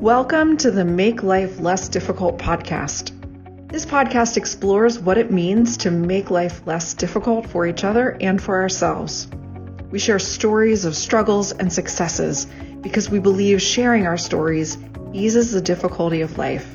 [0.00, 3.12] Welcome to the Make Life Less Difficult podcast.
[3.70, 8.40] This podcast explores what it means to make life less difficult for each other and
[8.40, 9.28] for ourselves.
[9.90, 12.46] We share stories of struggles and successes
[12.80, 14.78] because we believe sharing our stories
[15.12, 16.66] eases the difficulty of life.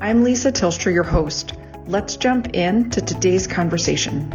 [0.00, 1.52] I'm Lisa Tilstra, your host.
[1.86, 4.28] Let's jump into today's conversation.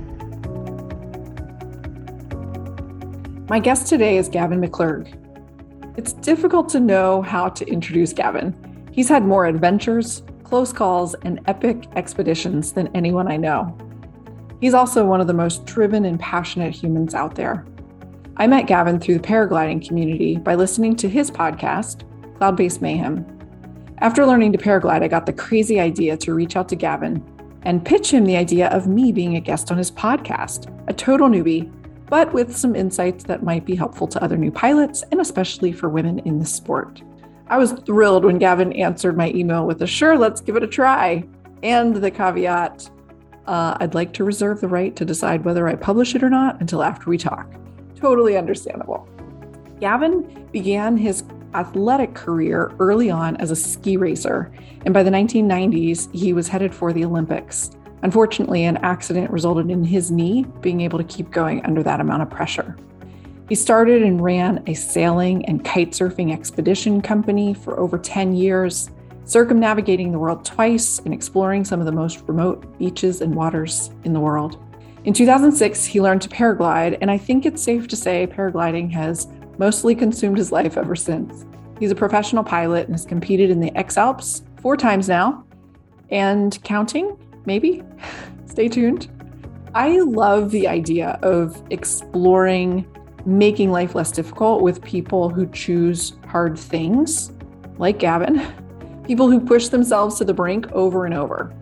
[3.50, 5.29] My guest today is Gavin McClurg.
[6.00, 8.56] It's difficult to know how to introduce Gavin.
[8.90, 13.78] He's had more adventures, close calls, and epic expeditions than anyone I know.
[14.62, 17.66] He's also one of the most driven and passionate humans out there.
[18.38, 22.06] I met Gavin through the paragliding community by listening to his podcast,
[22.38, 23.26] Cloudbase Mayhem.
[23.98, 27.22] After learning to paraglide, I got the crazy idea to reach out to Gavin
[27.64, 31.28] and pitch him the idea of me being a guest on his podcast, a total
[31.28, 31.70] newbie
[32.10, 35.90] but with some insights that might be helpful to other new pilots and especially for
[35.90, 37.02] women in the sport.
[37.48, 40.68] I was thrilled when Gavin answered my email with a sure, let's give it a
[40.68, 41.24] try.
[41.64, 42.90] And the caveat
[43.50, 46.62] uh, I'd like to reserve the right to decide whether I publish it or not
[46.62, 47.52] until after we talk.
[47.96, 49.10] Totally understandable.
[49.80, 51.24] Gavin began his
[51.56, 54.52] athletic career early on as a ski racer,
[54.86, 57.72] and by the 1990s, he was headed for the Olympics.
[58.02, 62.22] Unfortunately, an accident resulted in his knee being able to keep going under that amount
[62.22, 62.76] of pressure.
[63.50, 68.92] He started and ran a sailing and kite surfing expedition company for over 10 years,
[69.26, 74.14] circumnavigating the world twice and exploring some of the most remote beaches and waters in
[74.14, 74.64] the world.
[75.04, 79.28] In 2006, he learned to paraglide, and I think it's safe to say paragliding has
[79.58, 81.46] mostly consumed his life ever since.
[81.80, 85.44] He's a professional pilot and has competed in the X Alps four times now
[86.12, 87.84] and counting maybe.
[88.46, 89.10] Stay tuned.
[89.76, 92.86] I love the idea of exploring
[93.26, 97.32] making life less difficult with people who choose hard things,
[97.78, 98.42] like Gavin,
[99.06, 101.54] people who push themselves to the brink over and over.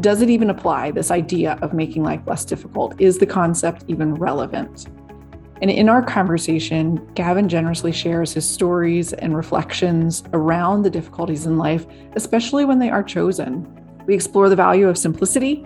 [0.00, 3.00] Does it even apply, this idea of making life less difficult?
[3.00, 4.86] Is the concept even relevant?
[5.62, 11.58] And in our conversation, Gavin generously shares his stories and reflections around the difficulties in
[11.58, 13.79] life, especially when they are chosen.
[14.10, 15.64] We explore the value of simplicity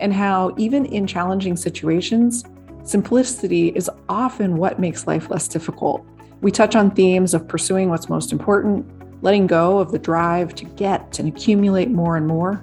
[0.00, 2.42] and how, even in challenging situations,
[2.82, 6.04] simplicity is often what makes life less difficult.
[6.40, 8.84] We touch on themes of pursuing what's most important,
[9.22, 12.60] letting go of the drive to get and accumulate more and more,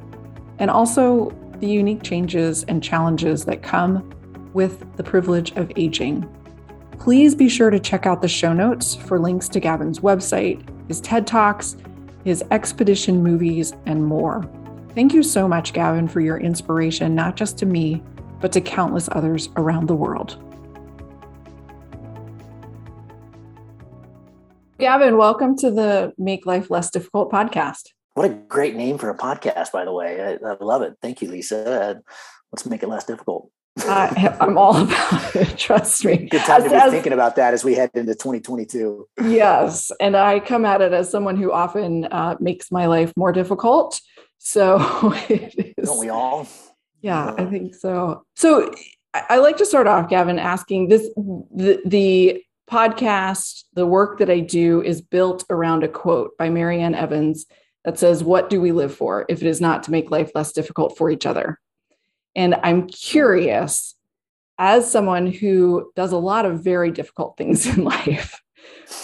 [0.59, 4.13] and also the unique changes and challenges that come
[4.51, 6.29] with the privilege of aging.
[6.99, 10.99] Please be sure to check out the show notes for links to Gavin's website, his
[10.99, 11.77] TED Talks,
[12.25, 14.45] his expedition movies, and more.
[14.95, 18.03] Thank you so much, Gavin, for your inspiration, not just to me,
[18.39, 20.37] but to countless others around the world.
[24.77, 27.89] Gavin, welcome to the Make Life Less Difficult podcast.
[28.13, 30.21] What a great name for a podcast, by the way.
[30.21, 30.93] I, I love it.
[31.01, 31.65] Thank you, Lisa.
[31.65, 31.95] Uh,
[32.51, 33.49] let's make it less difficult.
[33.79, 35.57] I, am all about it.
[35.57, 36.27] Trust me.
[36.27, 39.07] Good time to be as, thinking about that as we head into 2022.
[39.23, 43.31] Yes, and I come at it as someone who often uh, makes my life more
[43.31, 43.99] difficult.
[44.45, 44.77] So
[45.83, 46.47] Don't we all?
[47.01, 48.25] Yeah, I think so.
[48.35, 48.71] So
[49.13, 54.41] I like to start off, Gavin, asking this the, the podcast, the work that I
[54.41, 57.45] do is built around a quote by Marianne Evans
[57.85, 60.51] that says, What do we live for if it is not to make life less
[60.51, 61.59] difficult for each other?
[62.35, 63.95] And I'm curious,
[64.57, 68.41] as someone who does a lot of very difficult things in life,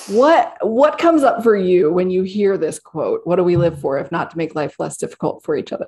[0.07, 3.21] what what comes up for you when you hear this quote?
[3.23, 5.87] What do we live for if not to make life less difficult for each other?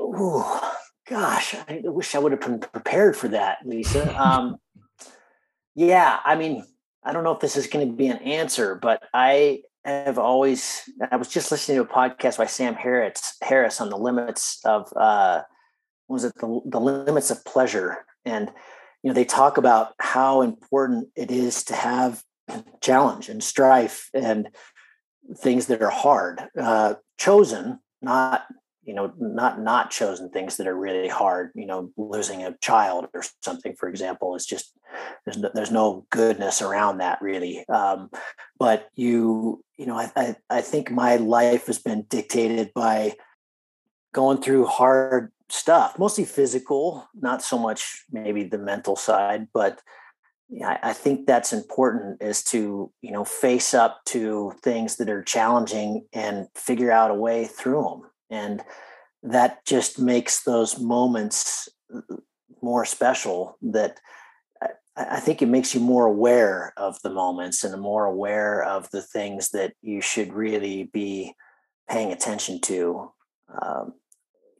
[0.00, 0.74] Oh
[1.06, 4.14] gosh, I wish I would have been prepared for that, Lisa.
[4.18, 4.58] Um,
[5.74, 6.64] yeah, I mean,
[7.04, 10.82] I don't know if this is going to be an answer, but I have always.
[11.10, 14.92] I was just listening to a podcast by Sam Harris Harris on the limits of
[14.96, 15.42] uh,
[16.08, 18.50] was it the, the limits of pleasure and
[19.02, 22.22] you know they talk about how important it is to have
[22.80, 24.48] challenge and strife and
[25.36, 26.42] things that are hard.
[26.58, 28.46] Uh, chosen not
[28.84, 33.06] you know not not chosen things that are really hard you know losing a child
[33.12, 34.72] or something for example is just
[35.24, 37.68] there's no, there's no goodness around that really.
[37.68, 38.10] Um,
[38.58, 43.14] but you you know I, I i think my life has been dictated by
[44.12, 49.80] going through hard stuff mostly physical not so much maybe the mental side but
[50.48, 55.22] yeah, I think that's important is to, you know, face up to things that are
[55.22, 58.10] challenging and figure out a way through them.
[58.30, 58.62] And
[59.22, 61.68] that just makes those moments
[62.62, 64.00] more special that
[64.96, 69.02] I think it makes you more aware of the moments and more aware of the
[69.02, 71.34] things that you should really be
[71.88, 73.12] paying attention to.
[73.62, 73.94] Um,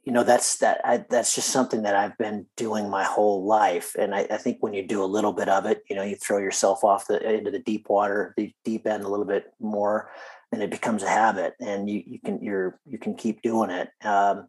[0.09, 0.81] you know, that's that.
[0.83, 4.57] I, that's just something that I've been doing my whole life, and I, I, think
[4.59, 7.21] when you do a little bit of it, you know, you throw yourself off the
[7.31, 10.09] into the deep water, the deep end a little bit more,
[10.51, 13.89] and it becomes a habit, and you you can you're you can keep doing it.
[14.03, 14.47] Um,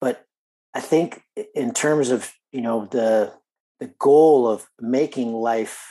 [0.00, 0.24] but
[0.72, 1.20] I think
[1.52, 3.32] in terms of you know the
[3.80, 5.84] the goal of making life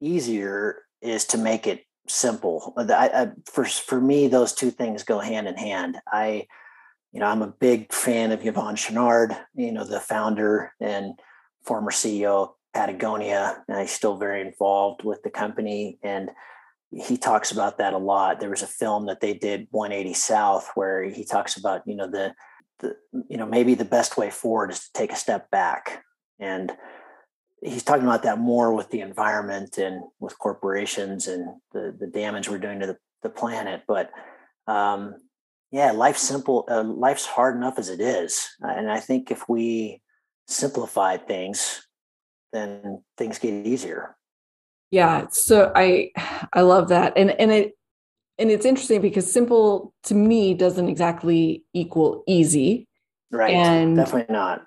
[0.00, 2.72] easier is to make it simple.
[2.78, 5.98] I, I, for for me, those two things go hand in hand.
[6.10, 6.46] I,
[7.12, 11.14] you know, I'm a big fan of Yvon Chouinard, you know, the founder and
[11.64, 15.98] former CEO of Patagonia, and he's still very involved with the company.
[16.02, 16.30] And
[16.90, 18.40] he talks about that a lot.
[18.40, 22.10] There was a film that they did, 180 South, where he talks about, you know,
[22.10, 22.34] the
[22.80, 22.96] the
[23.28, 26.04] you know maybe the best way forward is to take a step back
[26.38, 26.72] and
[27.62, 32.48] he's talking about that more with the environment and with corporations and the the damage
[32.48, 34.10] we're doing to the, the planet but
[34.66, 35.14] um,
[35.70, 40.00] yeah life's simple uh, life's hard enough as it is and i think if we
[40.48, 41.86] simplify things
[42.52, 44.16] then things get easier.
[44.90, 46.10] Yeah so i
[46.52, 47.76] i love that and and it
[48.38, 52.86] and it's interesting because simple to me doesn't exactly equal easy
[53.30, 54.62] right and definitely not.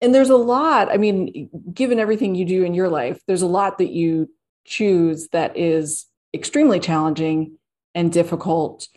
[0.00, 3.46] and there's a lot i mean given everything you do in your life there's a
[3.46, 4.30] lot that you
[4.64, 7.58] choose that is extremely challenging
[7.94, 8.88] and difficult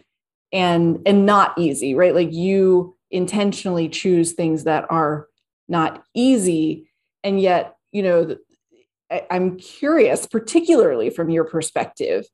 [0.51, 5.27] and and not easy right like you intentionally choose things that are
[5.67, 6.89] not easy
[7.23, 8.35] and yet you know
[9.29, 12.25] i'm curious particularly from your perspective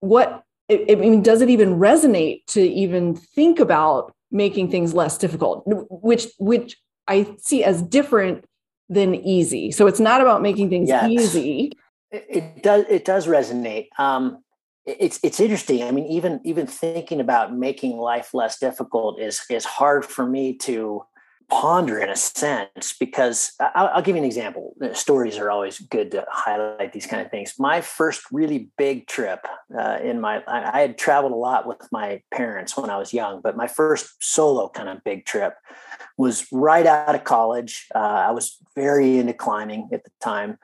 [0.00, 5.64] what i mean does it even resonate to even think about making things less difficult
[5.66, 6.76] which which
[7.10, 8.44] I see as different
[8.88, 9.72] than easy.
[9.72, 11.10] So it's not about making things yes.
[11.10, 11.72] easy.
[12.12, 13.88] It, it, does it does resonate.
[13.98, 14.42] Um,
[14.86, 15.82] it's it's interesting.
[15.82, 20.56] I mean, even even thinking about making life less difficult is is hard for me
[20.58, 21.04] to
[21.50, 24.74] ponder in a sense because I'll, I'll, give you an example.
[24.92, 27.54] Stories are always good to highlight these kind of things.
[27.58, 29.46] My first really big trip
[29.76, 33.40] uh, in my I, had traveled a lot with my parents when I was young,
[33.42, 35.54] but my first solo kind of big trip
[36.16, 37.86] was right out of college.
[37.94, 40.56] Uh, I was very into climbing at the time,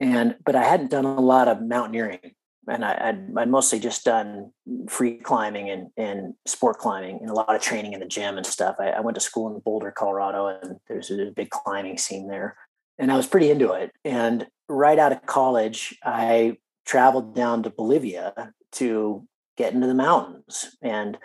[0.00, 2.32] and but I hadn't done a lot of mountaineering
[2.68, 4.52] and I, would I'd mostly just done
[4.88, 8.46] free climbing and, and sport climbing and a lot of training in the gym and
[8.46, 8.76] stuff.
[8.78, 12.56] I, I went to school in Boulder, Colorado, and there's a big climbing scene there.
[12.98, 13.92] And I was pretty into it.
[14.04, 20.76] And right out of college, I traveled down to Bolivia to get into the mountains.
[20.82, 21.18] And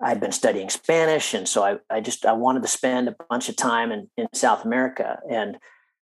[0.00, 1.34] I'd been studying Spanish.
[1.34, 4.28] And so I, I just I wanted to spend a bunch of time in, in
[4.34, 5.18] South America.
[5.30, 5.56] And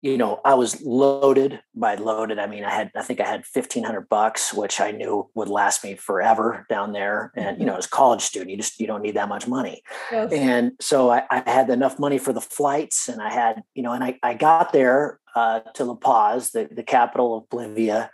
[0.02, 2.40] you know, I was loaded by loaded.
[2.40, 5.84] I mean, I had, I think I had 1500 bucks, which I knew would last
[5.84, 7.32] me forever down there.
[7.36, 9.84] And, you know, as a college student, you just, you don't need that much money.
[10.12, 10.32] Yes.
[10.32, 13.92] And so I, I, had enough money for the flights and I had, you know,
[13.92, 18.10] and I, I got there uh, to La Paz, the, the capital of Bolivia.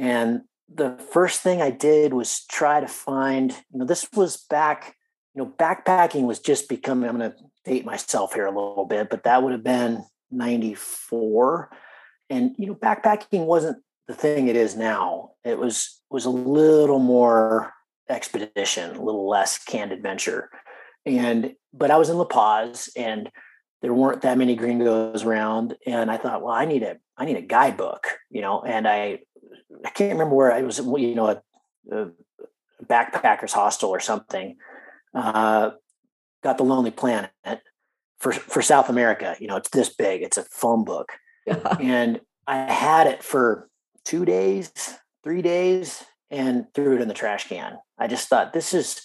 [0.00, 4.96] And the first thing I did was try to find, you know, this was back,
[5.32, 9.10] you know, backpacking was just becoming, I'm going to date myself here a little bit,
[9.10, 11.70] but that would have been 94
[12.30, 15.30] and you know backpacking wasn't the thing it is now.
[15.44, 17.72] It was was a little more
[18.08, 20.50] expedition a little less canned adventure.
[21.06, 23.30] And but i was in la paz and
[23.82, 27.36] there weren't that many gringos around and i thought well i need a i need
[27.36, 28.62] a guidebook you know?
[28.62, 29.20] And i
[29.84, 31.42] i can't remember where i was you know a,
[31.92, 32.10] a
[32.84, 34.56] backpackers hostel or something.
[35.14, 35.70] Uh,
[36.42, 37.30] got the lonely planet
[38.18, 39.36] for for South America.
[39.38, 40.22] You know, it's this big.
[40.22, 41.12] It's a phone book,
[41.46, 41.76] yeah.
[41.80, 43.68] and I had it for
[44.04, 44.72] two days,
[45.22, 47.78] three days, and threw it in the trash can.
[47.98, 49.00] I just thought this is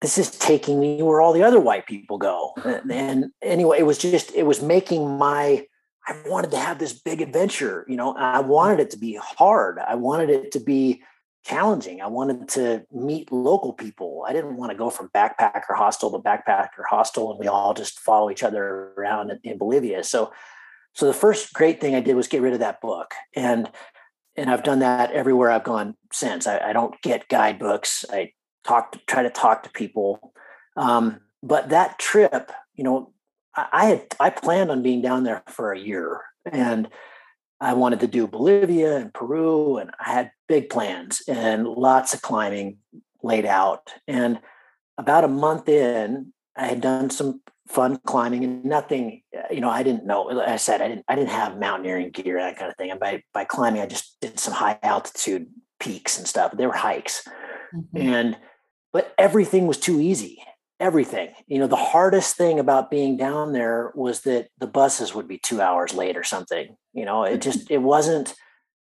[0.00, 2.52] this is taking me where all the other white people go.
[2.64, 5.66] And, and anyway, it was just it was making my
[6.06, 7.86] I wanted to have this big adventure.
[7.88, 9.78] You know, I wanted it to be hard.
[9.78, 11.02] I wanted it to be
[11.44, 12.00] challenging.
[12.00, 14.24] I wanted to meet local people.
[14.26, 17.98] I didn't want to go from backpacker hostel to backpacker hostel and we all just
[17.98, 20.04] follow each other around in, in, Bolivia.
[20.04, 20.32] So
[20.94, 23.12] so the first great thing I did was get rid of that book.
[23.34, 23.70] And
[24.36, 26.46] and I've done that everywhere I've gone since.
[26.46, 28.04] I, I don't get guidebooks.
[28.10, 28.32] I
[28.64, 30.32] talk to, try to talk to people.
[30.76, 33.12] Um, but that trip, you know,
[33.54, 36.22] I, I had I planned on being down there for a year.
[36.50, 36.88] And
[37.62, 42.20] I wanted to do Bolivia and Peru, and I had big plans and lots of
[42.20, 42.78] climbing
[43.22, 43.88] laid out.
[44.08, 44.40] And
[44.98, 49.84] about a month in, I had done some fun climbing and nothing, you know, I
[49.84, 52.68] didn't know, like I said, I didn't, I didn't have mountaineering gear, and that kind
[52.68, 52.90] of thing.
[52.90, 55.46] And by, by climbing, I just did some high altitude
[55.78, 56.52] peaks and stuff.
[56.56, 57.26] They were hikes.
[57.72, 57.96] Mm-hmm.
[57.96, 58.36] And,
[58.92, 60.42] but everything was too easy.
[60.82, 65.28] Everything, you know, the hardest thing about being down there was that the buses would
[65.28, 66.76] be two hours late or something.
[66.92, 68.34] You know, it just, it wasn't,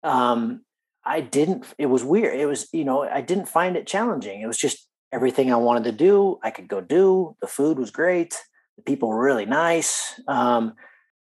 [0.03, 0.61] um,
[1.05, 2.38] I didn't, it was weird.
[2.38, 4.43] It was, you know, I didn't find it challenging.
[4.43, 7.35] It was just everything I wanted to do, I could go do.
[7.41, 8.37] The food was great.
[8.76, 10.21] The people were really nice.
[10.29, 10.75] Um,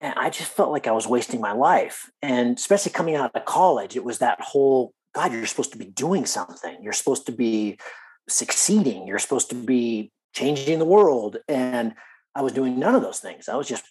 [0.01, 2.09] and I just felt like I was wasting my life.
[2.21, 5.85] And especially coming out of college, it was that whole God, you're supposed to be
[5.85, 6.77] doing something.
[6.81, 7.79] You're supposed to be
[8.27, 9.07] succeeding.
[9.07, 11.37] You're supposed to be changing the world.
[11.47, 11.95] And
[12.35, 13.49] I was doing none of those things.
[13.49, 13.85] I was just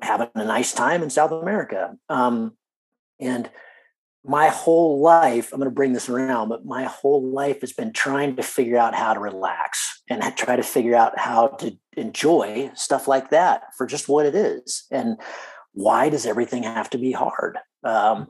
[0.00, 1.96] having a nice time in South America.
[2.08, 2.56] Um,
[3.20, 3.50] and
[4.24, 7.92] my whole life, I'm going to bring this around, but my whole life has been
[7.92, 12.70] trying to figure out how to relax and try to figure out how to enjoy
[12.74, 14.86] stuff like that for just what it is.
[14.90, 15.18] And
[15.72, 17.58] why does everything have to be hard?
[17.84, 18.28] Um,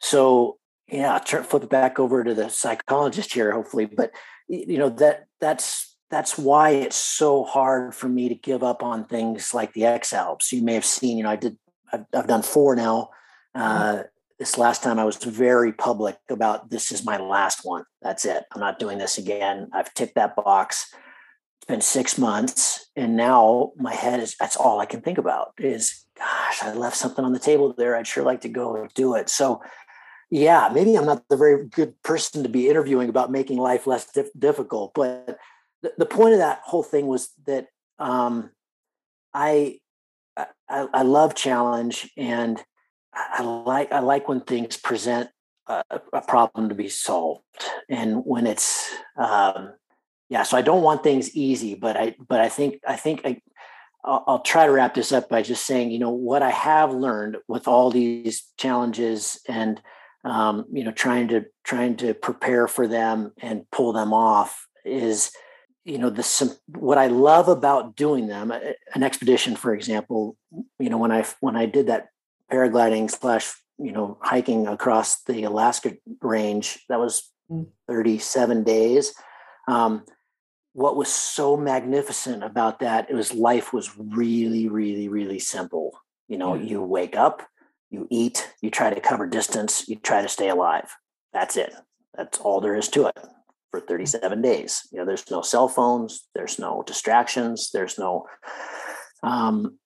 [0.00, 3.86] so yeah, turn, flip it back over to the psychologist here, hopefully.
[3.86, 4.12] But
[4.48, 9.04] you know that that's that's why it's so hard for me to give up on
[9.04, 10.52] things like the X Alps.
[10.52, 11.58] You may have seen, you know, I did
[11.92, 13.10] I've, I've done four now.
[13.56, 13.98] Mm-hmm.
[13.98, 14.02] Uh,
[14.38, 17.84] this last time I was very public about this is my last one.
[18.02, 18.44] That's it.
[18.52, 19.70] I'm not doing this again.
[19.72, 20.94] I've ticked that box.
[21.58, 22.86] It's been six months.
[22.96, 26.96] And now my head is that's all I can think about is gosh, I left
[26.96, 27.96] something on the table there.
[27.96, 29.28] I'd sure like to go do it.
[29.28, 29.62] So
[30.30, 34.10] yeah, maybe I'm not the very good person to be interviewing about making life less
[34.12, 34.92] dif- difficult.
[34.94, 35.38] But
[35.82, 37.66] the, the point of that whole thing was that
[37.98, 38.50] um,
[39.32, 39.78] I,
[40.36, 42.62] I I love challenge and
[43.14, 45.30] I like I like when things present
[45.66, 47.42] a, a problem to be solved,
[47.88, 49.74] and when it's um,
[50.28, 50.42] yeah.
[50.42, 53.40] So I don't want things easy, but I but I think I think I,
[54.04, 57.38] I'll, try to wrap this up by just saying you know what I have learned
[57.48, 59.80] with all these challenges and
[60.24, 65.32] um, you know trying to trying to prepare for them and pull them off is
[65.86, 70.36] you know the what i love about doing them an expedition for example
[70.78, 72.08] you know when i when i did that
[72.50, 76.84] paragliding slash you know hiking across the Alaska range.
[76.88, 77.66] That was mm.
[77.88, 79.14] 37 days.
[79.68, 80.04] Um,
[80.72, 86.36] what was so magnificent about that it was life was really really really simple you
[86.36, 87.42] know you wake up
[87.90, 90.94] you eat you try to cover distance you try to stay alive
[91.32, 91.72] that's it
[92.14, 93.18] that's all there is to it
[93.80, 93.88] for mm.
[93.88, 98.26] 37 days you know there's no cell phones there's no distractions there's no
[99.22, 99.78] um,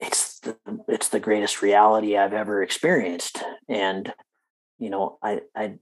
[0.00, 0.56] it's the,
[0.88, 3.42] it's the greatest reality I've ever experienced.
[3.68, 4.12] And,
[4.78, 5.74] you know, I, I,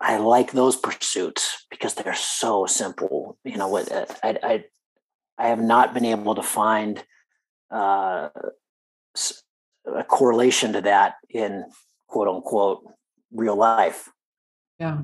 [0.00, 3.38] I like those pursuits because they're so simple.
[3.44, 4.64] You know what, uh, I, I,
[5.38, 7.02] I have not been able to find
[7.70, 8.28] uh,
[9.86, 11.64] a correlation to that in
[12.08, 12.84] quote unquote
[13.32, 14.10] real life.
[14.78, 15.02] Yeah.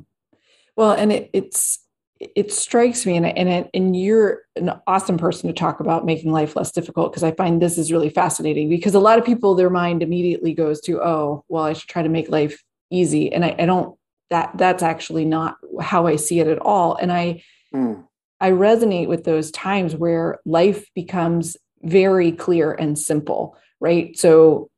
[0.77, 1.81] Well, and it, it's
[2.21, 6.31] it strikes me and and it, and you're an awesome person to talk about making
[6.31, 9.55] life less difficult because I find this is really fascinating because a lot of people
[9.55, 13.45] their mind immediately goes to oh well I should try to make life easy and
[13.45, 13.97] I, I don't
[14.29, 17.43] that that's actually not how I see it at all and I
[17.75, 18.05] mm.
[18.39, 24.71] I resonate with those times where life becomes very clear and simple right so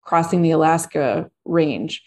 [0.00, 2.02] crossing the Alaska range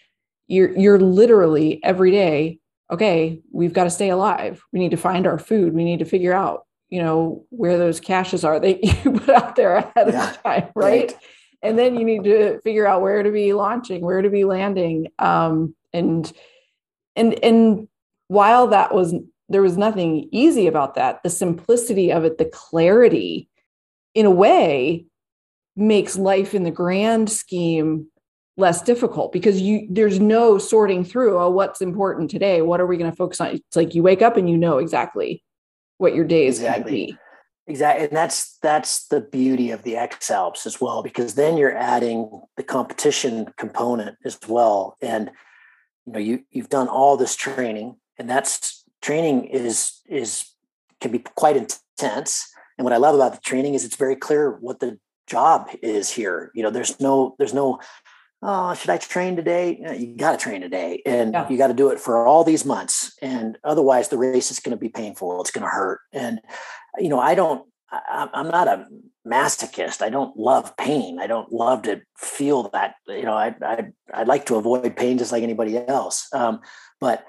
[0.48, 2.58] you're you're literally every day
[2.90, 4.64] okay, we've got to stay alive.
[4.72, 5.74] We need to find our food.
[5.74, 9.56] We need to figure out, you know, where those caches are that you put out
[9.56, 10.30] there ahead yeah.
[10.30, 10.74] of time, right?
[10.74, 11.14] right?
[11.62, 15.08] And then you need to figure out where to be launching, where to be landing.
[15.18, 16.32] Um, and
[17.16, 17.88] and and
[18.28, 19.14] while that was
[19.48, 23.48] there was nothing easy about that, the simplicity of it, the clarity,
[24.14, 25.04] in a way,
[25.76, 28.06] makes life in the grand scheme
[28.56, 32.62] less difficult because you there's no sorting through oh what's important today?
[32.62, 33.48] What are we going to focus on?
[33.48, 35.42] It's like you wake up and you know exactly
[35.98, 36.82] what your day is exactly.
[36.82, 37.18] going to be.
[37.66, 41.76] Exactly and that's that's the beauty of the x alps as well because then you're
[41.76, 44.96] adding the competition component as well.
[45.00, 45.30] And
[46.06, 50.46] you know you you've done all this training and that's training is is
[51.00, 52.46] can be quite intense.
[52.76, 54.98] And what i love about the training is it's very clear what the
[55.30, 56.50] job is here.
[56.54, 57.78] You know there's no there's no
[58.42, 59.78] oh, should I train today?
[59.98, 61.48] You got to train today and yeah.
[61.48, 63.16] you got to do it for all these months.
[63.20, 65.40] And otherwise, the race is going to be painful.
[65.40, 66.00] It's going to hurt.
[66.12, 66.40] And,
[66.98, 68.86] you know, I don't, I, I'm not a
[69.26, 70.00] masochist.
[70.00, 71.18] I don't love pain.
[71.20, 75.18] I don't love to feel that, you know, I, I, I'd like to avoid pain
[75.18, 76.28] just like anybody else.
[76.32, 76.60] Um,
[77.00, 77.24] but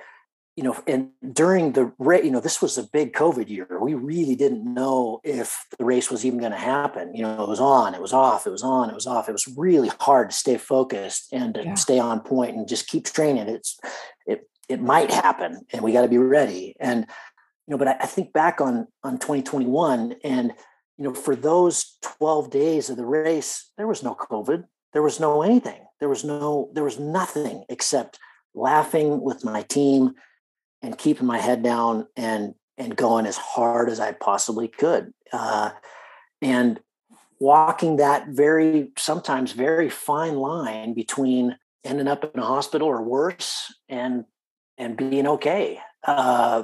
[0.56, 3.80] you know, and during the race, you know, this was a big COVID year.
[3.82, 7.16] We really didn't know if the race was even going to happen.
[7.16, 9.30] You know, it was on, it was off, it was on, it was off.
[9.30, 11.74] It was really hard to stay focused and to yeah.
[11.76, 13.48] stay on point and just keep training.
[13.48, 13.80] It's
[14.26, 16.76] it it might happen, and we got to be ready.
[16.80, 17.06] And
[17.68, 20.54] you know, but I, I think back on on 2021, and
[20.98, 25.20] you know, for those 12 days of the race, there was no COVID, there was
[25.20, 28.20] no anything, there was no, there was nothing except
[28.54, 30.14] laughing with my team
[30.82, 35.14] and keeping my head down and and going as hard as I possibly could.
[35.32, 35.72] Uh,
[36.42, 36.80] and
[37.40, 43.74] walking that very sometimes very fine line between ending up in a hospital or worse
[43.90, 44.26] and
[44.78, 45.80] and being okay.
[46.04, 46.64] Uh,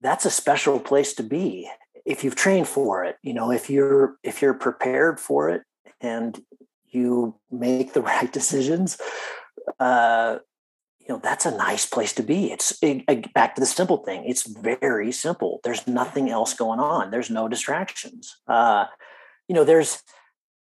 [0.00, 1.70] that's a special place to be
[2.04, 3.16] if you've trained for it.
[3.22, 5.62] You know, if you're if you're prepared for it
[6.00, 6.40] and
[6.86, 8.98] you make the right decisions.
[9.78, 10.38] Uh,
[11.00, 12.52] you know that's a nice place to be.
[12.52, 15.60] It's it, back to the simple thing it's very simple.
[15.64, 17.10] There's nothing else going on.
[17.10, 18.36] There's no distractions.
[18.46, 18.86] Uh,
[19.48, 20.02] you know there's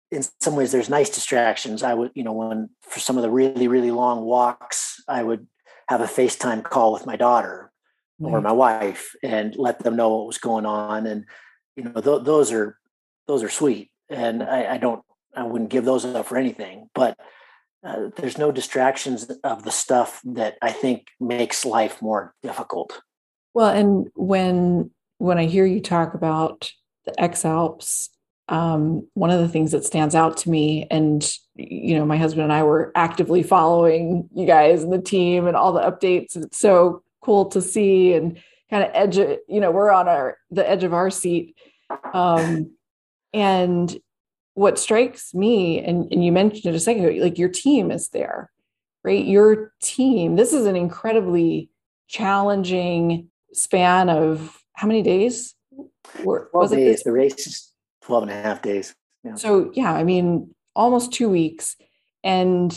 [0.09, 1.83] in some ways there's nice distractions.
[1.83, 5.47] I would you know when for some of the really really long walks i would
[5.88, 7.71] have a facetime call with my daughter
[8.21, 8.33] mm-hmm.
[8.33, 11.05] or my wife and let them know what was going on.
[11.05, 11.25] And
[11.75, 12.77] you know th- those are
[13.27, 13.91] those are sweet.
[14.09, 15.03] And I, I don't
[15.35, 16.89] i wouldn't give those up for anything.
[16.93, 17.17] But
[17.83, 23.01] uh, there's no distractions of the stuff that I think makes life more difficult.
[23.53, 26.71] Well, and when when I hear you talk about
[27.05, 28.09] the X Alps,
[28.50, 32.43] um, one of the things that stands out to me, and you know, my husband
[32.43, 36.35] and I were actively following you guys and the team and all the updates.
[36.35, 38.38] It's so cool to see and
[38.69, 39.17] kind of edge.
[39.17, 41.55] You know, we're on our the edge of our seat,
[42.13, 42.71] um,
[43.33, 43.97] and
[44.62, 48.10] what strikes me, and, and you mentioned it a second ago, like your team is
[48.10, 48.51] there,
[49.03, 49.25] right?
[49.25, 51.72] Your team, this is an incredibly
[52.08, 55.56] challenging span of how many days?
[56.22, 57.00] 12 was days.
[57.00, 58.94] It the race is 12 and a half days.
[59.24, 59.34] Yeah.
[59.34, 61.75] So, yeah, I mean, almost two weeks.
[62.24, 62.72] And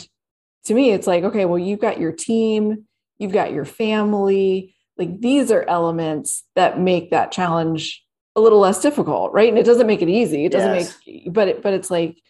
[0.63, 2.87] to me, it's like, okay, well, you've got your team,
[3.19, 4.75] you've got your family.
[4.97, 8.03] Like these are elements that make that challenge
[8.35, 9.49] a little less difficult, right?
[9.49, 10.45] And it doesn't make it easy.
[10.45, 10.97] It doesn't yes.
[11.07, 12.21] make, but it, but it's like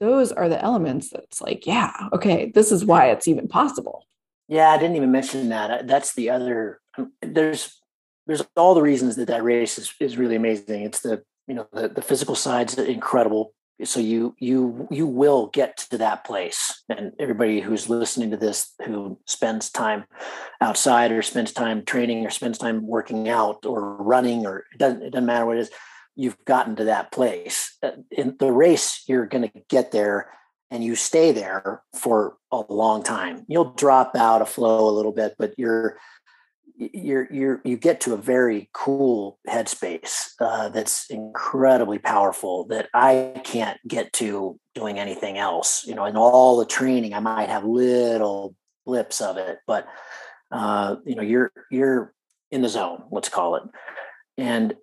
[0.00, 4.06] those are the elements that's like, yeah, okay, this is why it's even possible.
[4.48, 5.86] Yeah, I didn't even mention that.
[5.86, 6.80] That's the other.
[6.98, 7.80] Um, there's
[8.26, 10.82] there's all the reasons that that race is is really amazing.
[10.82, 15.78] It's the you know the the physical side's incredible so you you you will get
[15.90, 16.82] to that place.
[16.88, 20.04] And everybody who's listening to this who spends time
[20.60, 25.02] outside or spends time training or spends time working out or running or it doesn't
[25.02, 25.70] it doesn't matter what it is
[26.14, 27.76] you've gotten to that place.
[27.82, 30.30] Uh, in the race you're going to get there
[30.70, 33.44] and you stay there for a long time.
[33.48, 35.98] You'll drop out of flow a little bit but you're
[36.76, 43.40] you're you're you get to a very cool headspace uh, that's incredibly powerful that I
[43.44, 45.84] can't get to doing anything else.
[45.86, 49.86] You know, in all the training, I might have little blips of it, but
[50.50, 52.12] uh, you know, you're you're
[52.50, 53.04] in the zone.
[53.10, 53.62] Let's call it,
[54.36, 54.74] and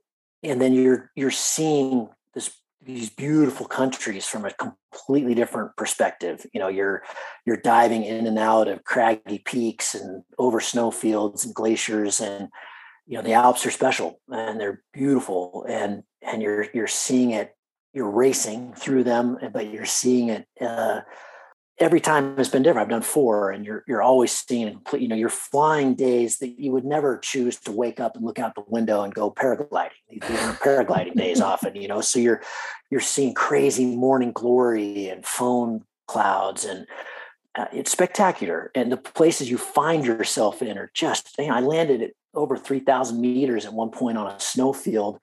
[0.43, 2.51] and then you're you're seeing this
[2.83, 6.45] these beautiful countries from a completely different perspective.
[6.53, 7.03] You know, you're
[7.45, 12.49] you're diving in and out of craggy peaks and over snowfields and glaciers, and
[13.05, 17.55] you know the Alps are special and they're beautiful, and and you're you're seeing it.
[17.93, 21.01] You're racing through them, but you're seeing it uh,
[21.81, 22.85] every time has been different.
[22.85, 25.01] I've done four, and you're you're always seeing complete.
[25.01, 28.39] You know, you're flying days that you would never choose to wake up and look
[28.39, 29.89] out the window and go paragliding.
[30.09, 31.75] These are paragliding days often.
[31.75, 32.41] You know, so you're
[32.89, 36.85] you're seeing crazy morning glory and foam clouds, and
[37.55, 38.71] uh, it's spectacular.
[38.75, 41.35] And the places you find yourself in are just.
[41.37, 45.19] You know, I landed at over three thousand meters at one point on a snowfield,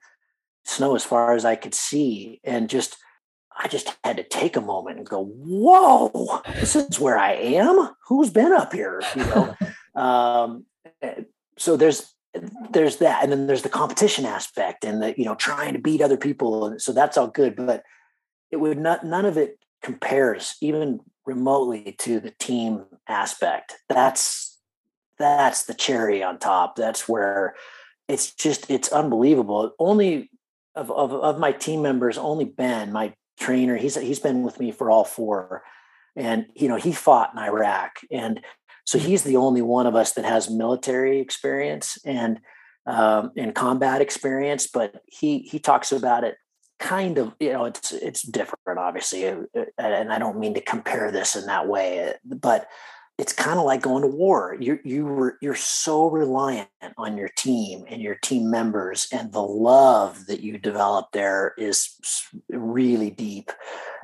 [0.65, 2.97] snow as far as I could see, and just
[3.61, 7.89] I just had to take a moment and go, "Whoa, this is where I am.
[8.07, 9.55] Who's been up here?" You know.
[10.01, 10.65] um,
[11.57, 12.13] so there's
[12.71, 16.01] there's that, and then there's the competition aspect, and the you know trying to beat
[16.01, 17.55] other people, and so that's all good.
[17.55, 17.83] But
[18.51, 23.75] it would not none of it compares even remotely to the team aspect.
[23.89, 24.57] That's
[25.17, 26.75] that's the cherry on top.
[26.75, 27.55] That's where
[28.07, 29.73] it's just it's unbelievable.
[29.77, 30.31] Only
[30.75, 33.13] of, of, of my team members, only Ben, my
[33.49, 33.77] trainer.
[33.77, 35.63] He's he's been with me for all four,
[36.15, 38.41] and you know he fought in Iraq, and
[38.85, 39.01] so mm.
[39.01, 42.39] he's the only one of us that has military experience and
[42.85, 44.67] um, and combat experience.
[44.67, 46.35] But he he talks about it
[46.79, 49.43] kind of you know it's it's different obviously uh,
[49.77, 52.69] and i don't mean to compare this in that way but
[53.19, 54.55] it's kind of like going to war.
[54.59, 59.43] You you were you're so reliant on your team and your team members, and the
[59.43, 61.91] love that you develop there is
[62.49, 63.51] really deep,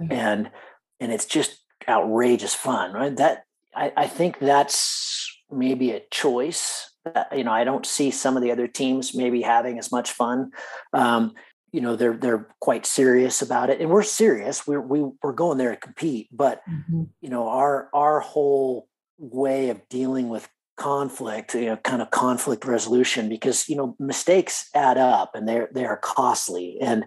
[0.02, 0.12] mm-hmm.
[0.12, 0.52] and
[1.00, 3.16] and it's just outrageous fun, right?
[3.16, 6.92] That I, I think that's maybe a choice.
[7.06, 10.12] Uh, you know, I don't see some of the other teams maybe having as much
[10.12, 10.52] fun.
[10.92, 11.34] Um,
[11.72, 14.68] you know, they're they're quite serious about it, and we're serious.
[14.68, 17.04] We're we, we're going there to compete, but mm-hmm.
[17.22, 20.48] you know, our our whole way of dealing with
[20.78, 25.70] conflict, you know, kind of conflict resolution, because you know mistakes add up and they're
[25.74, 27.06] they are costly, and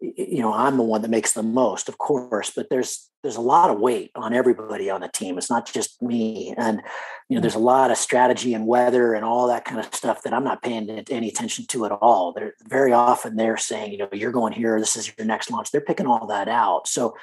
[0.00, 3.40] you know i'm the one that makes the most of course but there's there's a
[3.40, 5.38] lot of weight on everybody on the team.
[5.38, 6.80] It's not just me and
[7.28, 10.22] you know there's a lot of strategy and weather and all that kind of stuff
[10.22, 12.32] that i'm not paying any attention to at all.
[12.32, 15.70] They're very often they're saying you know you're going here this is your next launch.
[15.70, 16.86] They're picking all that out.
[16.86, 17.16] So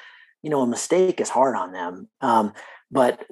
[0.43, 2.53] you know a mistake is hard on them um,
[2.91, 3.25] but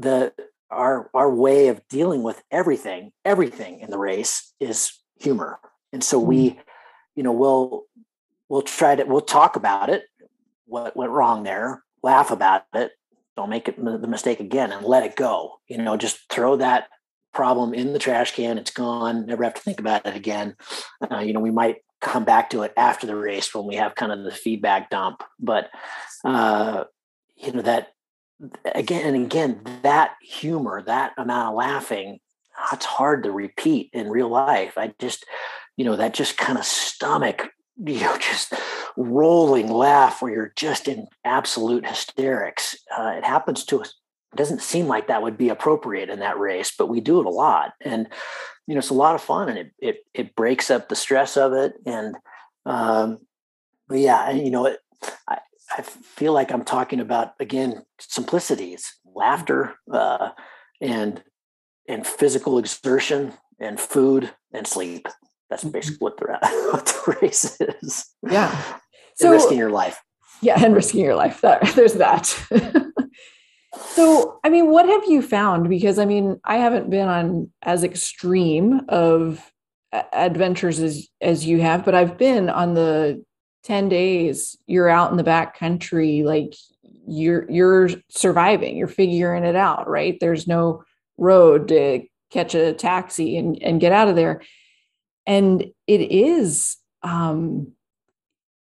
[0.00, 0.32] the
[0.70, 5.58] our our way of dealing with everything everything in the race is humor.
[5.92, 6.60] And so we mm-hmm.
[7.16, 7.84] you know we'll
[8.48, 10.04] we'll try to we'll talk about it
[10.66, 12.92] what went wrong there laugh about it
[13.36, 15.60] don't make it the mistake again and let it go.
[15.68, 16.88] You know just throw that
[17.32, 20.56] problem in the trash can it's gone never have to think about it again.
[21.10, 23.94] Uh, you know we might come back to it after the race when we have
[23.94, 25.68] kind of the feedback dump but
[26.24, 26.84] uh,
[27.36, 27.88] you know that
[28.64, 32.18] again and again that humor that amount of laughing
[32.72, 34.76] it's hard to repeat in real life.
[34.76, 35.24] I just
[35.76, 37.48] you know that just kind of stomach
[37.84, 38.52] you know just
[38.96, 42.76] rolling laugh where you're just in absolute hysterics.
[42.96, 43.94] Uh, it happens to us.
[44.32, 47.26] It doesn't seem like that would be appropriate in that race but we do it
[47.26, 47.72] a lot.
[47.80, 48.08] And
[48.66, 51.36] you know it's a lot of fun and it it, it breaks up the stress
[51.36, 51.74] of it.
[51.86, 52.16] And
[52.66, 53.18] um
[53.88, 54.78] but yeah you know it
[55.28, 55.38] I,
[55.70, 60.30] I feel like I'm talking about again simplicities, laughter, uh,
[60.80, 61.22] and
[61.88, 65.06] and physical exertion, and food and sleep.
[65.48, 65.72] That's mm-hmm.
[65.72, 66.26] basically what the
[66.72, 68.06] what the race is.
[68.28, 68.50] Yeah,
[69.14, 70.00] so and risking your life.
[70.42, 71.40] Yeah, and risking your life.
[71.74, 72.26] there's that.
[73.94, 75.68] so, I mean, what have you found?
[75.68, 79.52] Because I mean, I haven't been on as extreme of
[80.12, 83.24] adventures as as you have, but I've been on the
[83.64, 86.54] 10 days you're out in the back country like
[87.06, 90.18] you're you're surviving you're figuring it out right?
[90.20, 90.84] There's no
[91.18, 94.42] road to catch a taxi and, and get out of there.
[95.26, 97.72] And it is um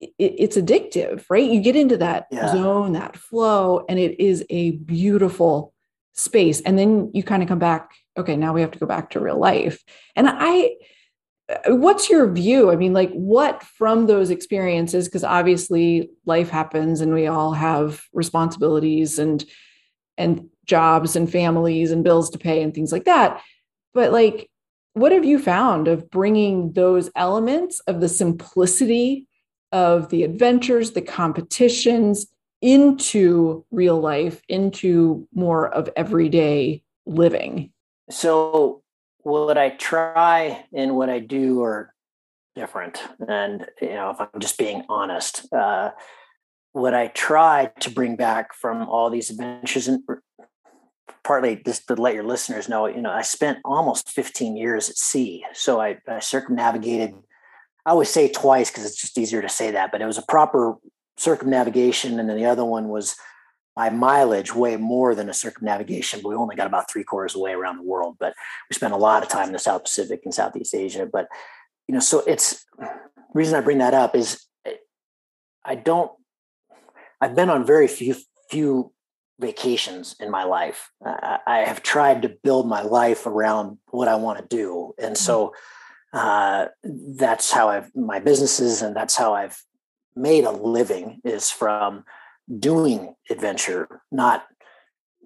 [0.02, 1.50] it, it's addictive right?
[1.50, 2.52] You get into that yeah.
[2.52, 5.74] zone that flow and it is a beautiful
[6.14, 6.62] space.
[6.62, 9.20] And then you kind of come back okay now we have to go back to
[9.20, 9.82] real life.
[10.16, 10.76] And i
[11.50, 12.72] Uh, what's your view?
[12.72, 18.04] I mean like what from those experiences because obviously life happens and we all have
[18.14, 19.44] responsibilities and
[20.18, 23.42] and jobs and families and bills to pay and things like that.
[23.94, 24.50] But like
[24.94, 29.28] what have you found of bringing those elements of the simplicity
[29.72, 32.28] of the adventures the competitions
[32.62, 37.72] into real life into more of everyday living?
[38.10, 38.84] So
[39.24, 41.94] what I try and what I do are
[42.56, 43.02] different.
[43.28, 45.92] And, you know, if I'm just being honest, uh,
[46.72, 50.04] what I try to bring back from all these adventures and
[51.24, 54.98] partly just to let your listeners know, you know, I spent almost 15 years at
[54.98, 55.46] sea.
[55.54, 57.14] So I, I circumnavigated,
[57.86, 60.24] I always say twice because it's just easier to say that, but it was a
[60.24, 60.76] proper
[61.18, 62.20] circumnavigation.
[62.20, 63.16] And then the other one was
[63.80, 67.40] by mileage way more than a circumnavigation, but we only got about three quarters of
[67.40, 68.18] the way around the world.
[68.20, 68.34] But
[68.70, 71.06] we spent a lot of time in the South Pacific and Southeast Asia.
[71.06, 71.30] But
[71.88, 72.66] you know, so it's
[73.34, 74.74] reason I bring that up is eh,
[75.64, 76.12] I don't.
[77.22, 78.18] I've been on very few
[78.52, 78.92] few
[79.40, 80.92] vacations in my life.
[81.02, 85.54] I have tried to build my life around what I want to do, and so
[86.12, 89.64] uh, that's how I've my businesses, and that's how I've
[90.18, 92.04] made a living is from
[92.58, 94.46] doing adventure, not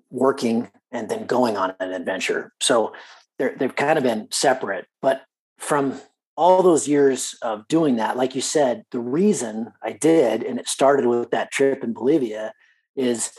[0.09, 2.53] working and then going on an adventure.
[2.61, 2.93] So
[3.37, 4.85] they've kind of been separate.
[5.01, 5.23] But
[5.57, 5.99] from
[6.35, 10.67] all those years of doing that, like you said, the reason I did, and it
[10.67, 12.53] started with that trip in Bolivia,
[12.95, 13.31] is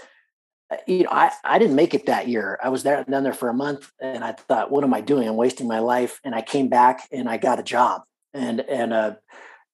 [0.70, 2.58] uh, you know I, I didn't make it that year.
[2.62, 5.28] I was there down there for a month, and I thought, what am I doing?
[5.28, 6.20] I'm wasting my life.
[6.24, 9.14] And I came back and I got a job, and and uh,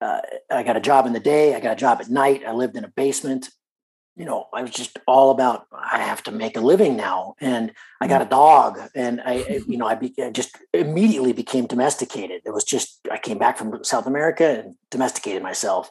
[0.01, 0.20] uh,
[0.51, 1.55] I got a job in the day.
[1.55, 2.42] I got a job at night.
[2.46, 3.51] I lived in a basement
[4.16, 7.73] you know, I was just all about I have to make a living now, and
[8.01, 8.31] I got a mm.
[8.31, 12.42] dog, and I, you know, I, be, I just immediately became domesticated.
[12.44, 15.90] It was just I came back from South America and domesticated myself,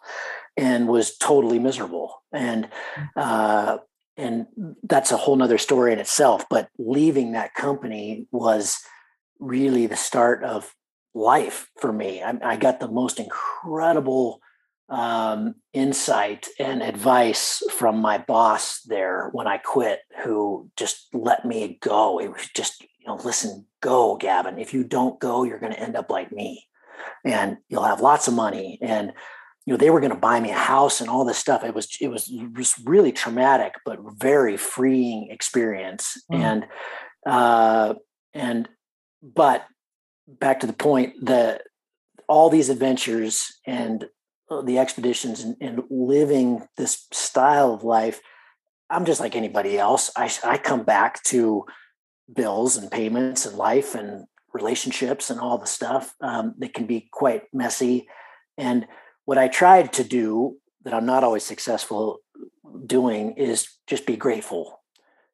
[0.57, 2.21] and was totally miserable.
[2.31, 3.09] And mm.
[3.15, 3.77] uh,
[4.17, 4.47] and
[4.83, 6.45] that's a whole nother story in itself.
[6.49, 8.79] But leaving that company was
[9.39, 10.75] really the start of
[11.13, 12.21] life for me.
[12.21, 14.41] I, I got the most incredible
[14.89, 21.77] um, insight and advice from my boss there when I quit, who just let me
[21.81, 22.19] go.
[22.19, 24.57] It was just, you know, listen, go, Gavin.
[24.57, 26.65] If you don't go, you're going to end up like me
[27.23, 28.79] and you'll have lots of money.
[28.81, 29.13] And,
[29.65, 31.63] you know, they were going to buy me a house and all this stuff.
[31.63, 32.25] It was, it was
[32.57, 36.21] just really traumatic, but very freeing experience.
[36.31, 36.39] Mm.
[36.39, 36.65] And,
[37.25, 37.93] uh,
[38.33, 38.67] and,
[39.21, 39.65] but
[40.27, 41.59] back to the point, the,
[42.27, 44.05] all these adventures and
[44.65, 48.21] the expeditions and, and, living this style of life,
[48.89, 50.11] I'm just like anybody else.
[50.15, 51.65] I, I come back to
[52.33, 57.07] bills and payments and life and relationships and all the stuff um, that can be
[57.11, 58.07] quite messy.
[58.57, 58.87] And
[59.25, 62.19] what I tried to do that I'm not always successful
[62.85, 64.81] doing is just be grateful.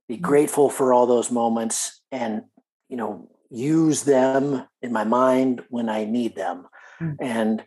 [0.08, 0.23] Be mm-hmm.
[0.23, 2.43] grateful for all those moments and,
[2.89, 6.67] you know, use them in my mind when I need them.
[6.99, 7.15] Mm.
[7.19, 7.63] And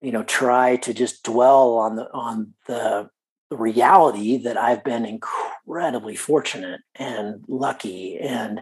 [0.00, 3.08] you know try to just dwell on the on the
[3.50, 8.60] reality that I've been incredibly fortunate and lucky and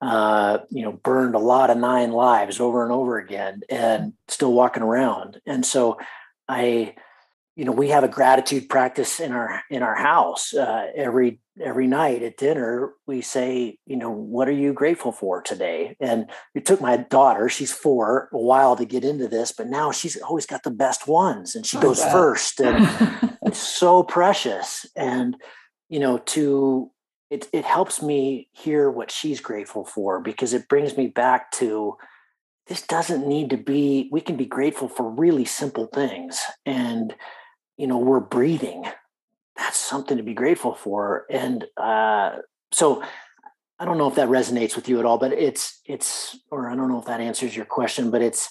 [0.00, 4.52] uh, you know burned a lot of nine lives over and over again and still
[4.52, 5.40] walking around.
[5.46, 5.98] And so
[6.48, 6.94] I
[7.56, 11.86] you know we have a gratitude practice in our in our house uh, every every
[11.86, 15.96] night at dinner we say you know what are you grateful for today?
[16.00, 19.92] And it took my daughter she's four a while to get into this but now
[19.92, 24.86] she's always got the best ones and she oh, goes first and it's so precious.
[24.96, 25.36] And
[25.88, 26.90] you know to
[27.30, 31.96] it, it helps me hear what she's grateful for because it brings me back to
[32.66, 36.40] this doesn't need to be we can be grateful for really simple things.
[36.64, 37.14] And
[37.76, 38.84] you know we're breathing
[39.56, 42.36] that's something to be grateful for and uh,
[42.70, 43.02] so
[43.78, 46.76] i don't know if that resonates with you at all but it's it's or i
[46.76, 48.50] don't know if that answers your question but it's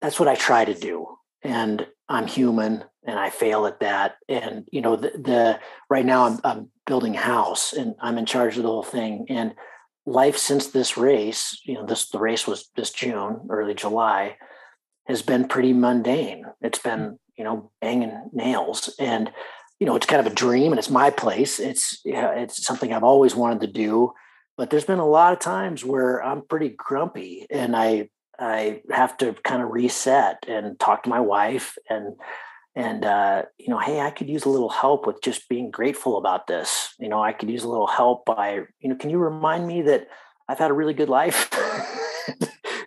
[0.00, 1.06] that's what i try to do
[1.42, 6.26] and i'm human and i fail at that and you know the, the right now
[6.26, 9.54] I'm, I'm building a house and i'm in charge of the whole thing and
[10.06, 14.36] life since this race you know this the race was this june early july
[15.10, 16.46] has been pretty mundane.
[16.60, 18.94] It's been you know, banging nails.
[18.98, 19.32] And,
[19.78, 21.58] you know, it's kind of a dream and it's my place.
[21.58, 24.12] It's, yeah, it's something I've always wanted to do.
[24.58, 29.16] But there's been a lot of times where I'm pretty grumpy and I, I have
[29.18, 32.14] to kind of reset and talk to my wife and,
[32.76, 36.18] and uh, you know, hey, I could use a little help with just being grateful
[36.18, 36.92] about this.
[36.98, 39.80] You know, I could use a little help by, you know, can you remind me
[39.80, 40.08] that
[40.46, 41.48] I've had a really good life?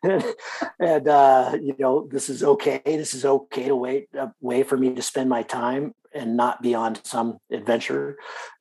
[0.79, 4.77] and uh, you know this is okay this is okay to wait a way for
[4.77, 8.17] me to spend my time and not be on some adventure.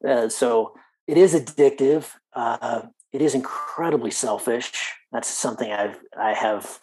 [0.07, 0.74] Uh, so
[1.07, 4.72] it is addictive uh, it is incredibly selfish.
[5.12, 6.78] That's something i've i have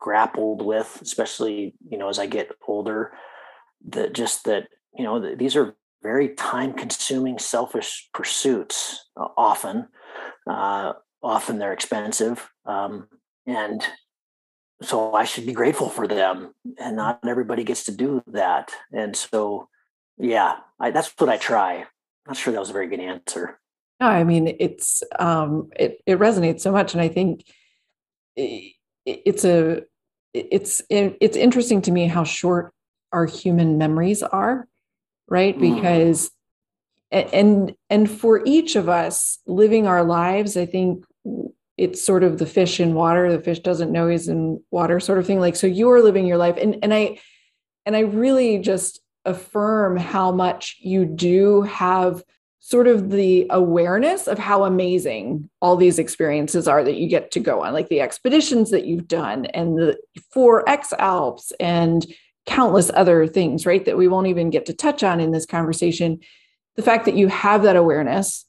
[0.00, 3.12] grappled with especially you know as i get older
[3.88, 9.88] that just that you know these are very time consuming selfish pursuits uh, often
[10.48, 10.92] uh,
[11.22, 13.08] often they're expensive um,
[13.48, 13.82] and
[14.82, 16.54] so I should be grateful for them.
[16.78, 18.70] And not everybody gets to do that.
[18.92, 19.68] And so,
[20.18, 21.86] yeah, I, that's what I try.
[22.26, 23.58] Not sure that was a very good answer.
[24.00, 27.44] No, I mean it's um, it it resonates so much, and I think
[28.36, 29.82] it, it's a
[30.32, 32.72] it's it's interesting to me how short
[33.10, 34.68] our human memories are,
[35.26, 35.58] right?
[35.58, 35.74] Mm.
[35.74, 36.30] Because
[37.10, 41.04] and and for each of us living our lives, I think
[41.78, 45.18] it's sort of the fish in water the fish doesn't know he's in water sort
[45.18, 45.40] of thing.
[45.40, 46.56] Like so you're living your life.
[46.56, 47.18] And and i
[47.86, 52.22] and i really just affirm how much you do have
[52.60, 57.40] sort of the awareness of how amazing all these experiences are that you get to
[57.40, 59.96] go on like the expeditions that you've done and the
[60.34, 62.06] 4x alps and
[62.46, 66.18] countless other things right that we won't even get to touch on in this conversation.
[66.76, 68.44] The fact that you have that awareness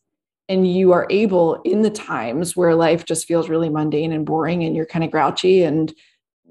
[0.49, 4.63] and you are able in the times where life just feels really mundane and boring
[4.63, 5.93] and you're kind of grouchy and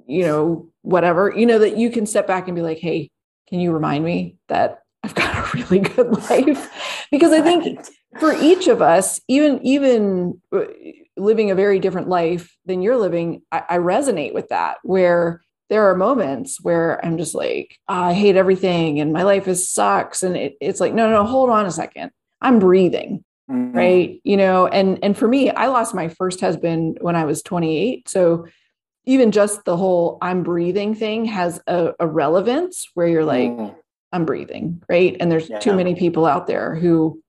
[0.06, 3.10] you know whatever you know that you can step back and be like hey
[3.48, 6.70] can you remind me that i've got a really good life?
[7.10, 7.86] Because i think
[8.18, 10.64] for each of us even even uh,
[11.16, 15.90] living a very different life than you're living I, I resonate with that where there
[15.90, 20.22] are moments where i'm just like oh, i hate everything and my life is sucks
[20.22, 22.12] and it, it's like no no hold on a second.
[22.40, 23.76] I'm breathing mm-hmm.
[23.76, 27.42] right you know and and for me i lost my first husband when i was
[27.42, 28.46] 28 so
[29.06, 33.74] even just the whole i'm breathing thing has a, a relevance where you're like mm.
[34.12, 35.58] i'm breathing right and there's yeah.
[35.58, 37.22] too many people out there who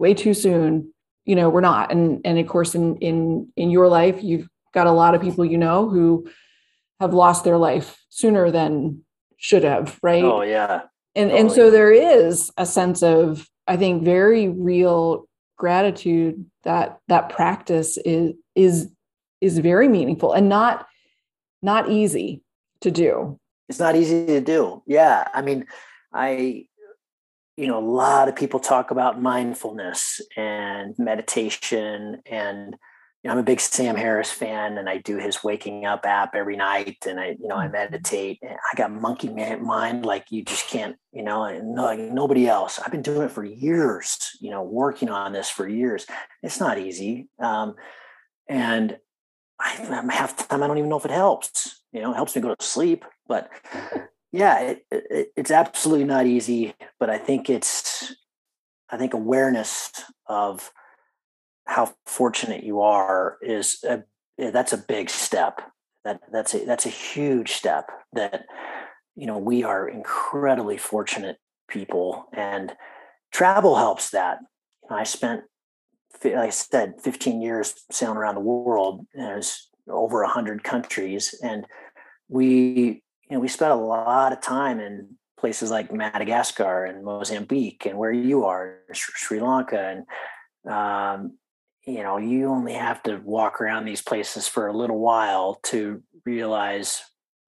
[0.00, 0.92] way too soon,
[1.24, 1.92] you know, we're not.
[1.92, 5.44] And and of course, in in in your life, you've got a lot of people
[5.44, 6.28] you know who
[6.98, 9.04] have lost their life sooner than
[9.36, 10.24] should have, right?
[10.24, 10.82] Oh yeah.
[11.14, 11.40] And totally.
[11.40, 15.28] and so there is a sense of, I think, very real
[15.60, 18.90] gratitude that that practice is is
[19.42, 20.86] is very meaningful and not
[21.62, 22.42] not easy
[22.80, 23.38] to do.
[23.68, 24.82] It's not easy to do.
[24.86, 25.28] Yeah.
[25.34, 25.66] I mean,
[26.12, 26.64] I
[27.56, 32.74] you know, a lot of people talk about mindfulness and meditation and
[33.22, 36.34] you know, I'm a big Sam Harris fan and I do his waking up app
[36.34, 37.72] every night and I, you know, I mm-hmm.
[37.72, 38.38] meditate.
[38.42, 42.78] I got monkey mind like you just can't, you know, no, like nobody else.
[42.78, 46.06] I've been doing it for years, you know, working on this for years.
[46.42, 47.28] It's not easy.
[47.38, 47.74] Um,
[48.48, 48.96] and
[49.60, 49.72] I,
[50.10, 51.82] half the time I don't even know if it helps.
[51.92, 53.50] You know, it helps me go to sleep, but
[54.32, 56.74] yeah, it, it, it's absolutely not easy.
[56.98, 58.14] But I think it's,
[58.88, 59.92] I think awareness
[60.26, 60.72] of
[61.70, 64.02] how fortunate you are is a,
[64.38, 65.60] that's a big step.
[66.04, 67.90] That that's a that's a huge step.
[68.14, 68.46] That
[69.14, 71.36] you know we are incredibly fortunate
[71.68, 72.72] people, and
[73.32, 74.38] travel helps that.
[74.90, 75.42] I spent
[76.24, 79.06] like I said, 15 years sailing around the world.
[79.14, 81.34] There's over 100 countries.
[81.42, 81.66] And
[82.28, 87.86] we, you know, we spent a lot of time in places like Madagascar and Mozambique
[87.86, 90.04] and where you are, Sri Lanka.
[90.66, 91.38] And, um,
[91.86, 96.02] you know, you only have to walk around these places for a little while to
[96.24, 97.02] realize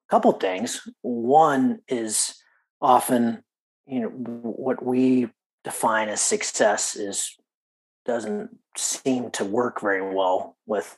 [0.08, 0.80] a couple things.
[1.02, 2.34] One is
[2.80, 3.42] often,
[3.86, 5.28] you know, what we
[5.64, 7.36] define as success is
[8.04, 10.96] doesn't seem to work very well with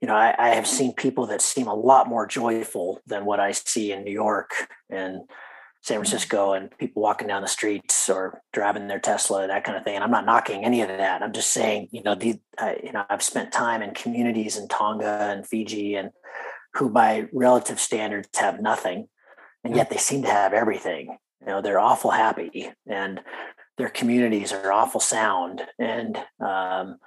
[0.00, 3.38] you know I, I, have seen people that seem a lot more joyful than what
[3.38, 4.50] i see in new york
[4.88, 5.22] and
[5.82, 9.84] san francisco and people walking down the streets or driving their tesla that kind of
[9.84, 9.94] thing.
[9.94, 11.22] And i'm not knocking any of that.
[11.22, 14.68] I'm just saying you know the I, you know i've spent time in communities in
[14.68, 16.10] tonga and fiji and
[16.74, 19.08] who by relative standards have nothing
[19.64, 21.18] and yet they seem to have everything.
[21.40, 23.20] You know they're awful happy and
[23.78, 25.62] their communities are awful sound.
[25.78, 26.98] And um,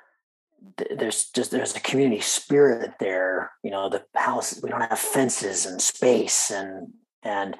[0.77, 3.51] th- there's just there's a community spirit there.
[3.63, 7.55] You know the house we don't have fences and space and and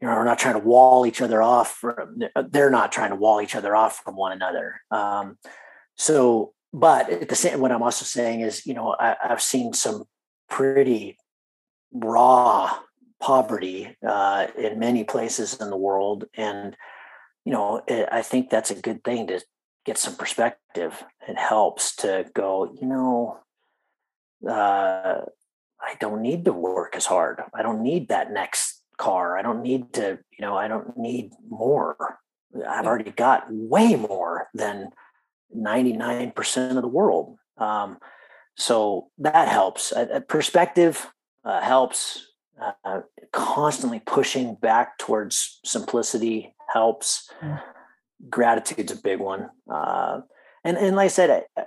[0.00, 3.16] you know we're not trying to wall each other off from, they're not trying to
[3.16, 5.38] wall each other off from one another um,
[5.96, 9.72] so but at the same what i'm also saying is you know I, i've seen
[9.72, 10.04] some
[10.48, 11.16] pretty
[11.92, 12.78] raw
[13.20, 16.76] poverty uh, in many places in the world and
[17.48, 19.40] you know, it, I think that's a good thing to
[19.86, 21.02] get some perspective.
[21.26, 23.38] It helps to go, you know,
[24.46, 25.22] uh,
[25.80, 27.40] I don't need to work as hard.
[27.54, 29.38] I don't need that next car.
[29.38, 32.18] I don't need to, you know, I don't need more.
[32.66, 34.90] I've already got way more than
[35.56, 37.36] 99% of the world.
[37.56, 37.98] Um,
[38.56, 39.92] so that helps.
[39.92, 41.06] Uh, perspective
[41.44, 42.26] uh, helps.
[42.84, 47.30] Uh, constantly pushing back towards simplicity helps.
[47.40, 47.62] Mm.
[48.28, 49.48] Gratitude's a big one.
[49.72, 50.22] Uh,
[50.64, 51.62] and and like I said, I,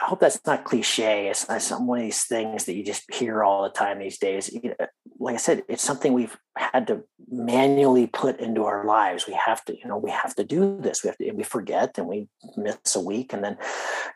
[0.00, 1.28] I hope that's not cliche.
[1.28, 4.56] It's, it's one of these things that you just hear all the time these days.
[5.22, 9.26] Like I said, it's something we've had to manually put into our lives.
[9.26, 11.04] We have to, you know, we have to do this.
[11.04, 13.58] We have to, and we forget and we miss a week, and then,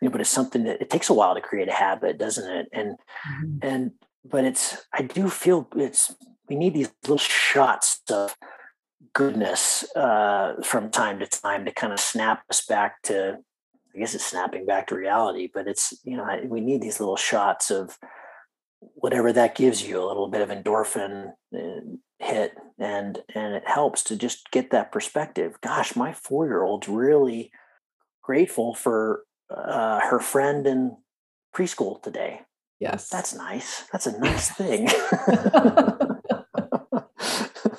[0.01, 2.51] you know, but it's something that it takes a while to create a habit, doesn't
[2.51, 2.69] it?
[2.73, 3.59] And mm-hmm.
[3.62, 3.90] and
[4.25, 6.14] but it's I do feel it's
[6.49, 8.35] we need these little shots of
[9.14, 13.38] goodness uh, from time to time to kind of snap us back to
[13.95, 17.17] i guess it's snapping back to reality but it's you know we need these little
[17.17, 17.97] shots of
[18.94, 21.81] whatever that gives you a little bit of endorphin uh,
[22.18, 25.59] hit and and it helps to just get that perspective.
[25.61, 27.51] Gosh my four year old's really
[28.23, 30.97] grateful for uh, her friend in
[31.55, 32.42] preschool today.
[32.81, 33.09] Yes.
[33.09, 33.85] That's nice.
[33.92, 34.88] That's a nice thing.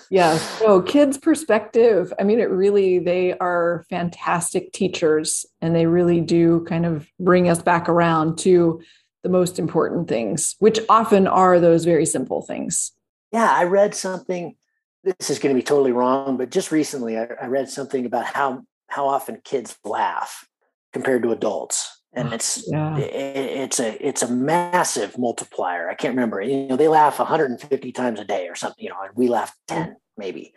[0.10, 6.22] Yeah so kids perspective i mean it really they are fantastic teachers and they really
[6.22, 8.82] do kind of bring us back around to
[9.26, 12.92] the most important things which often are those very simple things
[13.32, 14.56] yeah i read something
[15.04, 18.26] this is going to be totally wrong but just recently I, I read something about
[18.26, 20.48] how how often kids laugh
[20.94, 22.98] compared to adults and it's yeah.
[22.98, 25.90] it, it's a it's a massive multiplier.
[25.90, 26.42] I can't remember.
[26.42, 28.82] You know, they laugh 150 times a day or something.
[28.82, 30.54] You know, and we laugh 10 maybe,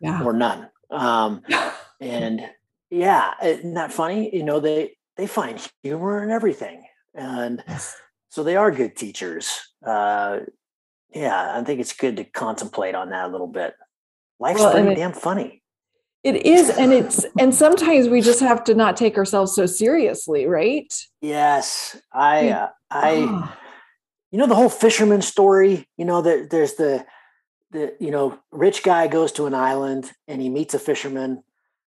[0.00, 0.22] yeah.
[0.24, 0.68] or none.
[0.90, 1.42] Um,
[2.00, 2.42] and
[2.90, 4.34] yeah, isn't that funny?
[4.34, 6.84] You know, they they find humor in everything,
[7.14, 7.62] and
[8.28, 9.60] so they are good teachers.
[9.84, 10.40] Uh,
[11.14, 13.74] yeah, I think it's good to contemplate on that a little bit.
[14.38, 15.62] Life's well, pretty damn funny.
[16.24, 20.46] It is, and it's and sometimes we just have to not take ourselves so seriously,
[20.46, 20.92] right?
[21.20, 23.56] Yes, I uh, I oh.
[24.30, 25.86] you know the whole fisherman story.
[25.96, 27.06] You know that there's the
[27.70, 31.42] the you know rich guy goes to an island and he meets a fisherman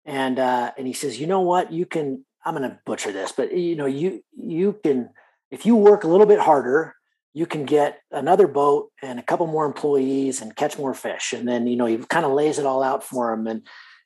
[0.05, 3.31] and uh and he says you know what you can i'm going to butcher this
[3.31, 5.09] but you know you you can
[5.49, 6.95] if you work a little bit harder
[7.33, 11.33] you can get another boat and a couple more employees and catch more fish.
[11.33, 13.65] And then you know he kind of lays it all out for him and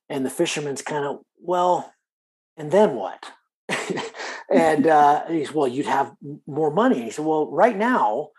[0.10, 1.94] and the fisherman's kind of well
[2.58, 3.32] and then what?
[4.48, 6.14] And uh he's well you'd have
[6.46, 7.02] more money.
[7.02, 8.30] He said well right now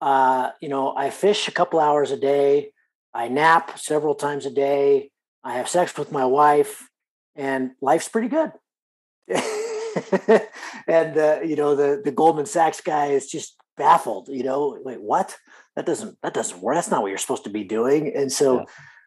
[0.00, 2.70] uh you know i fish a couple hours a day.
[3.14, 5.10] I nap several times a day.
[5.42, 6.88] I have sex with my wife
[7.34, 8.52] and life's pretty good
[10.86, 15.00] and uh, you know the the goldman sachs guy is just baffled you know wait
[15.00, 15.36] what?
[15.76, 16.76] That doesn't that doesn't work.
[16.76, 18.14] That's not what you're supposed to be doing.
[18.14, 18.60] And so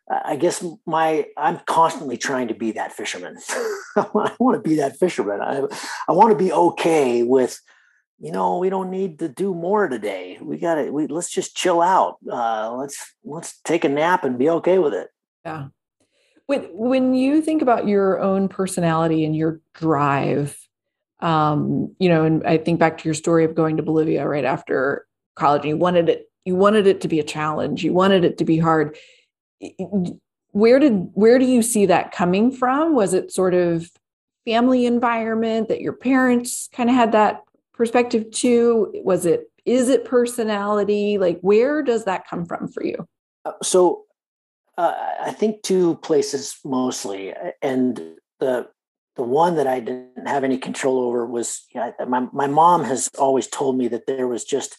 [0.10, 0.22] yeah.
[0.26, 3.38] i guess my i'm constantly trying to be that fisherman.
[3.96, 5.42] I want to be that fisherman.
[5.42, 5.64] I,
[6.08, 7.60] I want to be okay with
[8.20, 10.40] you know we don't need to do more today.
[10.42, 12.18] We got to we let's just chill out.
[12.30, 15.10] Uh let's let's take a nap and be okay with it.
[15.46, 15.68] Yeah
[16.48, 20.58] when when you think about your own personality and your drive
[21.20, 24.46] um, you know, and I think back to your story of going to Bolivia right
[24.46, 25.62] after college.
[25.62, 27.84] And you wanted it, you wanted it to be a challenge.
[27.84, 28.98] You wanted it to be hard.
[30.52, 32.96] Where did where do you see that coming from?
[32.96, 33.90] Was it sort of
[34.46, 37.42] family environment that your parents kind of had that
[37.74, 38.92] perspective too?
[39.04, 41.18] Was it is it personality?
[41.18, 43.08] Like where does that come from for you?
[43.44, 44.06] Uh, so
[44.78, 48.70] uh, I think two places mostly, and the
[49.16, 52.84] the one that I didn't have any control over was you know, my my mom
[52.84, 54.78] has always told me that there was just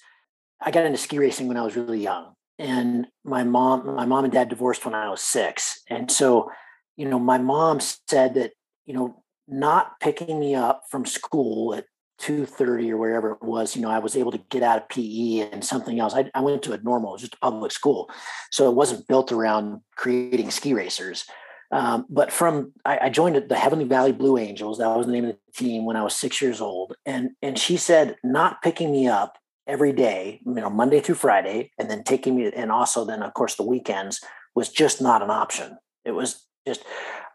[0.60, 4.24] I got into ski racing when I was really young, and my mom my mom
[4.24, 6.50] and dad divorced when I was six, and so
[6.96, 8.52] you know my mom said that
[8.86, 11.86] you know not picking me up from school at
[12.20, 15.40] 2.30 or wherever it was you know i was able to get out of pe
[15.40, 18.10] and something else I, I went to a normal just a public school
[18.50, 21.24] so it wasn't built around creating ski racers
[21.70, 24.78] um, but from I, I, joined the Heavenly Valley Blue Angels.
[24.78, 26.96] That was the name of the team when I was six years old.
[27.04, 31.70] And and she said not picking me up every day, you know, Monday through Friday,
[31.78, 35.30] and then taking me, and also then of course the weekends was just not an
[35.30, 35.76] option.
[36.06, 36.84] It was just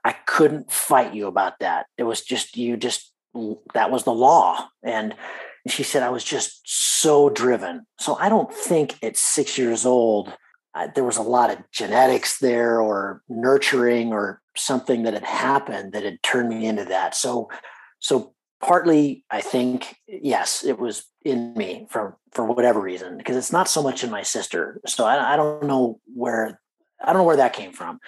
[0.03, 1.85] I couldn't fight you about that.
[1.99, 3.12] It was just you just
[3.73, 4.67] that was the law.
[4.83, 5.15] And
[5.67, 7.85] she said I was just so driven.
[7.99, 10.33] So I don't think at six years old
[10.75, 15.93] uh, there was a lot of genetics there or nurturing or something that had happened
[15.93, 17.15] that had turned me into that.
[17.15, 17.49] So,
[17.99, 23.51] so partly I think, yes, it was in me for, for whatever reason, because it's
[23.51, 24.81] not so much in my sister.
[24.87, 26.59] So I, I don't know where,
[27.01, 27.99] I don't know where that came from.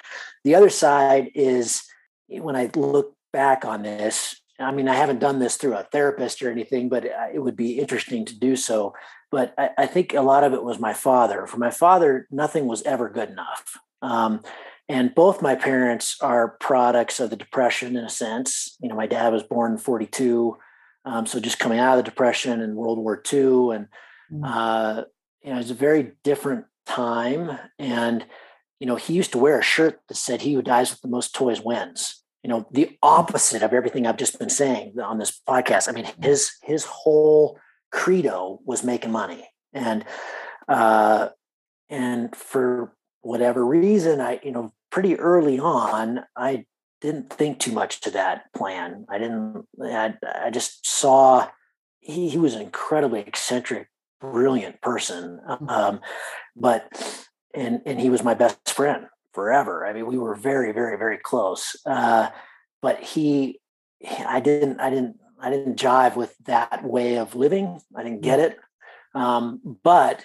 [0.43, 1.83] The other side is
[2.27, 6.41] when I look back on this, I mean, I haven't done this through a therapist
[6.41, 8.93] or anything, but it would be interesting to do so.
[9.31, 11.45] But I, I think a lot of it was my father.
[11.45, 13.77] For my father, nothing was ever good enough.
[14.01, 14.41] Um,
[14.87, 18.77] and both my parents are products of the depression in a sense.
[18.79, 20.57] You know, my dad was born in 42.
[21.03, 23.75] Um, so just coming out of the depression and World War II.
[23.75, 23.87] And,
[24.31, 24.41] mm.
[24.43, 25.05] uh,
[25.43, 27.57] you know, it's a very different time.
[27.77, 28.25] And,
[28.79, 31.07] you know, he used to wear a shirt that said, he who dies with the
[31.07, 35.41] most toys wins you know the opposite of everything i've just been saying on this
[35.49, 35.89] podcast.
[35.89, 37.59] I mean his his whole
[37.91, 39.49] credo was making money.
[39.73, 40.05] And
[40.67, 41.29] uh
[41.89, 46.65] and for whatever reason i you know pretty early on i
[47.01, 49.07] didn't think too much to that plan.
[49.09, 51.47] I didn't i, I just saw
[51.99, 53.87] he, he was an incredibly eccentric
[54.21, 55.39] brilliant person.
[55.49, 55.67] Mm-hmm.
[55.67, 55.99] um
[56.55, 56.83] but
[57.55, 59.85] and and he was my best friend forever.
[59.85, 61.75] I mean, we were very, very, very close.
[61.85, 62.29] Uh,
[62.81, 63.59] but he,
[64.25, 67.81] I didn't, I didn't, I didn't jive with that way of living.
[67.95, 68.57] I didn't get it.
[69.13, 70.23] Um, but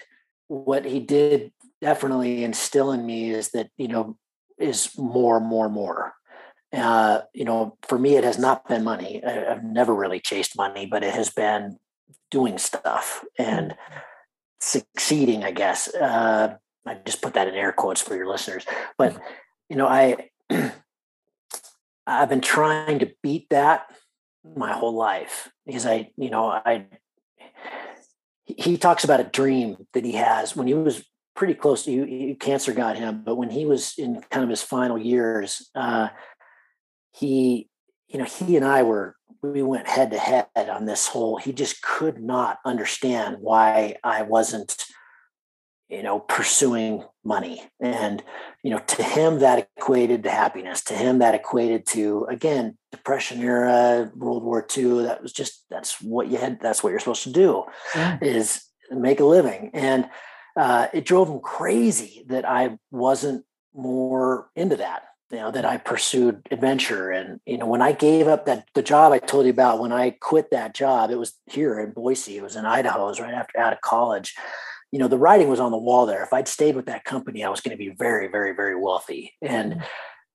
[0.48, 4.16] what he did definitely instill in me is that you know
[4.58, 6.14] is more, more, more.
[6.72, 9.22] Uh, you know, for me, it has not been money.
[9.24, 11.78] I, have never really chased money, but it has been
[12.30, 13.74] doing stuff and
[14.60, 15.44] succeeding.
[15.44, 15.92] I guess.
[15.94, 16.56] Uh,
[16.86, 18.64] I just put that in air quotes for your listeners.
[18.96, 19.20] But
[19.68, 20.30] you know, I
[22.06, 23.86] I've been trying to beat that
[24.56, 26.86] my whole life because I, you know, I
[28.44, 31.04] he talks about a dream that he has when he was
[31.36, 34.62] pretty close to you, cancer got him, but when he was in kind of his
[34.62, 36.08] final years, uh,
[37.12, 37.68] he,
[38.08, 41.38] you know, he and I were we went head to head on this whole.
[41.38, 44.76] He just could not understand why I wasn't
[45.90, 47.62] you know, pursuing money.
[47.80, 48.22] And,
[48.62, 50.82] you know, to him that equated to happiness.
[50.84, 55.02] To him that equated to, again, depression era, World War II.
[55.02, 57.64] That was just, that's what you had, that's what you're supposed to do
[57.94, 58.18] yeah.
[58.22, 59.70] is make a living.
[59.74, 60.08] And
[60.56, 65.76] uh, it drove him crazy that I wasn't more into that you know that i
[65.76, 69.50] pursued adventure and you know when i gave up that the job i told you
[69.50, 73.04] about when i quit that job it was here in boise it was in idaho
[73.04, 74.34] it was right after out of college
[74.92, 77.44] you know the writing was on the wall there if i'd stayed with that company
[77.44, 79.84] i was going to be very very very wealthy and mm-hmm.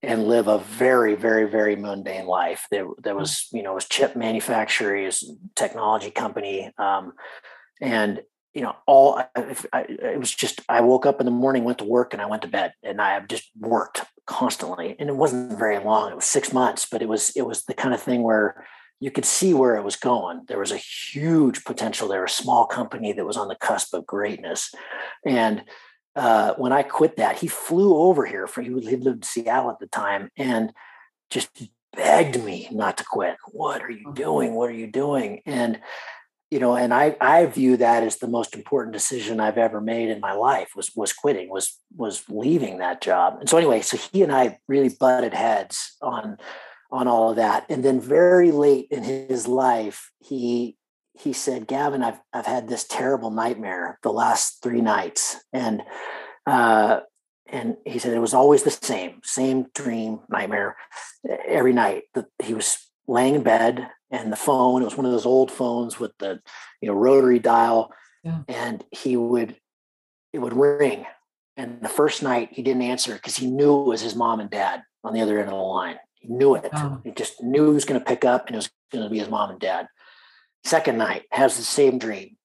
[0.04, 4.16] and live a very very very mundane life there there was you know was chip
[4.16, 7.14] manufacturers, technology company um,
[7.82, 8.22] and
[8.56, 11.80] you know, all I, I, it was just I woke up in the morning, went
[11.80, 14.96] to work, and I went to bed, and I have just worked constantly.
[14.98, 17.74] And it wasn't very long; it was six months, but it was it was the
[17.74, 18.66] kind of thing where
[19.00, 20.42] you could see where it was going.
[20.48, 24.06] There was a huge potential there, a small company that was on the cusp of
[24.06, 24.74] greatness.
[25.26, 25.64] And
[26.16, 29.80] uh, when I quit that, he flew over here for he lived in Seattle at
[29.80, 30.72] the time, and
[31.30, 31.50] just
[31.94, 33.36] begged me not to quit.
[33.52, 34.54] What are you doing?
[34.54, 35.42] What are you doing?
[35.46, 35.80] And
[36.52, 40.10] you know and i i view that as the most important decision i've ever made
[40.10, 43.98] in my life was was quitting was was leaving that job and so anyway so
[43.98, 46.38] he and i really butted heads on
[46.96, 47.66] on all of that.
[47.70, 50.78] And then very late in his life he
[51.18, 55.44] he said gavin i've i've had this terrible nightmare the last three nights.
[55.52, 55.84] And
[56.48, 57.02] uh
[57.48, 60.78] and he said it was always the same same dream nightmare
[61.46, 62.78] every night that he was
[63.08, 66.40] laying in bed and the phone it was one of those old phones with the
[66.82, 67.92] you know rotary dial.
[68.24, 68.42] Yeah.
[68.48, 69.56] and he would
[70.34, 71.06] it would ring.
[71.58, 74.50] And the first night he didn't answer because he knew it was his mom and
[74.50, 75.98] dad on the other end of the line
[76.28, 77.00] knew it oh.
[77.04, 79.20] he just knew he was going to pick up and it was going to be
[79.20, 79.88] his mom and dad
[80.64, 82.36] second night has the same dream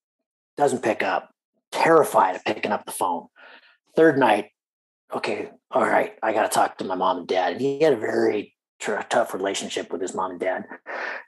[0.57, 1.31] doesn't pick up
[1.72, 3.26] terrified of picking up the phone
[3.97, 4.51] third night
[5.14, 7.93] okay all right i got to talk to my mom and dad and he had
[7.93, 8.55] a very
[8.89, 10.64] a tough relationship with his mom and dad.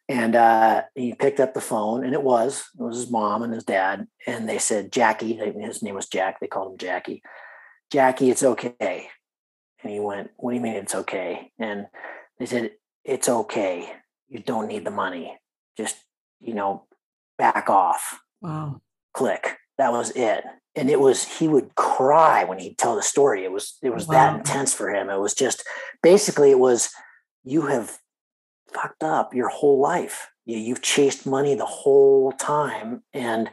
[0.08, 3.52] And uh, he picked up the phone, and it was it was his mom and
[3.52, 6.40] his dad, and they said, "Jackie," his name was Jack.
[6.40, 7.22] They called him Jackie.
[7.90, 9.08] Jackie, it's okay.
[9.82, 11.86] And he went, "What do you mean it's okay?" And
[12.42, 12.72] they said,
[13.04, 13.92] "It's okay.
[14.28, 15.38] You don't need the money.
[15.76, 15.96] Just
[16.40, 16.86] you know,
[17.38, 18.80] back off." Wow.
[19.14, 19.58] Click.
[19.78, 20.42] That was it.
[20.74, 23.44] And it was he would cry when he'd tell the story.
[23.44, 24.14] It was it was wow.
[24.14, 25.08] that intense for him.
[25.08, 25.62] It was just
[26.02, 26.90] basically it was
[27.44, 27.98] you have
[28.72, 30.28] fucked up your whole life.
[30.44, 33.50] You've chased money the whole time and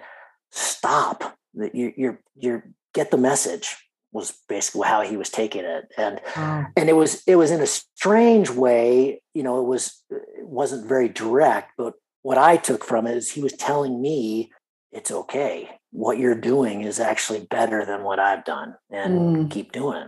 [0.49, 1.37] stop.
[1.53, 2.63] You're, you're, you're
[2.95, 3.75] get the message
[4.11, 6.65] was basically how he was taking it and wow.
[6.75, 10.87] and it was it was in a strange way you know it was it wasn't
[10.87, 11.93] very direct but
[12.23, 14.51] what i took from it is he was telling me
[14.91, 19.51] it's okay what you're doing is actually better than what i've done and mm.
[19.51, 20.07] keep doing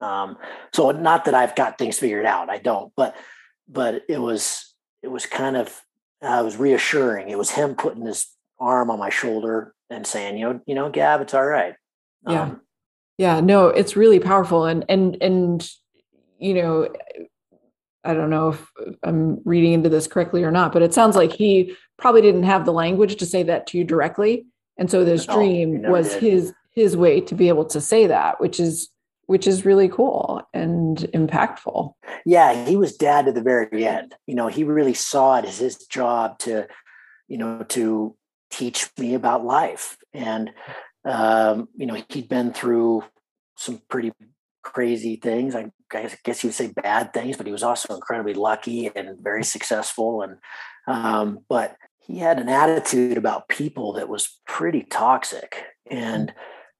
[0.00, 0.38] um,
[0.72, 3.14] so not that I've got things figured out, I don't, but
[3.68, 5.68] but it was it was kind of
[6.22, 7.28] uh, was reassuring.
[7.28, 8.26] It was him putting his
[8.58, 11.74] arm on my shoulder and saying, you know, you know, Gab, it's all right.
[12.26, 12.42] Yeah.
[12.42, 12.60] Um,
[13.20, 14.64] yeah, no, it's really powerful.
[14.64, 15.70] And and and
[16.38, 16.88] you know,
[18.02, 18.66] I don't know if
[19.02, 22.64] I'm reading into this correctly or not, but it sounds like he probably didn't have
[22.64, 24.46] the language to say that to you directly.
[24.78, 26.22] And so this no, dream was did.
[26.22, 28.88] his his way to be able to say that, which is
[29.26, 31.92] which is really cool and impactful.
[32.24, 34.14] Yeah, he was dad to the very end.
[34.26, 36.66] You know, he really saw it as his job to,
[37.28, 38.16] you know, to
[38.50, 39.98] teach me about life.
[40.14, 40.50] And,
[41.04, 43.04] um, you know, he'd been through
[43.56, 44.12] some pretty
[44.62, 45.54] crazy things.
[45.54, 49.44] I guess you would say bad things, but he was also incredibly lucky and very
[49.44, 50.22] successful.
[50.22, 50.36] And,
[50.86, 55.56] um, but he had an attitude about people that was pretty toxic.
[55.90, 56.32] And,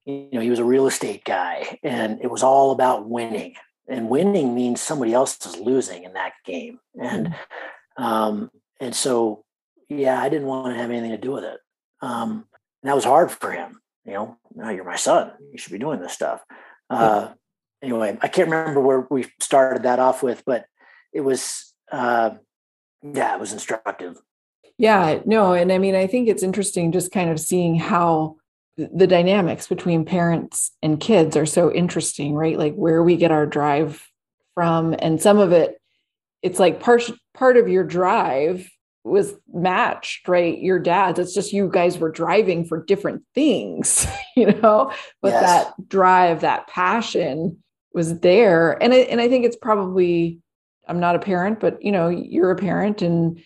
[0.04, 3.54] you know, he was a real estate guy and it was all about winning.
[3.88, 6.78] And winning means somebody else is losing in that game.
[7.00, 8.02] And mm-hmm.
[8.02, 8.50] um,
[8.80, 9.44] and so
[9.88, 11.58] yeah, I didn't want to have anything to do with it.
[12.00, 12.46] Um,
[12.84, 13.80] that was hard for him.
[14.04, 15.32] You know, now you're my son.
[15.52, 16.42] You should be doing this stuff.
[16.88, 17.28] Uh,
[17.82, 20.64] anyway, I can't remember where we started that off with, but
[21.12, 22.30] it was uh,
[23.02, 24.16] yeah, it was instructive.
[24.78, 28.36] Yeah, no, and I mean, I think it's interesting just kind of seeing how
[28.76, 32.58] the dynamics between parents and kids are so interesting, right?
[32.58, 34.06] Like where we get our drive
[34.54, 35.80] from, and some of it,
[36.42, 38.70] it's like part part of your drive
[39.04, 40.58] was matched, right?
[40.58, 41.18] Your dad's.
[41.18, 44.92] It's just you guys were driving for different things, you know.
[45.22, 45.42] But yes.
[45.42, 50.40] that drive, that passion, was there, and I, and I think it's probably.
[50.88, 53.40] I'm not a parent, but you know, you're a parent, and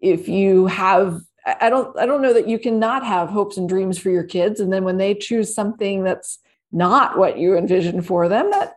[0.00, 3.68] if you have I don't I don't know that you can not have hopes and
[3.68, 6.38] dreams for your kids and then when they choose something that's
[6.72, 8.74] not what you envisioned for them, that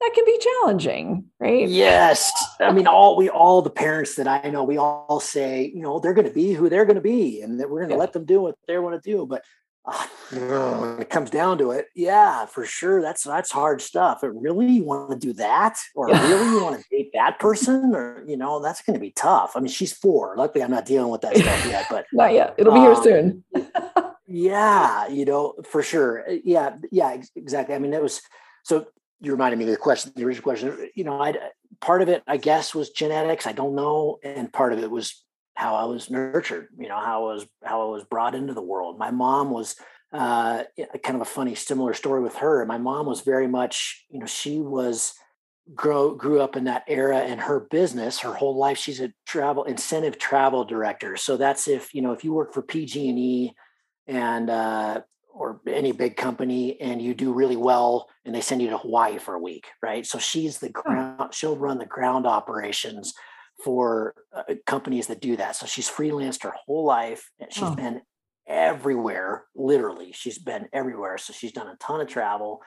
[0.00, 1.68] that can be challenging, right?
[1.68, 2.32] Yes.
[2.60, 5.98] I mean, all we all the parents that I know, we all say, you know,
[5.98, 8.00] they're going to be who they're going to be, and that we're going to yeah.
[8.00, 9.26] let them do what they want to do.
[9.26, 9.44] But
[9.84, 10.06] uh,
[10.78, 14.18] when it comes down to it, yeah, for sure, that's that's hard stuff.
[14.20, 16.28] But really, you want to do that, or yeah.
[16.28, 19.52] really you want to date that person, or you know, that's going to be tough.
[19.56, 20.36] I mean, she's four.
[20.36, 22.54] Luckily, I'm not dealing with that stuff yet, but not yet.
[22.56, 23.44] It'll be um, here soon.
[24.28, 26.24] yeah, you know, for sure.
[26.44, 27.74] Yeah, yeah, exactly.
[27.74, 28.20] I mean, it was
[28.62, 28.86] so
[29.20, 30.90] you reminded me of the question, the original question.
[30.94, 31.34] You know, I
[31.80, 33.46] part of it, I guess, was genetics.
[33.46, 36.68] I don't know, and part of it was how I was nurtured.
[36.78, 38.98] You know, how I was how I was brought into the world.
[38.98, 39.76] My mom was
[40.12, 40.64] uh,
[41.02, 42.64] kind of a funny, similar story with her.
[42.64, 45.14] My mom was very much, you know, she was
[45.74, 49.64] grow grew up in that era and her business her whole life she's a travel
[49.64, 53.52] incentive travel director so that's if you know if you work for pg&e
[54.06, 55.00] and uh,
[55.34, 59.18] or any big company and you do really well and they send you to Hawaii
[59.18, 60.04] for a week, right?
[60.04, 63.14] So she's the ground, she'll run the ground operations
[63.64, 65.56] for uh, companies that do that.
[65.56, 67.30] So she's freelanced her whole life.
[67.40, 67.74] And she's oh.
[67.74, 68.02] been
[68.46, 70.12] everywhere, literally.
[70.12, 71.18] She's been everywhere.
[71.18, 72.60] So she's done a ton of travel.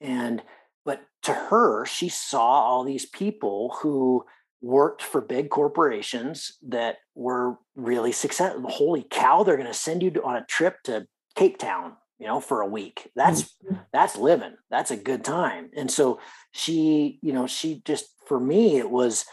[0.00, 0.42] And,
[0.84, 4.24] but to her, she saw all these people who
[4.60, 8.68] worked for big corporations that were really successful.
[8.68, 11.06] Holy cow, they're going to send you on a trip to
[11.36, 13.10] Cape Town you know, for a week.
[13.16, 13.78] That's mm-hmm.
[13.92, 14.54] that's living.
[14.70, 15.70] That's a good time.
[15.76, 16.20] And so
[16.52, 19.24] she, you know, she just for me it was,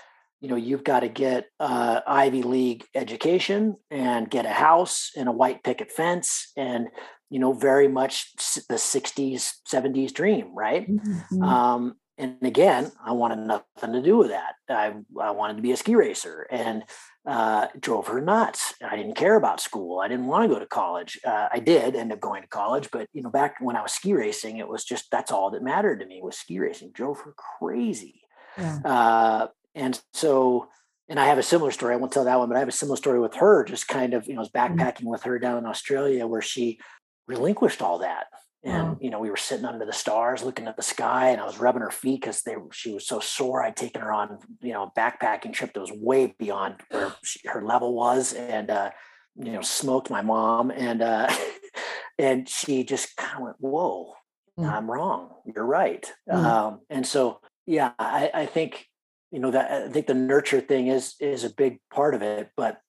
[0.41, 5.29] you know, you've got to get uh, Ivy League education and get a house and
[5.29, 6.87] a white picket fence and
[7.29, 8.33] you know very much
[8.69, 11.43] the 60s 70s dream right mm-hmm.
[11.43, 15.71] um, and again i wanted nothing to do with that i, I wanted to be
[15.71, 16.83] a ski racer and
[17.29, 18.73] uh, drove her nuts.
[18.83, 19.99] I didn't care about school.
[19.99, 21.19] I didn't want to go to college.
[21.23, 23.93] Uh, I did end up going to college, but you know, back when I was
[23.93, 26.91] ski racing, it was just that's all that mattered to me was ski racing.
[26.91, 28.21] Drove her crazy.
[28.57, 28.79] Yeah.
[28.83, 30.69] Uh, and so,
[31.07, 31.93] and I have a similar story.
[31.93, 33.63] I won't tell that one, but I have a similar story with her.
[33.63, 34.79] Just kind of, you know, I was mm-hmm.
[34.79, 36.79] backpacking with her down in Australia, where she
[37.27, 38.25] relinquished all that
[38.63, 41.45] and you know we were sitting under the stars looking at the sky and i
[41.45, 44.73] was rubbing her feet because they she was so sore i'd taken her on you
[44.73, 48.89] know a backpacking trip that was way beyond where she, her level was and uh
[49.37, 51.31] you know smoked my mom and uh
[52.19, 54.13] and she just kind of went whoa
[54.59, 54.69] mm.
[54.69, 56.35] i'm wrong you're right mm.
[56.35, 58.87] um and so yeah i i think
[59.31, 62.49] you know that i think the nurture thing is is a big part of it
[62.57, 62.81] but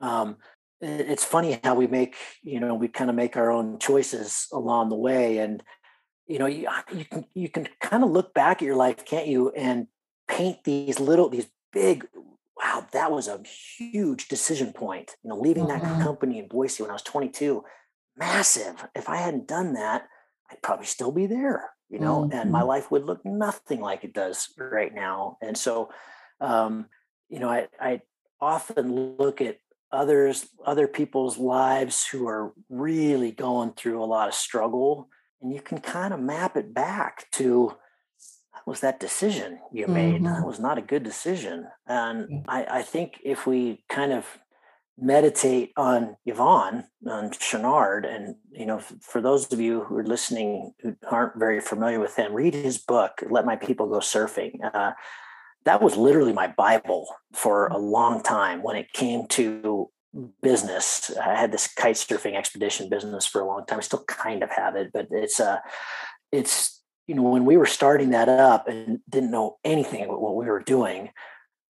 [0.00, 0.36] um
[0.80, 4.88] it's funny how we make you know we kind of make our own choices along
[4.88, 5.62] the way and
[6.26, 9.26] you know you, you can you can kind of look back at your life can't
[9.26, 9.86] you and
[10.28, 12.06] paint these little these big
[12.56, 13.40] wow that was a
[13.78, 15.82] huge decision point you know leaving mm-hmm.
[15.82, 17.64] that company in boise when i was 22
[18.16, 20.06] massive if i hadn't done that
[20.50, 22.38] i'd probably still be there you know mm-hmm.
[22.38, 22.68] and my mm-hmm.
[22.68, 25.88] life would look nothing like it does right now and so
[26.40, 26.86] um
[27.28, 28.00] you know i i
[28.40, 29.58] often look at
[29.90, 35.08] others other people's lives who are really going through a lot of struggle
[35.40, 37.74] and you can kind of map it back to
[38.54, 40.24] that was that decision you made mm-hmm.
[40.24, 42.44] that was not a good decision and.
[42.48, 44.26] I, I think if we kind of
[45.00, 50.72] meditate on Yvon on Chouinard, and you know, for those of you who are listening
[50.82, 54.92] who aren't very familiar with him, read his book, "Let My People Go Surfing." Uh,
[55.64, 59.90] that was literally my Bible for a long time when it came to
[60.42, 61.10] business.
[61.18, 63.78] I had this kite surfing expedition business for a long time.
[63.78, 65.58] I still kind of have it, but it's uh
[66.32, 70.36] it's you know when we were starting that up and didn't know anything about what
[70.36, 71.10] we were doing,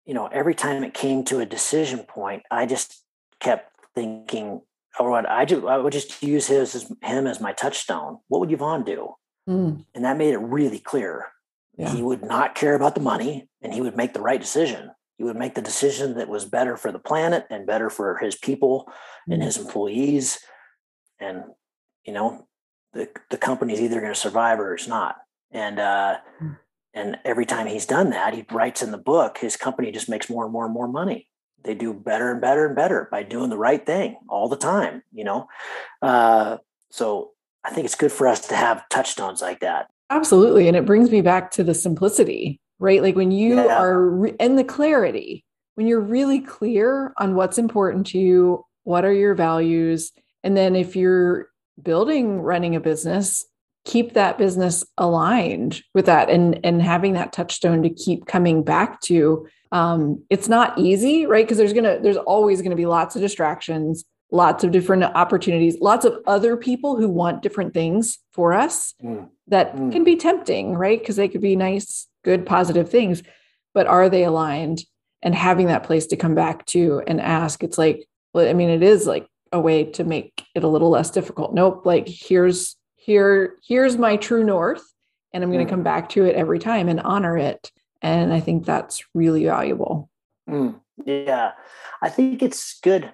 [0.05, 3.03] you know, every time it came to a decision point, I just
[3.39, 4.61] kept thinking,
[4.99, 8.19] or oh, what I do, I would just use his as, him as my touchstone.
[8.27, 9.15] What would Yvon do?
[9.49, 9.85] Mm.
[9.93, 11.27] And that made it really clear.
[11.77, 11.93] Yeah.
[11.93, 14.91] He would not care about the money and he would make the right decision.
[15.17, 18.35] He would make the decision that was better for the planet and better for his
[18.35, 19.33] people mm-hmm.
[19.33, 20.39] and his employees.
[21.19, 21.43] And,
[22.03, 22.47] you know,
[22.93, 25.15] the, the company's either going to survive or it's not.
[25.51, 26.53] And, uh, mm-hmm.
[26.93, 30.29] and every time he's done that, he writes in the book, his company just makes
[30.29, 31.27] more and more and more money.
[31.63, 35.03] They do better and better and better by doing the right thing all the time,
[35.13, 35.47] you know?
[36.01, 36.57] Uh,
[36.89, 37.31] so
[37.63, 39.87] I think it's good for us to have touchstones like that.
[40.11, 40.67] Absolutely.
[40.67, 43.01] And it brings me back to the simplicity, right?
[43.01, 43.81] Like when you yeah.
[43.81, 45.45] are, re- and the clarity,
[45.75, 50.11] when you're really clear on what's important to you, what are your values?
[50.43, 51.47] And then if you're
[51.81, 53.45] building, running a business,
[53.85, 58.99] keep that business aligned with that and, and having that touchstone to keep coming back
[59.01, 59.47] to.
[59.71, 61.45] Um, it's not easy, right?
[61.45, 66.05] Because there's gonna, there's always gonna be lots of distractions lots of different opportunities, lots
[66.05, 69.27] of other people who want different things for us mm.
[69.47, 69.91] that mm.
[69.91, 70.99] can be tempting, right?
[70.99, 73.21] Because they could be nice, good, positive things,
[73.73, 74.83] but are they aligned?
[75.21, 78.69] And having that place to come back to and ask, it's like, well, I mean,
[78.69, 81.53] it is like a way to make it a little less difficult.
[81.53, 84.83] Nope, like here's here, here's my true north,
[85.33, 85.75] and I'm going to mm.
[85.75, 87.71] come back to it every time and honor it.
[88.01, 90.09] And I think that's really valuable.
[90.49, 90.79] Mm.
[91.05, 91.51] Yeah,
[92.01, 93.11] I think it's good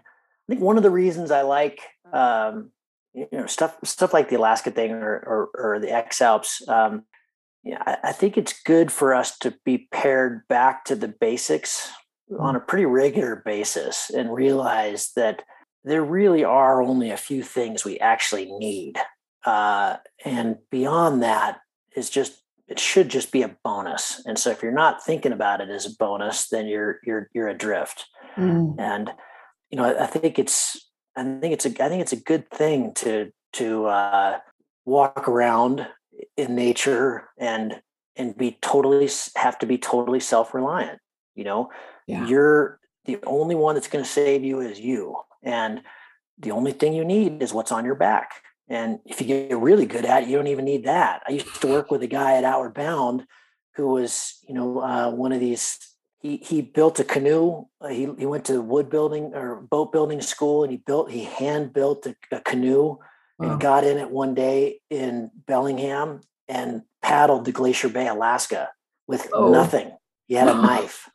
[0.48, 1.82] I think one of the reasons I like
[2.14, 2.72] um,
[3.14, 6.68] you know stuff stuff like the Alaska thing or or, or the X Alps.
[6.68, 7.04] Um,
[7.64, 11.92] yeah, I, I, think it's good for us to be paired back to the basics
[12.40, 15.44] on a pretty regular basis and realize that
[15.84, 18.98] there really are only a few things we actually need,
[19.46, 21.60] uh, and beyond that
[21.96, 24.22] is just it should just be a bonus.
[24.26, 27.48] And so if you're not thinking about it as a bonus, then you're you're you're
[27.48, 28.06] adrift.
[28.38, 28.76] Mm.
[28.80, 29.12] And
[29.70, 32.50] you know, I, I think it's I think it's a I think it's a good
[32.50, 34.40] thing to to uh,
[34.86, 35.88] walk around
[36.36, 37.82] in nature and
[38.16, 41.00] and be totally have to be totally self-reliant
[41.38, 41.70] you know?
[42.08, 42.26] Yeah.
[42.26, 45.82] you're the only one that's going to save you is you and
[46.40, 48.42] the only thing you need is what's on your back.
[48.70, 51.22] And if you get really good at it you don't even need that.
[51.28, 53.26] I used to work with a guy at outward bound
[53.76, 55.78] who was you know uh, one of these
[56.20, 57.66] he he built a canoe.
[57.80, 61.24] Uh, he he went to wood building or boat building school, and he built he
[61.24, 62.98] hand built a, a canoe
[63.38, 63.52] wow.
[63.52, 68.70] and got in it one day in Bellingham and paddled to Glacier Bay, Alaska,
[69.08, 69.52] with oh.
[69.52, 69.92] nothing.
[70.28, 71.10] He had a knife.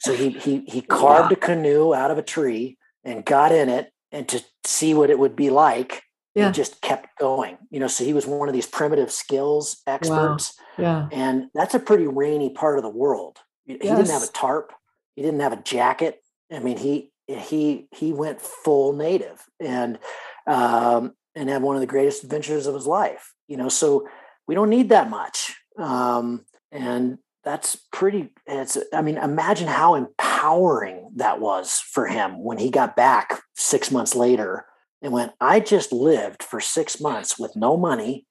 [0.00, 3.92] so he he he carved a canoe out of a tree and got in it
[4.10, 6.02] and to see what it would be like.
[6.34, 6.46] Yeah.
[6.46, 7.58] He just kept going.
[7.70, 10.54] You know, so he was one of these primitive skills experts.
[10.78, 10.84] Wow.
[10.84, 11.08] Yeah.
[11.12, 13.38] And that's a pretty rainy part of the world.
[13.80, 13.96] He yes.
[13.96, 14.72] didn't have a tarp.
[15.16, 16.22] He didn't have a jacket.
[16.50, 19.98] I mean, he he he went full native and
[20.46, 23.32] um, and had one of the greatest adventures of his life.
[23.48, 24.08] You know, so
[24.46, 25.56] we don't need that much.
[25.78, 32.58] Um, and that's pretty it's i mean imagine how empowering that was for him when
[32.58, 34.66] he got back six months later
[35.00, 38.26] and went i just lived for six months with no money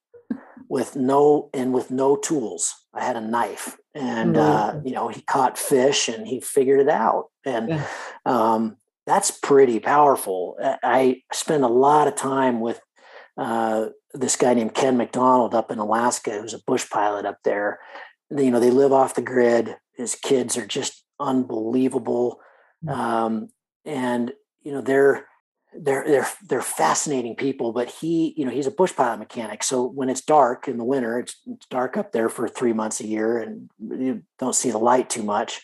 [0.69, 5.21] with no and with no tools i had a knife and uh, you know he
[5.21, 7.25] caught fish and he figured it out.
[7.45, 7.83] And
[8.25, 10.57] um, that's pretty powerful.
[10.83, 12.79] I spend a lot of time with
[13.37, 17.79] uh, this guy named ken mcdonald up in alaska who's a bush pilot up there.
[18.29, 19.75] You know they live off the grid.
[19.95, 22.39] His kids are just unbelievable.
[22.83, 22.91] Mm.
[22.91, 23.49] um,
[23.85, 24.31] and
[24.63, 25.27] you know they're
[25.73, 29.63] they're they're they're fascinating people but he you know he's a bush pilot mechanic.
[29.63, 32.99] So when it's dark in the winter it's, it's, dark up there for three months
[32.99, 35.61] a year and you don't see the light too much.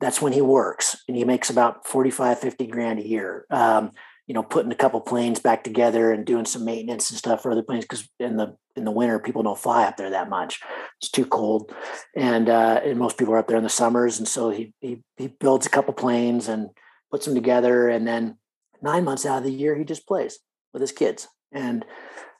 [0.00, 3.90] That's when he works and he makes about 45 50 grand a year um,
[4.26, 7.50] you know putting a couple planes back together and doing some maintenance and stuff for
[7.50, 10.60] other planes because in the in the winter people don't fly up there that much.
[11.00, 11.72] It's too cold.
[12.16, 14.18] And uh, and most people are up there in the summers.
[14.18, 16.70] And so he he, he builds a couple planes and
[17.10, 17.88] puts them together.
[17.88, 18.36] And then
[18.82, 20.38] nine months out of the year he just plays
[20.72, 21.84] with his kids and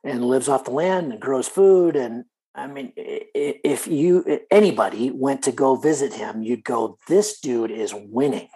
[0.02, 1.96] and lives off the land and grows food.
[1.96, 2.24] And
[2.54, 7.94] i mean if you anybody went to go visit him you'd go this dude is
[7.94, 8.48] winning.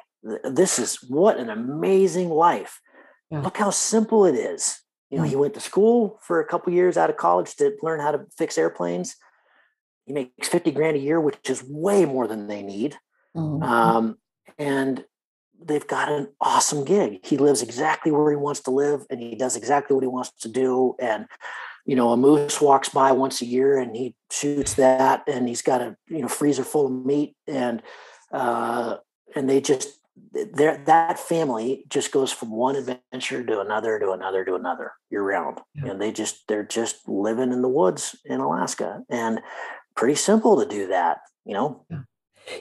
[0.42, 2.80] This is what an amazing life.
[3.30, 3.40] Yeah.
[3.40, 4.80] look how simple it is.
[5.10, 8.00] You know he went to school for a couple years out of college to learn
[8.00, 9.16] how to fix airplanes.
[10.06, 12.96] He makes 50 grand a year which is way more than they need.
[13.36, 13.64] Mm-hmm.
[13.64, 14.16] um,
[14.58, 15.04] and
[15.66, 17.20] they've got an awesome gig.
[17.24, 20.30] He lives exactly where he wants to live and he does exactly what he wants
[20.40, 20.94] to do.
[21.00, 21.26] And,
[21.86, 25.62] you know, a moose walks by once a year and he shoots that and he's
[25.62, 27.82] got a, you know, freezer full of meat and,
[28.32, 28.96] uh,
[29.34, 30.00] and they just,
[30.32, 35.22] there, that family just goes from one adventure to another, to another, to another year
[35.22, 35.60] round.
[35.74, 35.90] Yeah.
[35.90, 39.40] And they just, they're just living in the woods in Alaska and
[39.96, 41.84] pretty simple to do that, you know?
[41.90, 42.02] Yeah.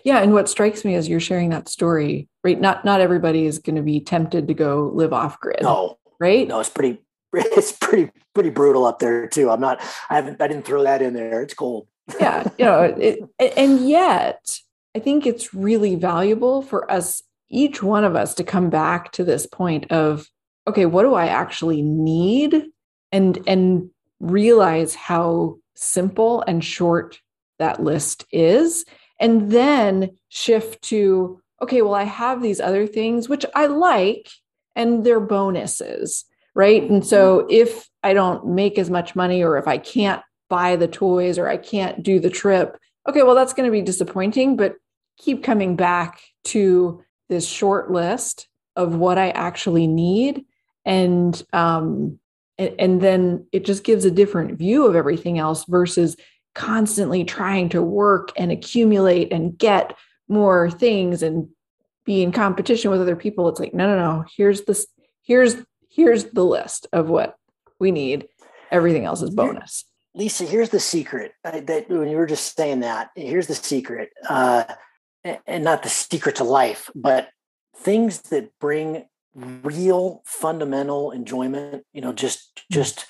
[0.04, 2.60] Yeah, and what strikes me as you're sharing that story, right?
[2.60, 5.62] Not not everybody is going to be tempted to go live off grid.
[5.62, 6.48] No, right?
[6.48, 7.02] No, it's pretty
[7.34, 9.50] it's pretty pretty brutal up there too.
[9.50, 11.42] I'm not I haven't I didn't throw that in there.
[11.42, 11.88] It's cold.
[12.20, 13.20] yeah, you know, it,
[13.58, 14.60] and yet
[14.96, 19.24] I think it's really valuable for us each one of us to come back to
[19.24, 20.28] this point of
[20.68, 22.66] okay, what do I actually need
[23.12, 27.20] and and realize how simple and short
[27.60, 28.86] that list is
[29.20, 34.30] and then shift to okay well i have these other things which i like
[34.76, 37.48] and they're bonuses right and so mm-hmm.
[37.52, 41.48] if i don't make as much money or if i can't buy the toys or
[41.48, 44.76] i can't do the trip okay well that's going to be disappointing but
[45.18, 50.46] keep coming back to this short list of what i actually need
[50.86, 52.20] and um
[52.58, 56.16] and, and then it just gives a different view of everything else versus
[56.56, 59.96] constantly trying to work and accumulate and get
[60.28, 61.50] more things and
[62.06, 64.88] be in competition with other people it's like no no no here's this
[65.24, 65.56] here's
[65.90, 67.36] here's the list of what
[67.80, 68.28] we need
[68.72, 72.82] everything else is bonus lisa here's the secret uh, that when you were just saying
[72.82, 74.64] that here's the secret uh,
[75.48, 77.30] and not the secret to life but
[77.78, 82.62] things that bring real fundamental enjoyment you know just mm.
[82.70, 83.06] just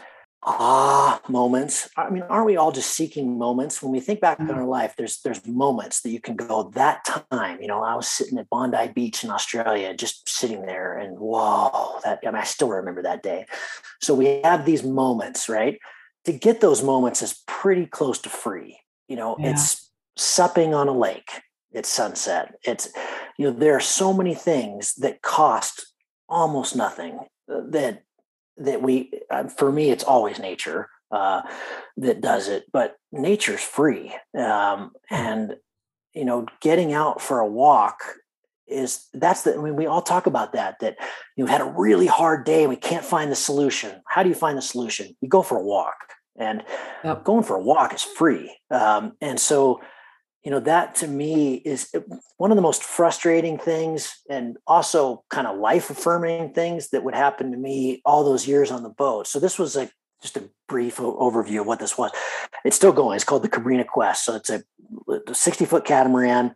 [0.45, 1.89] ah moments.
[1.97, 3.81] I mean aren't we all just seeking moments?
[3.81, 7.05] When we think back on our life there's there's moments that you can go that
[7.31, 7.61] time.
[7.61, 11.99] You know i was sitting at bondi beach in australia just sitting there and whoa
[12.03, 13.45] that I, mean, I still remember that day.
[14.01, 15.79] So we have these moments right?
[16.25, 18.79] To get those moments is pretty close to free.
[19.07, 19.51] You know yeah.
[19.51, 21.41] it's supping on a lake
[21.73, 22.55] at sunset.
[22.63, 22.89] It's
[23.37, 25.93] you know there are so many things that cost
[26.29, 27.19] almost nothing
[27.51, 28.03] uh, that
[28.57, 31.41] that we uh, for me it's always nature uh,
[31.97, 35.55] that does it but nature's free um, and
[36.13, 38.01] you know getting out for a walk
[38.67, 40.97] is that's the I mean we all talk about that that
[41.35, 44.29] you know had a really hard day and we can't find the solution how do
[44.29, 45.95] you find the solution you go for a walk
[46.37, 46.63] and
[47.03, 47.23] yep.
[47.23, 49.81] going for a walk is free um, and so
[50.43, 52.01] you know that to me is uh,
[52.37, 57.15] one of the most frustrating things and also kind of life affirming things that would
[57.15, 59.27] happen to me all those years on the boat.
[59.27, 59.91] So this was like
[60.21, 62.11] just a brief overview of what this was.
[62.65, 63.15] It's still going.
[63.15, 64.25] It's called the Cabrinha quest.
[64.25, 64.63] So it's a
[65.33, 66.55] 60 foot catamaran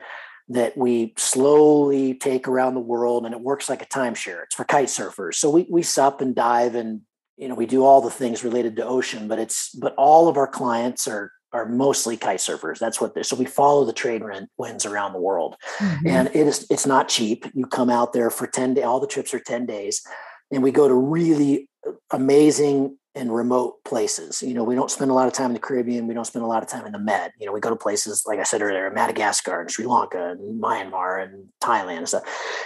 [0.50, 4.44] that we slowly take around the world and it works like a timeshare.
[4.44, 5.36] It's for kite surfers.
[5.36, 7.02] So we, we sup and dive and
[7.38, 10.38] you know we do all the things related to ocean but it's but all of
[10.38, 12.80] our clients are are mostly kite surfers.
[12.80, 13.24] That's what they're.
[13.24, 14.24] so we follow the trade
[14.58, 15.56] winds around the world.
[15.78, 16.08] Mm-hmm.
[16.08, 17.46] And it is it's not cheap.
[17.54, 20.06] You come out there for 10 days, all the trips are 10 days.
[20.52, 21.70] And we go to really
[22.12, 24.42] amazing and remote places.
[24.44, 26.08] You know, we don't spend a lot of time in the Caribbean.
[26.08, 27.32] We don't spend a lot of time in the Med.
[27.40, 30.62] You know, we go to places like I said earlier, Madagascar and Sri Lanka and
[30.62, 32.24] Myanmar and Thailand and stuff.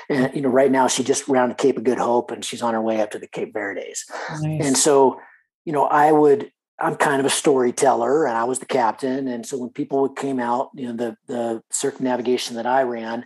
[0.10, 2.74] And you know, right now she just rounded Cape of Good Hope and she's on
[2.74, 4.06] her way up to the Cape Verdes.
[4.42, 4.66] Nice.
[4.66, 5.20] And so,
[5.64, 6.52] you know, I would
[6.82, 9.28] I'm kind of a storyteller and I was the captain.
[9.28, 13.26] And so when people came out, you know, the, the circumnavigation that I ran,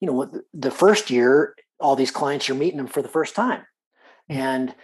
[0.00, 3.64] you know, the first year, all these clients, you're meeting them for the first time.
[4.30, 4.36] Mm.
[4.36, 4.74] And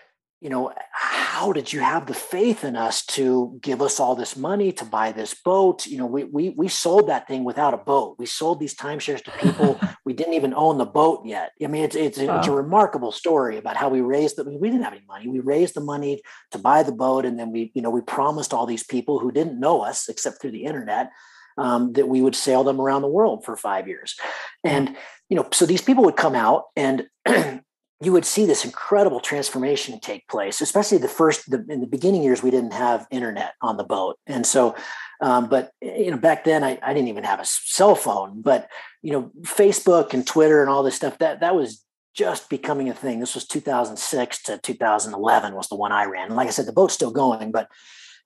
[0.42, 4.36] you know, how did you have the faith in us to give us all this
[4.36, 5.86] money to buy this boat?
[5.86, 8.16] You know, we we we sold that thing without a boat.
[8.18, 9.80] We sold these timeshares to people.
[10.04, 11.52] we didn't even own the boat yet.
[11.62, 12.38] I mean, it's it's, wow.
[12.38, 14.42] it's a remarkable story about how we raised the.
[14.42, 15.28] We didn't have any money.
[15.28, 18.52] We raised the money to buy the boat, and then we you know we promised
[18.52, 21.12] all these people who didn't know us except through the internet
[21.56, 24.16] um, that we would sail them around the world for five years,
[24.64, 24.96] and
[25.28, 27.06] you know, so these people would come out and.
[28.04, 32.22] you would see this incredible transformation take place, especially the first, the, in the beginning
[32.22, 34.18] years, we didn't have internet on the boat.
[34.26, 34.74] And so,
[35.20, 38.68] um, but you know, back then I, I didn't even have a cell phone, but
[39.02, 41.84] you know, Facebook and Twitter and all this stuff, that, that was
[42.14, 43.20] just becoming a thing.
[43.20, 46.26] This was 2006 to 2011 was the one I ran.
[46.26, 47.68] And like I said, the boat's still going, but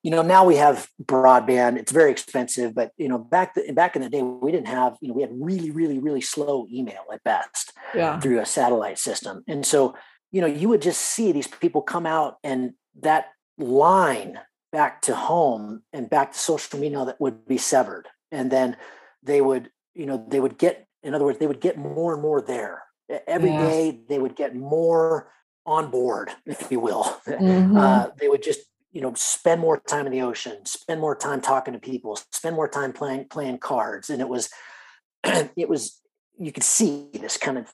[0.07, 3.97] you know now we have broadband it's very expensive but you know back the, back
[3.97, 7.03] in the day we didn't have you know we had really really really slow email
[7.13, 8.21] at best yeah.
[8.21, 9.97] through a satellite system and so
[10.31, 14.39] you know you would just see these people come out and that line
[14.71, 18.77] back to home and back to social media that would be severed and then
[19.25, 22.23] they would you know they would get in other words they would get more and
[22.23, 22.85] more there
[23.27, 23.69] every yeah.
[23.69, 25.33] day they would get more
[25.65, 27.77] on board if you will mm-hmm.
[27.77, 28.61] uh, they would just
[28.97, 32.57] you know spend more time in the ocean spend more time talking to people spend
[32.57, 34.09] more time playing playing cards.
[34.09, 34.49] And it was
[35.25, 36.01] it was
[36.39, 37.71] you could see this kind of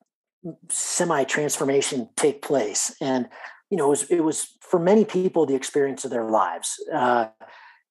[0.68, 2.92] semi transformation take place.
[3.00, 3.28] And
[3.70, 6.82] you know it was it was for many people the experience of their lives.
[6.92, 7.28] Uh,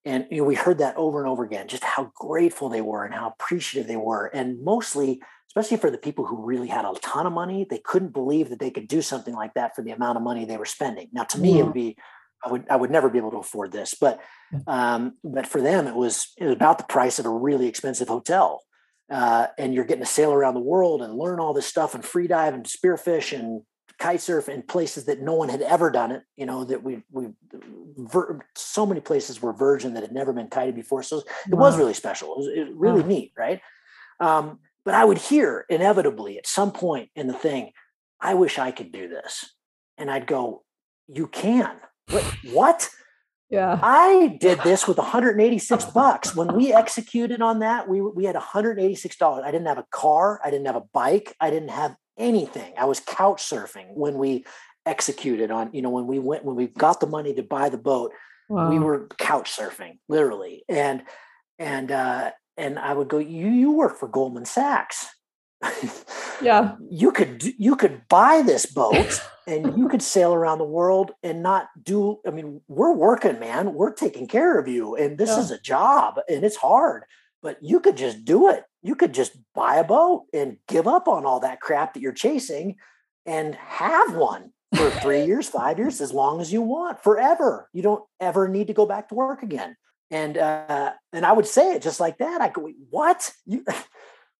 [0.04, 3.06] and you know we heard that over and over again just how grateful they were
[3.06, 4.26] and how appreciative they were.
[4.26, 8.12] And mostly especially for the people who really had a ton of money they couldn't
[8.12, 10.66] believe that they could do something like that for the amount of money they were
[10.66, 11.08] spending.
[11.14, 11.96] Now to me it would be
[12.44, 13.94] I would I would never be able to afford this.
[13.94, 14.20] But
[14.66, 18.08] um, but for them, it was it was about the price of a really expensive
[18.08, 18.62] hotel.
[19.10, 22.04] Uh, and you're getting to sail around the world and learn all this stuff and
[22.04, 23.60] free dive and spearfish and
[23.98, 26.22] kite surf in places that no one had ever done it.
[26.36, 27.28] You know that we we
[27.96, 31.02] ver, so many places were virgin that had never been kited before.
[31.02, 31.60] So it wow.
[31.60, 32.32] was really special.
[32.32, 33.08] It was, it was really wow.
[33.08, 33.60] neat, right?
[34.18, 37.72] Um, but I would hear inevitably at some point in the thing,
[38.20, 39.54] I wish I could do this,
[39.98, 40.64] and I'd go,
[41.06, 41.70] you can
[42.52, 42.88] what?
[43.50, 43.78] Yeah.
[43.82, 46.34] I did this with 186 bucks.
[46.34, 49.44] When we executed on that, we we had 186 dollars.
[49.46, 52.72] I didn't have a car, I didn't have a bike, I didn't have anything.
[52.78, 54.44] I was couch surfing when we
[54.86, 57.78] executed on, you know, when we went, when we got the money to buy the
[57.78, 58.12] boat,
[58.48, 58.70] wow.
[58.70, 60.64] we were couch surfing literally.
[60.68, 61.02] And,
[61.58, 65.06] and, uh, and I would go, you, you work for Goldman Sachs.
[66.42, 66.76] yeah.
[66.90, 71.42] You could, you could buy this boat and you could sail around the world and
[71.42, 74.94] not do, I mean, we're working, man, we're taking care of you.
[74.96, 75.40] And this yeah.
[75.40, 77.04] is a job and it's hard,
[77.42, 78.64] but you could just do it.
[78.82, 82.12] You could just buy a boat and give up on all that crap that you're
[82.12, 82.76] chasing
[83.26, 87.68] and have one for three years, five years, as long as you want, forever.
[87.72, 89.76] You don't ever need to go back to work again.
[90.10, 92.42] And uh, and I would say it just like that.
[92.42, 93.32] I go, what?
[93.46, 93.64] You,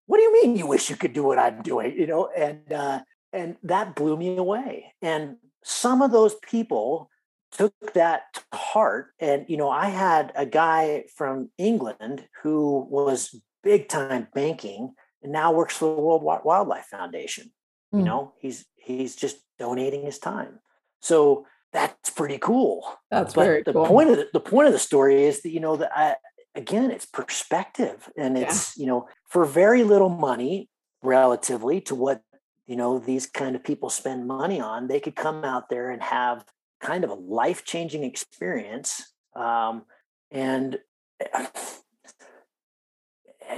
[0.06, 1.96] what do you mean you wish you could do what I'm doing?
[1.96, 3.00] You know, and uh,
[3.32, 4.94] and that blew me away.
[5.00, 7.10] And some of those people
[7.52, 9.08] took that to heart.
[9.20, 15.32] And you know, I had a guy from England who was big time banking and
[15.32, 17.52] now works for the World Wildlife Foundation.
[17.94, 17.98] Mm.
[17.98, 18.04] You hmm.
[18.04, 20.58] know, he's he's just donating his time.
[21.00, 22.84] So that's pretty cool.
[23.10, 23.86] That's but very the cool.
[23.86, 26.16] point of the, the point of the story is that you know that I,
[26.54, 28.82] again it's perspective and it's yeah.
[28.82, 30.68] you know for very little money
[31.02, 32.22] relatively to what
[32.66, 36.02] you know these kind of people spend money on they could come out there and
[36.02, 36.44] have
[36.80, 39.84] kind of a life-changing experience um,
[40.30, 40.78] and
[41.20, 41.46] eh,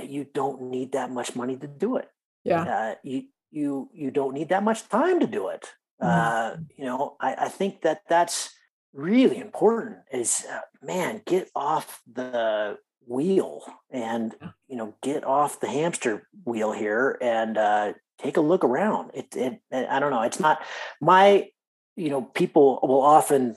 [0.02, 2.08] you don't need that much money to do it.
[2.44, 2.62] Yeah.
[2.62, 5.70] Uh, you you you don't need that much time to do it.
[6.02, 6.10] Mm-hmm.
[6.10, 8.50] uh, you know I, I, think that that's
[8.92, 14.34] really important is uh, man get off the wheel and
[14.68, 19.10] you know get off the hamster wheel here and uh, take a look around.
[19.14, 20.62] It, it i don't know it's not
[21.00, 21.48] my
[21.96, 23.56] you know people will often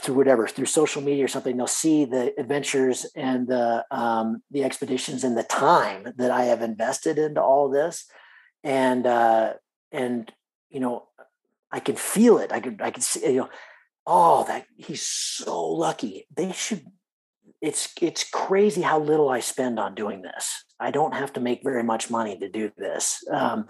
[0.00, 4.62] through whatever through social media or something they'll see the adventures and the um, the
[4.64, 8.06] expeditions and the time that i have invested into all this.
[8.64, 9.54] And uh
[9.92, 10.30] and
[10.68, 11.08] you know
[11.72, 12.52] i can feel it.
[12.52, 13.48] I can i can see you know
[14.06, 16.26] oh that he's so lucky.
[16.34, 16.84] They should
[17.60, 20.64] it's it's crazy how little i spend on doing this.
[20.80, 23.66] I don't have to make very much money to do this um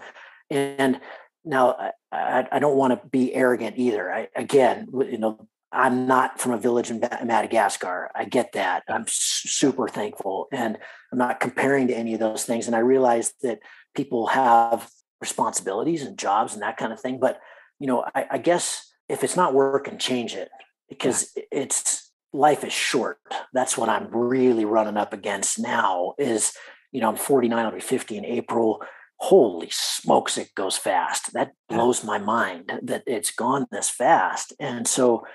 [0.49, 0.99] and
[1.45, 4.11] now i i, don't want to be arrogant either.
[4.11, 8.09] I again you know i'm not from a village in madagascar.
[8.15, 8.83] I get that.
[8.87, 10.77] I'm super thankful and
[11.11, 13.59] i'm not comparing to any of those things and i realize that
[13.95, 14.89] people have
[15.21, 17.19] responsibilities and jobs and that kind of thing.
[17.19, 17.39] But
[17.79, 20.49] you know, I, I guess if it's not working, change it
[20.89, 23.19] because it's life is short.
[23.53, 26.13] That's what I'm really running up against now.
[26.17, 26.53] Is
[26.91, 28.81] you know, I'm 49, I'll be 50 in April.
[29.17, 31.33] Holy smokes, it goes fast.
[31.33, 34.53] That blows my mind that it's gone this fast.
[34.59, 35.25] And so,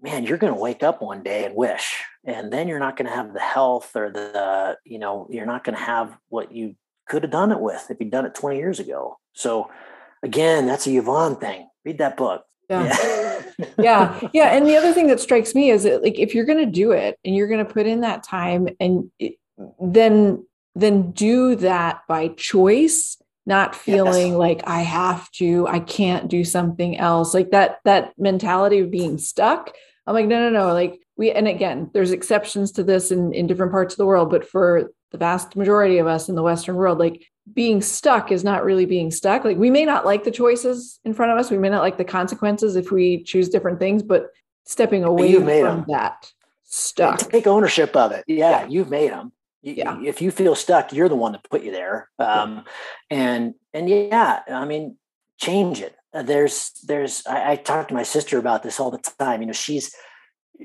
[0.00, 3.08] man, you're going to wake up one day and wish, and then you're not going
[3.08, 6.76] to have the health or the, you know, you're not going to have what you
[7.08, 9.18] could have done it with if you'd done it 20 years ago.
[9.32, 9.68] So
[10.22, 11.68] again, that's a Yvon thing.
[11.84, 12.44] Read that book.
[12.70, 12.84] Yeah.
[12.84, 13.20] Yeah.
[13.78, 14.20] yeah.
[14.32, 14.56] yeah.
[14.56, 16.92] And the other thing that strikes me is that like if you're going to do
[16.92, 19.34] it and you're going to put in that time and it,
[19.80, 20.44] then
[20.74, 24.36] then do that by choice not feeling yes.
[24.36, 29.18] like i have to i can't do something else like that that mentality of being
[29.18, 29.72] stuck
[30.06, 33.46] i'm like no no no like we and again there's exceptions to this in in
[33.46, 36.74] different parts of the world but for the vast majority of us in the Western
[36.74, 39.44] world, like being stuck is not really being stuck.
[39.44, 41.98] Like we may not like the choices in front of us, we may not like
[41.98, 44.30] the consequences if we choose different things, but
[44.64, 45.84] stepping away from them.
[45.86, 46.32] that
[46.64, 47.30] stuck.
[47.30, 48.24] Take ownership of it.
[48.26, 48.66] Yeah, yeah.
[48.66, 49.30] you've made them.
[49.62, 50.02] You, yeah.
[50.02, 52.08] If you feel stuck, you're the one that put you there.
[52.18, 52.62] Um, yeah.
[53.16, 54.96] And and yeah, I mean,
[55.38, 55.94] change it.
[56.12, 59.42] There's there's I, I talk to my sister about this all the time.
[59.42, 59.94] You know, she's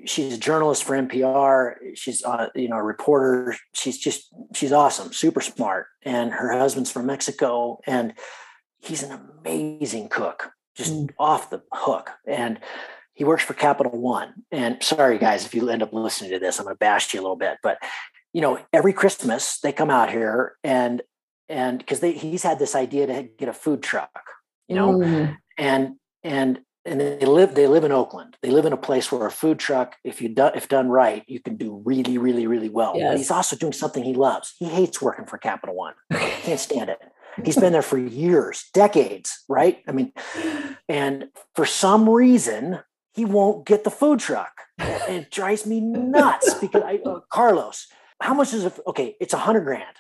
[0.05, 1.75] she's a journalist for NPR.
[1.95, 3.55] She's uh, you know a reporter.
[3.73, 5.87] She's just she's awesome, super smart.
[6.03, 8.13] And her husband's from Mexico, and
[8.79, 11.09] he's an amazing cook, just mm.
[11.17, 12.11] off the hook.
[12.27, 12.59] And
[13.13, 14.33] he works for Capital One.
[14.51, 17.19] And sorry guys, if you end up listening to this, I'm going to bash you
[17.19, 17.77] a little bit, but
[18.33, 21.01] you know every Christmas they come out here and
[21.47, 24.21] and because they he's had this idea to get a food truck,
[24.67, 25.35] you know, mm.
[25.57, 28.37] and and and they live they live in Oakland.
[28.41, 31.23] They live in a place where a food truck, if you do, if done right,
[31.27, 32.93] you can do really, really, really well.
[32.95, 33.11] Yes.
[33.11, 34.55] But he's also doing something he loves.
[34.57, 35.93] He hates working for Capital One.
[36.11, 36.99] Can't stand it.
[37.43, 39.79] He's been there for years, decades, right?
[39.87, 40.11] I mean,
[40.89, 42.79] and for some reason,
[43.13, 44.51] he won't get the food truck.
[44.77, 47.87] And it drives me nuts because I, uh, Carlos,
[48.21, 48.79] how much is it?
[48.87, 49.95] Okay, it's a hundred grand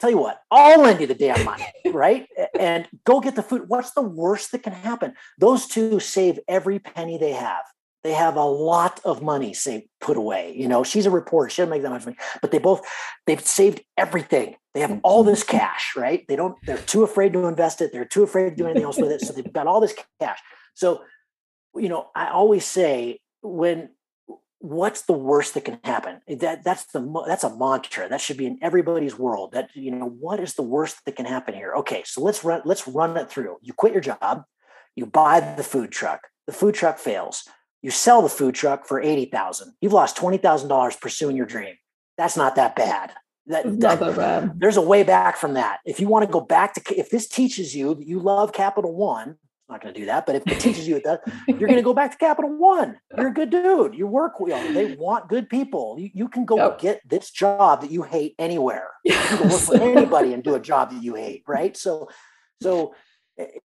[0.00, 2.26] tell you what, I'll lend you the damn money, right?
[2.58, 3.64] And go get the food.
[3.68, 5.14] What's the worst that can happen?
[5.38, 7.64] Those two save every penny they have.
[8.04, 10.54] They have a lot of money saved, put away.
[10.56, 11.50] You know, she's a reporter.
[11.50, 12.86] She doesn't make that much money, but they both,
[13.26, 14.54] they've saved everything.
[14.74, 16.24] They have all this cash, right?
[16.28, 17.92] They don't, they're too afraid to invest it.
[17.92, 19.22] They're too afraid to do anything else with it.
[19.22, 20.38] So they've got all this cash.
[20.74, 21.02] So
[21.78, 23.90] you know, I always say when
[24.58, 26.20] what's the worst that can happen?
[26.28, 29.90] Eh, that that's the that's a mantra that should be in everybody's world that you
[29.90, 31.74] know what is the worst that can happen here?
[31.76, 33.56] Okay so let's run let's run it through.
[33.62, 34.44] You quit your job
[34.94, 37.44] you buy the food truck the food truck fails
[37.82, 41.76] you sell the food truck for 80,000 you've lost $20,000 pursuing your dream.
[42.16, 43.12] That's not that bad.
[43.46, 44.58] That, not that bad.
[44.58, 45.78] there's a way back from that.
[45.84, 48.92] If you want to go back to if this teaches you that you love capital
[48.92, 49.36] one
[49.68, 50.26] not going to do that.
[50.26, 52.98] But if it teaches you that, you're going to go back to Capital One.
[53.16, 53.94] You're a good dude.
[53.94, 54.72] You work well.
[54.72, 55.96] They want good people.
[55.98, 56.78] You, you can go yep.
[56.78, 58.90] get this job that you hate anywhere.
[59.04, 61.42] You can work for anybody and do a job that you hate.
[61.46, 61.76] Right.
[61.76, 62.08] So,
[62.62, 62.94] so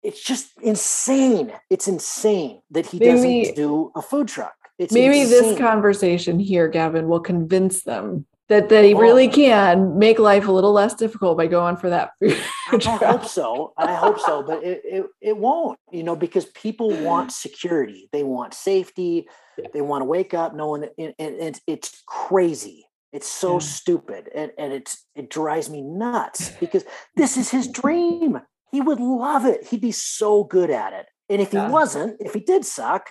[0.02, 1.52] it's just insane.
[1.70, 4.54] It's insane that he maybe, doesn't do a food truck.
[4.78, 5.42] It's maybe insane.
[5.42, 8.98] this conversation here, Gavin, will convince them that that he oh.
[8.98, 12.40] really can make life a little less difficult by going for that food.
[12.70, 13.72] I hope so.
[13.76, 18.08] I hope so, but it, it, it won't, you know, because people want security.
[18.12, 19.26] They want safety.
[19.58, 19.68] Yeah.
[19.72, 22.86] They want to wake up knowing that and, and it's crazy.
[23.12, 23.58] It's so yeah.
[23.60, 24.28] stupid.
[24.34, 26.84] And, and it's it drives me nuts because
[27.16, 28.40] this is his dream.
[28.70, 29.66] He would love it.
[29.68, 31.06] He'd be so good at it.
[31.28, 31.68] And if he yeah.
[31.68, 33.08] wasn't, if he did suck,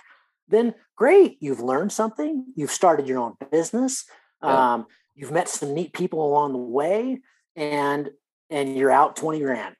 [0.48, 1.36] then great.
[1.40, 2.46] You've learned something.
[2.54, 4.04] You've started your own business.
[4.42, 4.86] Um,
[5.16, 7.18] you've met some neat people along the way
[7.56, 8.10] and
[8.50, 9.74] and you're out 20 grand.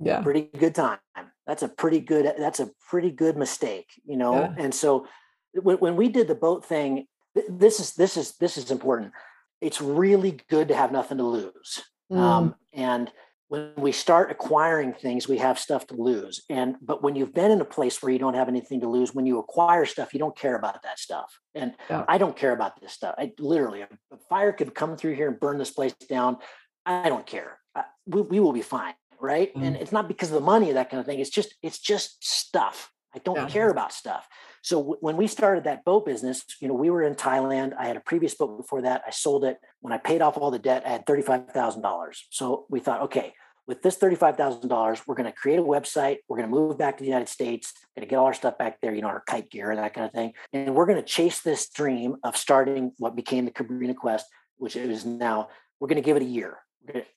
[0.00, 0.20] Yeah.
[0.20, 0.98] Pretty good time.
[1.46, 4.34] That's a pretty good that's a pretty good mistake you know?
[4.34, 4.54] Yeah.
[4.58, 5.06] and so
[5.54, 7.06] when, when we did the boat thing
[7.48, 9.12] this is this is this is important.
[9.60, 11.82] It's really good to have nothing to lose.
[12.10, 12.18] Mm.
[12.18, 13.10] um, and
[13.52, 16.42] when we start acquiring things we have stuff to lose.
[16.48, 19.14] And but when you've been in a place where you don't have anything to lose
[19.14, 21.38] when you acquire stuff you don't care about that stuff.
[21.54, 22.04] And yeah.
[22.08, 23.14] i don't care about this stuff.
[23.18, 23.88] I literally a
[24.30, 26.38] fire could come through here and burn this place down.
[26.86, 27.58] I don't care.
[27.74, 29.54] I, we, we, will be fine right?
[29.54, 29.62] Mm.
[29.66, 31.20] and it's not because of the money or that kind of thing.
[31.20, 32.90] It's just it's just stuff.
[33.14, 33.48] I don't yeah.
[33.48, 34.26] care about stuff
[34.62, 37.74] so w- when we started that boat business, you know, we were in Thailand.
[37.78, 39.02] I had a previous boat before that.
[39.06, 39.58] I sold it.
[39.80, 41.82] When I paid off all the debt, I had $35,000.
[42.30, 43.34] So we thought, okay,
[43.66, 46.18] with this $35,000, we're going to create a website.
[46.28, 48.56] We're going to move back to the United States, going to get all our stuff
[48.56, 50.32] back there, you know, our kite gear and that kind of thing.
[50.52, 54.76] And we're going to chase this dream of starting what became the Cabrini Quest, which
[54.76, 55.48] is now,
[55.80, 56.58] we're going to give it a year.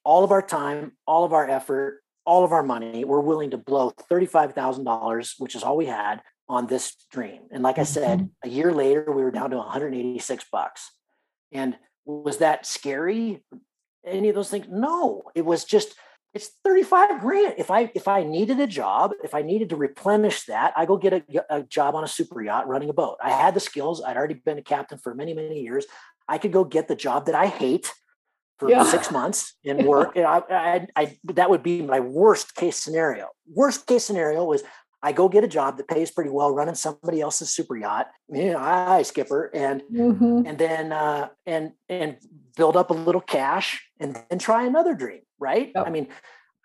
[0.03, 3.57] all of our time, all of our effort, all of our money, we're willing to
[3.57, 7.41] blow $35,000, which is all we had on this dream.
[7.51, 8.49] And like I said, mm-hmm.
[8.49, 10.91] a year later, we were down to 186 bucks.
[11.51, 13.43] And was that scary?
[14.05, 14.67] Any of those things?
[14.69, 15.95] No, it was just
[16.35, 17.55] it's 35 grand.
[17.57, 20.97] If I if I needed a job, if I needed to replenish that, I go
[20.97, 23.17] get a, a, job on a super yacht running a boat.
[23.23, 24.03] I had the skills.
[24.03, 25.85] I'd already been a captain for many, many years.
[26.27, 27.91] I could go get the job that I hate
[28.59, 28.83] for yeah.
[28.83, 30.11] six months and work.
[30.15, 30.29] Yeah.
[30.49, 33.29] I, I, I, that would be my worst case scenario.
[33.49, 34.63] Worst case scenario was
[35.05, 38.07] I go get a job that pays pretty well, running somebody else's super yacht.
[38.27, 40.47] Yeah, I skipper, and mm-hmm.
[40.47, 42.17] and then uh, and and
[42.57, 45.21] build up a little cash, and then try another dream.
[45.37, 45.71] Right?
[45.75, 45.85] Yep.
[45.85, 46.07] I mean,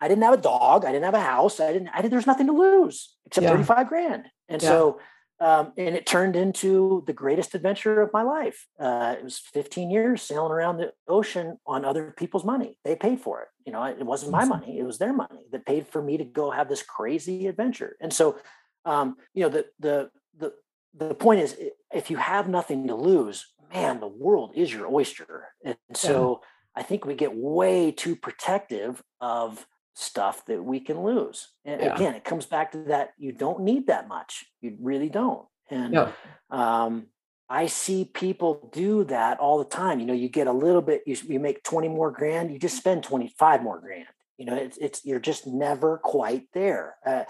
[0.01, 1.89] I didn't have a dog, I didn't have a house, I didn't.
[1.89, 2.11] I did.
[2.11, 3.51] There's nothing to lose except yeah.
[3.51, 4.67] thirty five grand, and yeah.
[4.67, 4.99] so.
[5.39, 8.67] Um, and it turned into the greatest adventure of my life.
[8.79, 12.77] Uh, it was 15 years sailing around the ocean on other people's money.
[12.85, 13.47] They paid for it.
[13.65, 16.25] You know, it wasn't my money; it was their money that paid for me to
[16.25, 17.95] go have this crazy adventure.
[18.01, 18.37] And so,
[18.85, 20.53] um, you know, the the the
[20.93, 21.57] the point is,
[21.93, 25.47] if you have nothing to lose, man, the world is your oyster.
[25.63, 26.81] And so, yeah.
[26.81, 31.49] I think we get way too protective of stuff that we can lose.
[31.65, 31.95] And yeah.
[31.95, 34.45] again, it comes back to that you don't need that much.
[34.61, 35.45] You really don't.
[35.69, 36.11] And yeah.
[36.49, 37.07] um,
[37.51, 39.99] I see people do that all the time.
[39.99, 42.77] You know, you get a little bit, you, you make 20 more grand, you just
[42.77, 44.05] spend 25 more grand.
[44.37, 46.95] You know, it's, it's you're just never quite there.
[47.05, 47.25] Uh,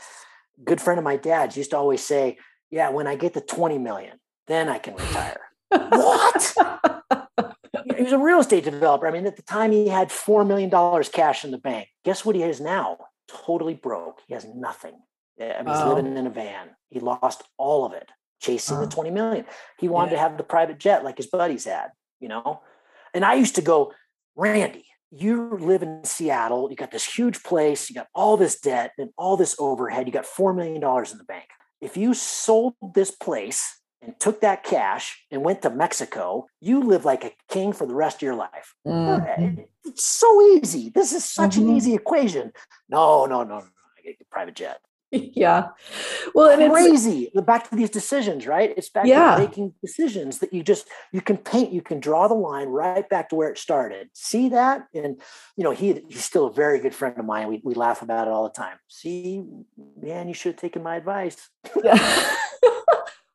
[0.64, 2.38] good friend of my dad's used to always say,
[2.69, 5.41] Yeah, when I get to 20 million, then I can retire.
[5.69, 6.53] what?
[7.98, 9.07] he was a real estate developer.
[9.07, 10.69] I mean, at the time he had $4 million
[11.06, 11.88] cash in the bank.
[12.06, 12.99] Guess what he has now?
[13.27, 14.19] Totally broke.
[14.27, 14.93] He has nothing.
[15.39, 15.95] I mean, he's oh.
[15.95, 16.69] living in a van.
[16.91, 18.11] He lost all of it
[18.41, 19.45] chasing the 20 million.
[19.80, 20.18] He wanted yeah.
[20.18, 21.89] to have the private jet like his buddies had,
[22.19, 22.61] you know?
[23.13, 23.93] And I used to go,
[24.35, 26.69] Randy, you live in Seattle.
[26.69, 27.89] You got this huge place.
[27.89, 30.07] You got all this debt and all this overhead.
[30.07, 31.49] You got $4 million in the bank.
[31.81, 37.05] If you sold this place and took that cash and went to Mexico, you live
[37.05, 38.73] like a king for the rest of your life.
[38.88, 39.61] Mm-hmm.
[39.85, 40.89] It's so easy.
[40.89, 41.69] This is such mm-hmm.
[41.69, 42.53] an easy equation.
[42.89, 43.65] No, no, no, no.
[43.97, 44.80] I get a private jet.
[45.33, 45.69] Yeah.
[46.33, 47.31] Well, and crazy.
[47.33, 48.73] It's, back to these decisions, right?
[48.77, 49.35] It's back yeah.
[49.35, 53.07] to making decisions that you just you can paint, you can draw the line right
[53.09, 54.09] back to where it started.
[54.13, 54.88] See that?
[54.93, 55.19] And
[55.57, 57.47] you know, he he's still a very good friend of mine.
[57.47, 58.77] We we laugh about it all the time.
[58.88, 59.43] See,
[60.01, 61.49] man, you should have taken my advice.
[61.83, 62.35] Yeah.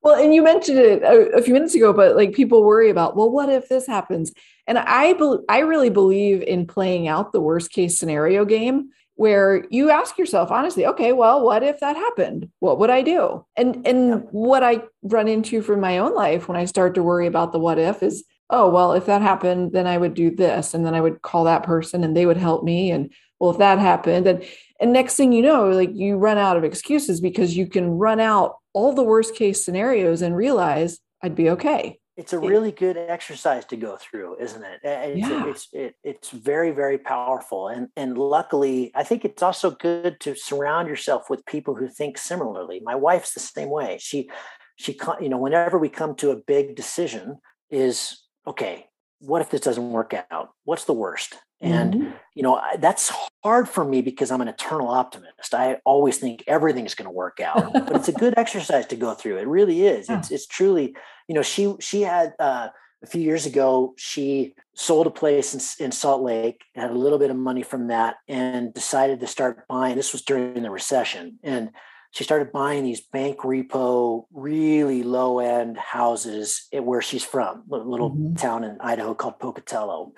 [0.03, 3.17] Well, and you mentioned it a, a, few minutes ago, but like people worry about,
[3.17, 4.33] well, what if this happens?
[4.69, 9.65] And I, be- I really believe in playing out the worst case scenario game where
[9.71, 12.51] you ask yourself honestly, okay, well, what if that happened?
[12.61, 13.45] What would I do?
[13.57, 14.17] And and yeah.
[14.31, 17.59] what I run into from my own life when I start to worry about the
[17.59, 20.95] what if is, oh, well, if that happened, then I would do this, and then
[20.95, 24.27] I would call that person, and they would help me, and well, if that happened,
[24.27, 24.45] and
[24.81, 28.21] and next thing you know, like you run out of excuses because you can run
[28.21, 32.97] out all the worst case scenarios and realize I'd be okay it's a really good
[32.97, 34.81] exercise to go through isn't it?
[34.83, 35.47] It's, yeah.
[35.49, 40.35] it's, it, it's very very powerful and and luckily i think it's also good to
[40.35, 42.81] surround yourself with people who think similarly.
[42.83, 43.99] My wife's the same way.
[44.01, 44.31] She
[44.77, 47.39] she you know whenever we come to a big decision
[47.71, 48.87] is okay
[49.21, 50.51] what if this doesn't work out?
[50.65, 51.37] What's the worst?
[51.61, 52.11] And mm-hmm.
[52.35, 53.11] you know that's
[53.43, 55.55] hard for me because i'm an eternal optimist.
[55.55, 59.15] I always think everything's going to work out but it's a good exercise to go
[59.15, 59.39] through.
[59.39, 60.09] It really is.
[60.11, 60.19] Yeah.
[60.19, 60.95] it's, it's truly
[61.29, 62.69] you know she she had uh,
[63.03, 67.19] a few years ago she sold a place in, in salt lake had a little
[67.19, 71.39] bit of money from that and decided to start buying this was during the recession
[71.43, 71.71] and
[72.17, 78.11] she started buying these bank repo, really low end houses where she's from, a little
[78.11, 78.37] mm-hmm.
[78.37, 80.13] town in Idaho called Pocatello.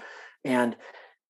[0.45, 0.77] And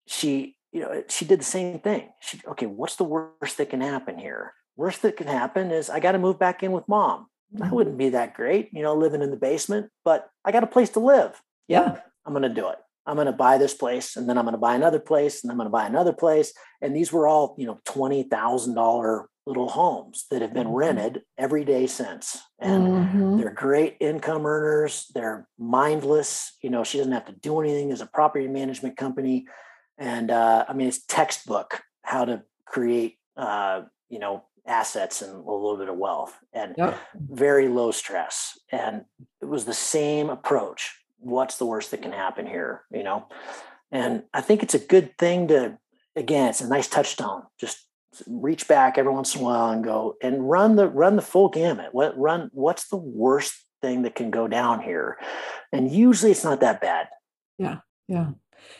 [0.07, 2.11] she, you know, she did the same thing.
[2.21, 4.53] She, okay, what's the worst that can happen here?
[4.77, 7.29] Worst that can happen is I got to move back in with mom.
[7.53, 7.75] That mm-hmm.
[7.75, 10.91] wouldn't be that great, you know, living in the basement, but I got a place
[10.91, 11.41] to live.
[11.67, 12.01] Yeah.
[12.27, 12.79] I'm going to do it.
[13.07, 15.51] I'm going to buy this place and then I'm going to buy another place and
[15.51, 16.53] I'm going to buy another place.
[16.83, 20.77] And these were all, you know, $20,000 little homes that have been mm-hmm.
[20.77, 22.39] rented every day since.
[22.59, 23.39] And mm-hmm.
[23.39, 25.07] they're great income earners.
[25.15, 26.53] They're mindless.
[26.63, 29.47] You know, she doesn't have to do anything as a property management company.
[29.97, 35.37] And uh, I mean, it's textbook how to create, uh, you know, assets and a
[35.37, 36.99] little bit of wealth and yep.
[37.15, 38.59] very low stress.
[38.71, 39.05] And
[39.41, 40.95] it was the same approach.
[41.19, 42.83] What's the worst that can happen here?
[42.93, 43.27] You know,
[43.91, 45.79] and I think it's a good thing to,
[46.15, 47.43] again, it's a nice touchstone.
[47.59, 47.89] Just
[48.27, 51.49] reach back every once in a while and go and run the run the full
[51.49, 51.93] gamut.
[51.93, 52.51] What run?
[52.53, 55.19] What's the worst thing that can go down here?
[55.73, 57.09] And usually, it's not that bad.
[57.59, 58.31] Yeah, yeah.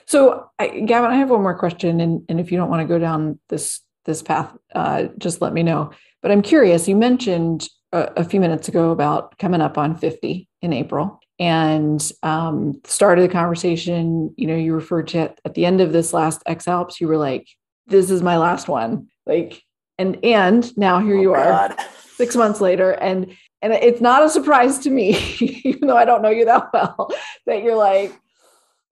[0.07, 2.93] So, I, Gavin, I have one more question, and, and if you don't want to
[2.93, 5.91] go down this this path, uh, just let me know.
[6.23, 6.89] But I'm curious.
[6.89, 12.11] You mentioned a, a, few minutes ago about coming up on 50 in April, and
[12.23, 14.35] um, started the conversation.
[14.37, 17.01] You know, you referred to it at the end of this last X Alps.
[17.01, 17.47] You were like,
[17.87, 19.63] "This is my last one." Like,
[19.99, 21.77] and and now here oh, you are, God.
[22.17, 25.17] six months later, and and it's not a surprise to me,
[25.65, 27.11] even though I don't know you that well,
[27.47, 28.19] that you're like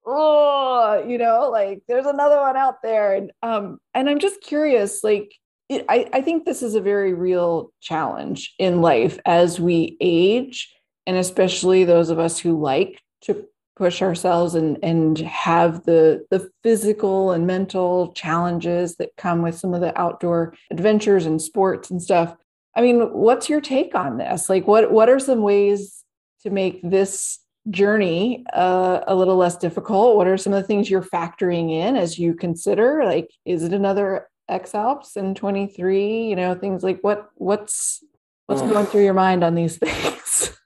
[0.06, 3.14] oh, you know, like there's another one out there.
[3.14, 5.34] And um, and I'm just curious, like
[5.68, 10.72] it, I, I think this is a very real challenge in life as we age,
[11.06, 13.46] and especially those of us who like to
[13.76, 19.74] push ourselves and and have the the physical and mental challenges that come with some
[19.74, 22.34] of the outdoor adventures and sports and stuff.
[22.74, 24.48] I mean, what's your take on this?
[24.48, 26.04] Like what what are some ways
[26.42, 27.38] to make this
[27.70, 30.16] journey uh, a little less difficult?
[30.16, 33.05] What are some of the things you're factoring in as you consider?
[33.05, 36.28] Like, is it another X Alps in 23?
[36.28, 38.05] You know, things like what what's
[38.47, 40.56] what's going through your mind on these things?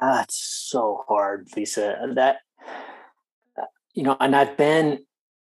[0.00, 1.96] That's so hard, Lisa.
[2.14, 2.38] That
[3.60, 5.04] uh, you know, and I've been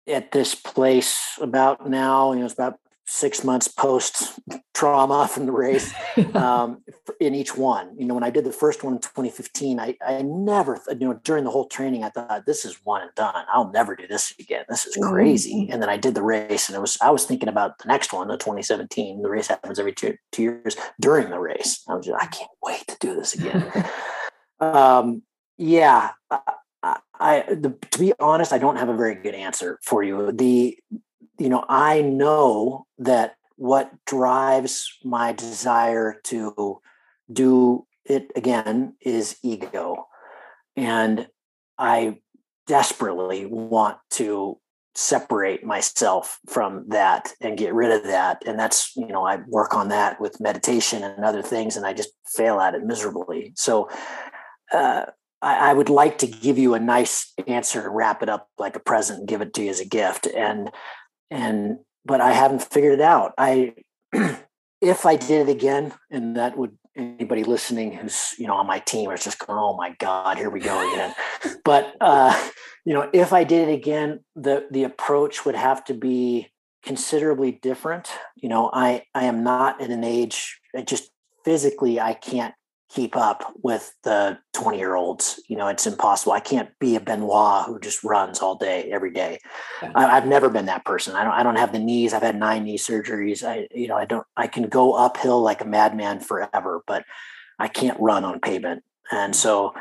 [0.06, 4.38] at this place about now, you know, it's about six months post
[4.72, 5.92] trauma from the race
[6.34, 6.82] um,
[7.20, 7.94] in each one.
[7.98, 11.20] You know, when I did the first one in 2015, I, I never, you know,
[11.24, 13.44] during the whole training, I thought this is one and done.
[13.52, 14.64] I'll never do this again.
[14.68, 15.54] This is crazy.
[15.54, 15.72] Mm-hmm.
[15.72, 18.12] And then I did the race, and it was I was thinking about the next
[18.12, 19.22] one, the 2017.
[19.22, 21.82] The race happens every two two years during the race.
[21.88, 23.70] I was just, I can't wait to do this again.
[24.60, 25.22] um,
[25.56, 26.10] yeah.
[26.30, 30.32] I, I the, to be honest, I don't have a very good answer for you.
[30.32, 30.78] The
[31.38, 36.80] you know, I know that what drives my desire to
[37.32, 40.06] do it again is ego.
[40.76, 41.28] And
[41.78, 42.18] I
[42.66, 44.58] desperately want to
[44.96, 48.42] separate myself from that and get rid of that.
[48.46, 51.92] And that's, you know, I work on that with meditation and other things, and I
[51.92, 53.52] just fail at it miserably.
[53.56, 53.88] So,
[54.72, 55.06] uh,
[55.42, 58.80] I, I would like to give you a nice answer wrap it up like a
[58.80, 60.26] present and give it to you as a gift.
[60.26, 60.70] And
[61.34, 63.32] and but I haven't figured it out.
[63.36, 63.74] I
[64.80, 68.78] if I did it again, and that would anybody listening who's you know on my
[68.78, 71.14] team is just going, oh my god, here we go again.
[71.64, 72.50] but uh,
[72.84, 76.50] you know, if I did it again, the the approach would have to be
[76.84, 78.10] considerably different.
[78.36, 80.60] You know, I I am not at an age.
[80.76, 81.10] I just
[81.44, 82.54] physically I can't
[82.94, 85.40] keep up with the 20 year olds.
[85.48, 86.32] You know, it's impossible.
[86.32, 89.40] I can't be a Benoit who just runs all day, every day.
[89.82, 89.92] Yeah.
[89.96, 91.16] I, have never been that person.
[91.16, 92.14] I don't, I don't have the knees.
[92.14, 93.42] I've had nine knee surgeries.
[93.42, 97.04] I, you know, I don't, I can go uphill like a madman forever, but
[97.58, 98.84] I can't run on pavement.
[99.10, 99.74] And so,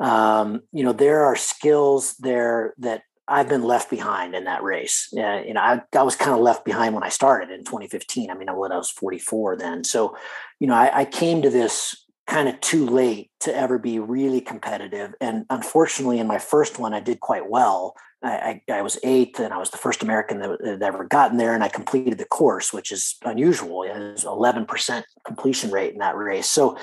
[0.00, 5.08] um, you know, there are skills there that I've been left behind in that race.
[5.16, 8.30] Uh, you know, I, I was kind of left behind when I started in 2015.
[8.30, 9.84] I mean, I was 44 then.
[9.84, 10.16] So,
[10.58, 14.40] you know, I, I came to this kind of too late to ever be really
[14.40, 15.14] competitive.
[15.20, 17.94] And unfortunately, in my first one, I did quite well.
[18.22, 21.36] I, I, I was eighth, and I was the first American that had ever gotten
[21.36, 23.84] there, and I completed the course, which is unusual.
[23.84, 26.48] It was 11% completion rate in that race.
[26.48, 26.76] So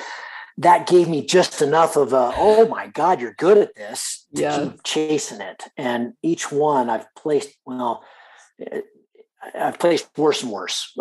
[0.58, 4.42] that gave me just enough of a, oh my God, you're good at this to
[4.42, 4.60] yeah.
[4.60, 5.64] keep chasing it.
[5.78, 8.04] And each one I've placed, well,
[8.60, 8.82] eh,
[9.56, 10.94] I've placed worse and worse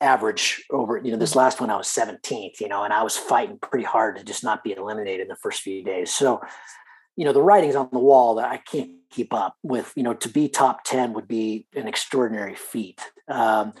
[0.00, 3.16] average over, you know, this last one I was 17th, you know, and I was
[3.16, 6.12] fighting pretty hard to just not be eliminated in the first few days.
[6.12, 6.40] So,
[7.16, 10.14] you know, the writing's on the wall that I can't keep up with, you know,
[10.14, 13.00] to be top 10 would be an extraordinary feat.
[13.28, 13.72] Um,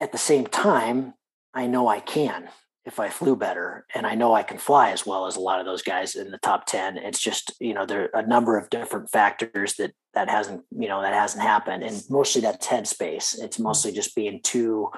[0.00, 1.14] at the same time,
[1.54, 2.48] I know I can
[2.84, 5.58] if I flew better and I know I can fly as well as a lot
[5.58, 6.98] of those guys in the top 10.
[6.98, 10.88] It's just, you know, there are a number of different factors that that hasn't, you
[10.88, 11.82] know, that hasn't happened.
[11.82, 13.42] And mostly that that's headspace.
[13.42, 14.90] It's mostly just being too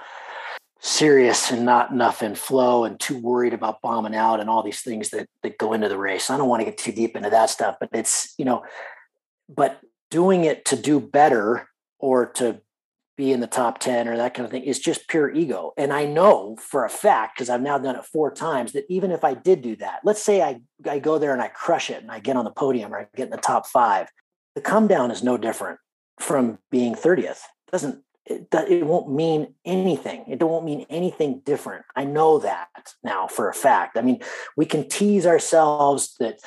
[0.80, 4.82] serious and not enough in flow and too worried about bombing out and all these
[4.82, 6.30] things that that go into the race.
[6.30, 8.64] I don't want to get too deep into that stuff, but it's, you know,
[9.48, 9.80] but
[10.10, 12.60] doing it to do better or to
[13.16, 15.72] be in the top 10 or that kind of thing is just pure ego.
[15.76, 19.10] And I know for a fact, because I've now done it four times, that even
[19.10, 22.02] if I did do that, let's say I, I go there and I crush it
[22.02, 24.08] and I get on the podium or I get in the top five,
[24.54, 25.78] the come down is no different
[26.20, 27.30] from being 30th.
[27.30, 30.24] It doesn't it, it won't mean anything.
[30.28, 31.84] It won't mean anything different.
[31.94, 33.96] I know that now for a fact.
[33.96, 34.20] I mean,
[34.56, 36.40] we can tease ourselves that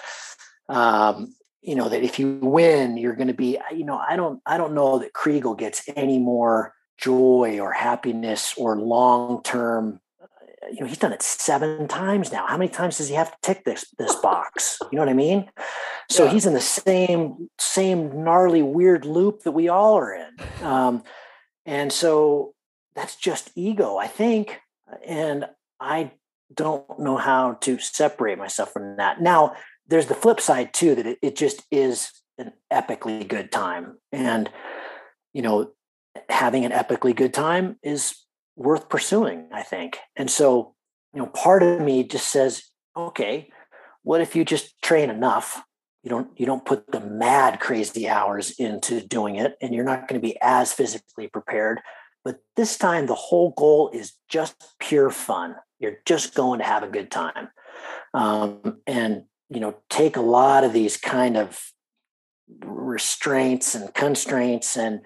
[0.67, 4.41] um, you know that if you win you're going to be you know i don't
[4.45, 10.67] i don't know that Chrigel gets any more joy or happiness or long term uh,
[10.71, 13.37] you know he's done it seven times now how many times does he have to
[13.41, 15.49] tick this this box you know what i mean
[16.09, 16.31] so yeah.
[16.31, 21.03] he's in the same same gnarly weird loop that we all are in um,
[21.69, 22.53] and so
[22.95, 24.59] that's just ego i think.
[25.05, 25.45] And
[25.79, 26.11] i
[26.53, 29.21] don't know how to separate myself from that.
[29.21, 29.53] Now
[29.87, 33.97] there's the flip side too that it, it just is an epically good time.
[34.11, 34.49] And
[35.33, 35.71] you know
[36.27, 38.15] having an epically good time is
[38.55, 39.99] worth pursuing i think.
[40.15, 40.73] And so
[41.13, 42.63] you know part of me just says
[42.97, 43.49] okay
[44.03, 45.61] what if you just train enough
[46.03, 50.07] you don't you don't put the mad crazy hours into doing it and you're not
[50.07, 51.81] going to be as physically prepared.
[52.23, 55.55] But this time the whole goal is just pure fun.
[55.79, 57.49] You're just going to have a good time.
[58.13, 61.59] Um, and you know take a lot of these kind of
[62.65, 65.01] restraints and constraints and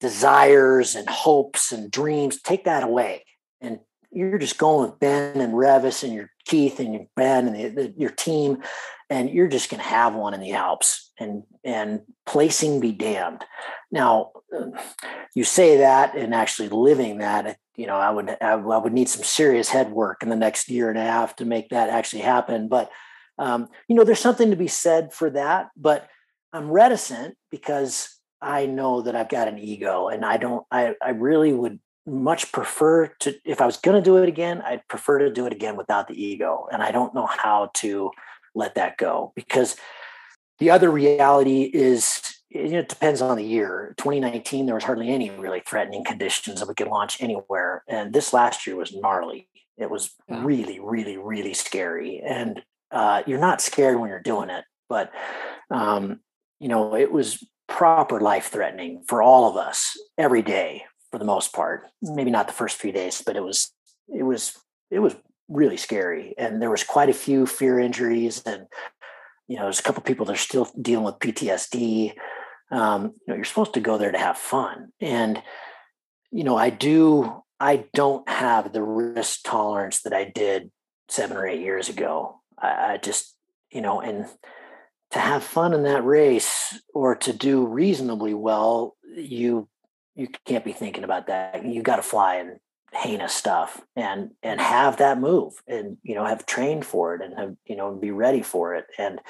[0.00, 3.24] desires and hopes and dreams take that away
[3.60, 3.78] and
[4.16, 7.68] you're just going with ben and revis and your keith and your ben and the,
[7.68, 8.62] the, your team
[9.10, 13.44] and you're just going to have one in the alps and and placing be damned.
[13.92, 14.32] Now
[15.34, 19.22] you say that and actually living that you know i would i would need some
[19.22, 22.68] serious head work in the next year and a half to make that actually happen
[22.68, 22.90] but
[23.38, 26.08] um, you know, there's something to be said for that, but
[26.52, 31.10] I'm reticent because I know that I've got an ego and I don't, I, I
[31.10, 35.18] really would much prefer to, if I was going to do it again, I'd prefer
[35.18, 36.68] to do it again without the ego.
[36.72, 38.10] And I don't know how to
[38.54, 39.76] let that go because
[40.58, 43.94] the other reality is you know, it depends on the year.
[43.98, 47.82] 2019, there was hardly any really threatening conditions that we could launch anywhere.
[47.88, 49.48] And this last year was gnarly.
[49.76, 50.42] It was yeah.
[50.44, 52.22] really, really, really scary.
[52.24, 55.10] And uh, you're not scared when you're doing it, but
[55.70, 56.20] um,
[56.60, 61.24] you know, it was proper life threatening for all of us every day for the
[61.24, 61.86] most part.
[62.02, 63.72] Maybe not the first few days, but it was
[64.08, 64.56] it was
[64.90, 65.16] it was
[65.48, 68.66] really scary, and there was quite a few fear injuries, and
[69.48, 72.14] you know, there's a couple people that are still dealing with PTSD.
[72.70, 75.42] Um, you know, you're supposed to go there to have fun, and
[76.30, 77.42] you know, I do.
[77.58, 80.70] I don't have the risk tolerance that I did
[81.08, 82.40] seven or eight years ago.
[82.58, 83.34] I, I just,
[83.70, 84.26] you know, and
[85.12, 89.68] to have fun in that race or to do reasonably well, you
[90.16, 91.64] you can't be thinking about that.
[91.64, 92.58] You got to fly and
[92.92, 97.36] heinous stuff and and have that move and you know have trained for it and
[97.36, 99.20] have you know be ready for it and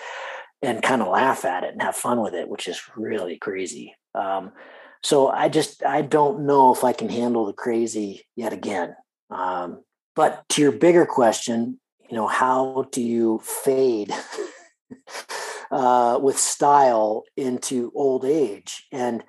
[0.63, 3.97] and kind of laugh at it and have fun with it which is really crazy
[4.15, 4.53] um,
[5.03, 8.95] so i just i don't know if i can handle the crazy yet again
[9.31, 9.83] um,
[10.15, 14.13] but to your bigger question you know, how do you fade
[15.71, 18.87] uh, with style into old age?
[18.93, 19.25] And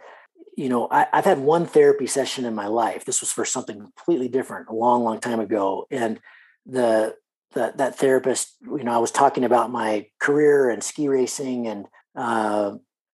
[0.57, 3.05] you know, I, have had one therapy session in my life.
[3.05, 5.85] This was for something completely different a long, long time ago.
[5.91, 6.19] And
[6.65, 7.15] the,
[7.53, 11.85] the that therapist, you know, I was talking about my career and ski racing and
[12.15, 12.71] uh,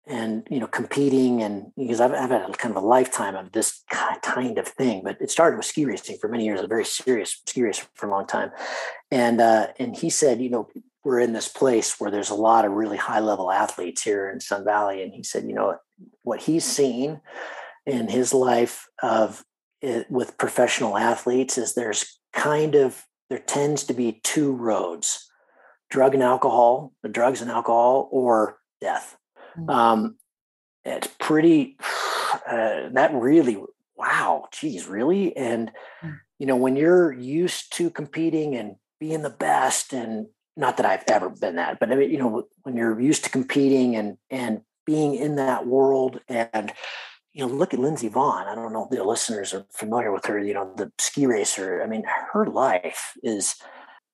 [0.07, 3.53] and you know competing and because I've, I've had a kind of a lifetime of
[3.53, 6.85] this kind of thing but it started with ski racing for many years a very
[6.85, 8.51] serious ski racer for a long time
[9.13, 10.69] and uh, and he said you know
[11.05, 14.41] we're in this place where there's a lot of really high level athletes here in
[14.41, 15.77] Sun Valley and he said you know
[16.23, 17.21] what he's seen
[17.87, 19.45] in his life of
[19.81, 25.29] it, with professional athletes is there's kind of there tends to be two roads
[25.91, 29.17] drug and alcohol the drugs and alcohol or death
[29.59, 29.71] Mm.
[29.71, 30.17] Um,
[30.85, 31.77] it's pretty,
[32.47, 33.63] uh, that really,
[33.97, 35.37] wow, geez, really?
[35.37, 35.71] And,
[36.03, 36.19] mm.
[36.39, 40.27] you know, when you're used to competing and being the best, and
[40.57, 43.31] not that I've ever been that, but I mean, you know, when you're used to
[43.31, 46.73] competing and, and being in that world and,
[47.33, 48.47] you know, look at Lindsey Vonn.
[48.47, 51.83] I don't know if the listeners are familiar with her, you know, the ski racer.
[51.83, 53.55] I mean, her life is,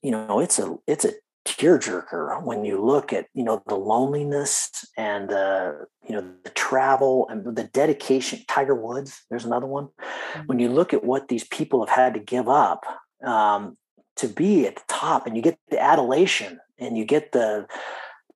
[0.02, 1.12] you know, it's a it's a
[1.44, 7.27] tearjerker when you look at you know the loneliness and the you know the travel
[7.31, 10.40] and the dedication tiger woods there's another one mm-hmm.
[10.43, 12.85] when you look at what these people have had to give up
[13.24, 13.78] um,
[14.19, 17.66] to be at the top and you get the adulation and you get the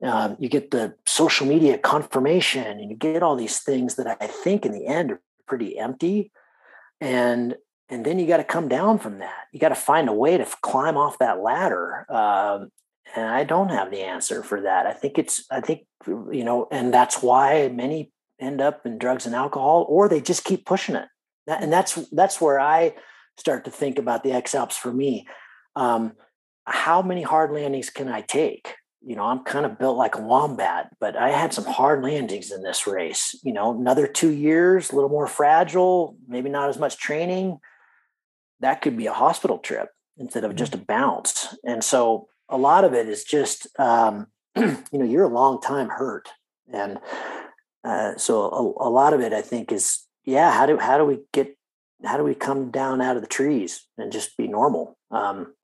[0.03, 4.27] um, you get the social media confirmation and you get all these things that i
[4.27, 6.33] think in the end are pretty empty
[7.01, 7.57] and
[7.89, 10.37] and then you got to come down from that you got to find a way
[10.37, 12.71] to climb off that ladder um,
[13.15, 14.87] and I don't have the answer for that.
[14.87, 18.11] I think it's, I think, you know, and that's why many
[18.41, 21.09] end up in drugs and alcohol, or they just keep pushing it.
[21.47, 22.95] And that's, that's where I
[23.37, 25.27] start to think about the X for me.
[25.77, 26.13] Um,
[26.65, 28.75] how many hard landings can I take?
[29.05, 32.53] You know, I'm kind of built like a wombat, but I had some hard landings
[32.53, 33.39] in this race.
[33.43, 37.59] You know, another two years, a little more fragile, maybe not as much training.
[38.61, 39.89] That could be a hospital trip
[40.19, 41.57] instead of just a bounce.
[41.65, 45.89] And so a lot of it is just um, you know you're a long time
[45.89, 46.29] hurt
[46.73, 46.99] and
[47.85, 51.05] uh, so a, a, lot of it i think is yeah how do how do
[51.05, 51.57] we get
[52.05, 55.55] how do we come down out of the trees and just be normal um,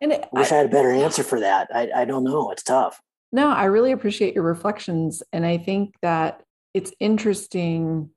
[0.00, 1.68] and it, I wish I, I, had a better answer for that.
[1.74, 2.50] I, I don't know.
[2.50, 3.00] It's tough.
[3.32, 6.42] No i really appreciate your reflections and i think that
[6.72, 8.10] it's interesting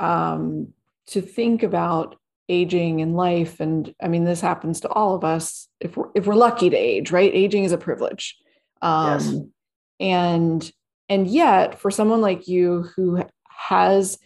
[0.00, 0.68] um,
[1.08, 2.16] to think about
[2.48, 6.26] aging in life and i mean this happens to all of us if we're if
[6.26, 7.32] we're lucky to age right?
[7.34, 8.36] Aging is a privilege.
[8.82, 9.34] Um yes.
[10.00, 10.72] and
[11.08, 14.18] and yet for someone like you who has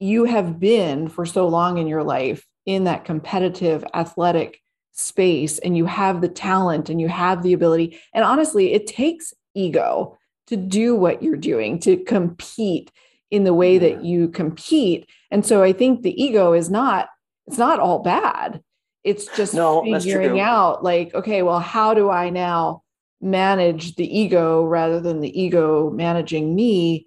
[0.00, 4.61] you have been for so long in your life in that competitive athletic
[4.92, 9.32] space and you have the talent and you have the ability and honestly it takes
[9.54, 10.16] ego
[10.46, 12.90] to do what you're doing to compete
[13.30, 17.08] in the way that you compete and so i think the ego is not
[17.46, 18.62] it's not all bad.
[19.04, 22.82] It's just no, figuring out like, okay, well, how do I now
[23.20, 27.06] manage the ego rather than the ego managing me?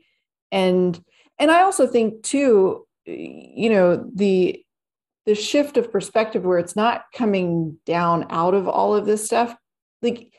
[0.52, 1.02] And
[1.40, 4.62] and I also think too, you know, the
[5.26, 9.56] the shift of perspective where it's not coming down out of all of this stuff,
[10.02, 10.32] like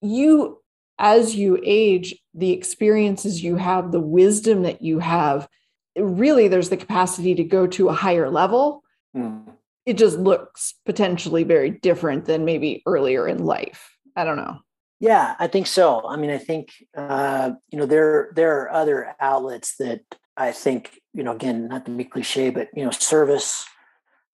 [0.00, 0.60] you
[0.98, 5.48] as you age, the experiences you have, the wisdom that you have,
[5.96, 8.84] really there's the capacity to go to a higher level
[9.16, 9.54] Mm.
[9.86, 13.96] It just looks potentially very different than maybe earlier in life.
[14.16, 14.58] I don't know.
[15.00, 16.06] Yeah, I think so.
[16.08, 20.00] I mean, I think uh, you know there there are other outlets that
[20.36, 23.66] I think you know again not to be cliche, but you know service,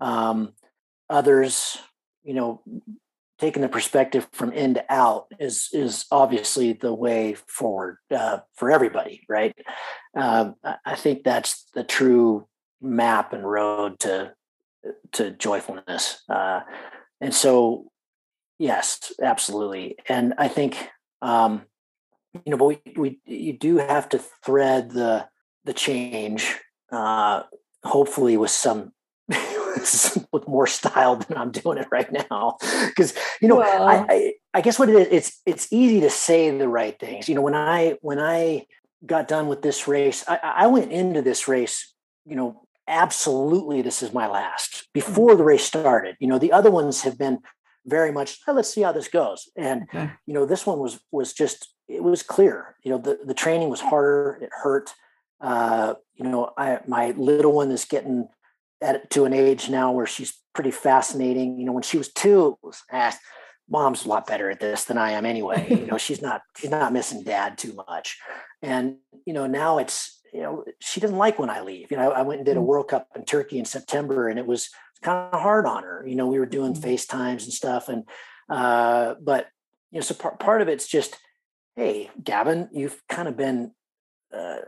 [0.00, 0.52] um,
[1.08, 1.78] others,
[2.22, 2.62] you know,
[3.38, 8.70] taking the perspective from in to out is is obviously the way forward uh, for
[8.70, 9.56] everybody, right?
[10.16, 12.46] Um, I think that's the true
[12.82, 14.34] map and road to
[15.12, 16.22] to joyfulness.
[16.28, 16.60] Uh,
[17.20, 17.90] and so,
[18.58, 19.96] yes, absolutely.
[20.08, 20.88] And I think,
[21.22, 21.62] um,
[22.32, 25.28] you know, but we, we, you do have to thread the,
[25.64, 26.56] the change,
[26.90, 27.42] uh,
[27.84, 28.92] hopefully with some,
[30.32, 32.56] with more style than I'm doing it right now.
[32.96, 36.10] Cause you know, well, I, I, I guess what it is, it's, it's easy to
[36.10, 37.28] say the right things.
[37.28, 38.66] You know, when I, when I
[39.04, 41.94] got done with this race, I, I went into this race,
[42.26, 44.90] you know, absolutely this is my last mm-hmm.
[44.92, 47.38] before the race started you know the other ones have been
[47.86, 50.10] very much oh, let's see how this goes and okay.
[50.26, 53.70] you know this one was was just it was clear you know the, the training
[53.70, 54.92] was harder it hurt
[55.40, 58.28] uh, you know I, my little one is getting
[58.80, 62.58] at to an age now where she's pretty fascinating you know when she was two
[62.62, 63.16] it was ah,
[63.70, 65.66] mom's a lot better at this than I am anyway.
[65.70, 68.18] you know, she's not she's not missing dad too much.
[68.60, 71.90] And you know, now it's you know, she doesn't like when I leave.
[71.90, 72.64] You know, I went and did a mm.
[72.64, 74.68] World Cup in Turkey in September and it was
[75.02, 76.04] kind of hard on her.
[76.06, 76.84] You know, we were doing mm-hmm.
[76.84, 77.88] FaceTimes and stuff.
[77.88, 78.04] And
[78.48, 79.48] uh, but
[79.90, 81.16] you know, so part part of it's just,
[81.76, 83.72] hey, Gavin, you've kind of been
[84.36, 84.58] uh,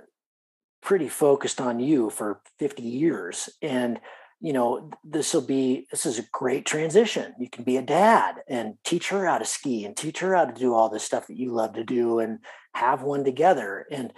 [0.83, 3.49] pretty focused on you for 50 years.
[3.63, 4.01] And
[4.43, 7.33] you know, this will be this is a great transition.
[7.39, 10.47] You can be a dad and teach her how to ski and teach her how
[10.47, 12.41] to do all this stuff that you love to do and
[12.75, 13.87] have one together.
[13.89, 14.13] And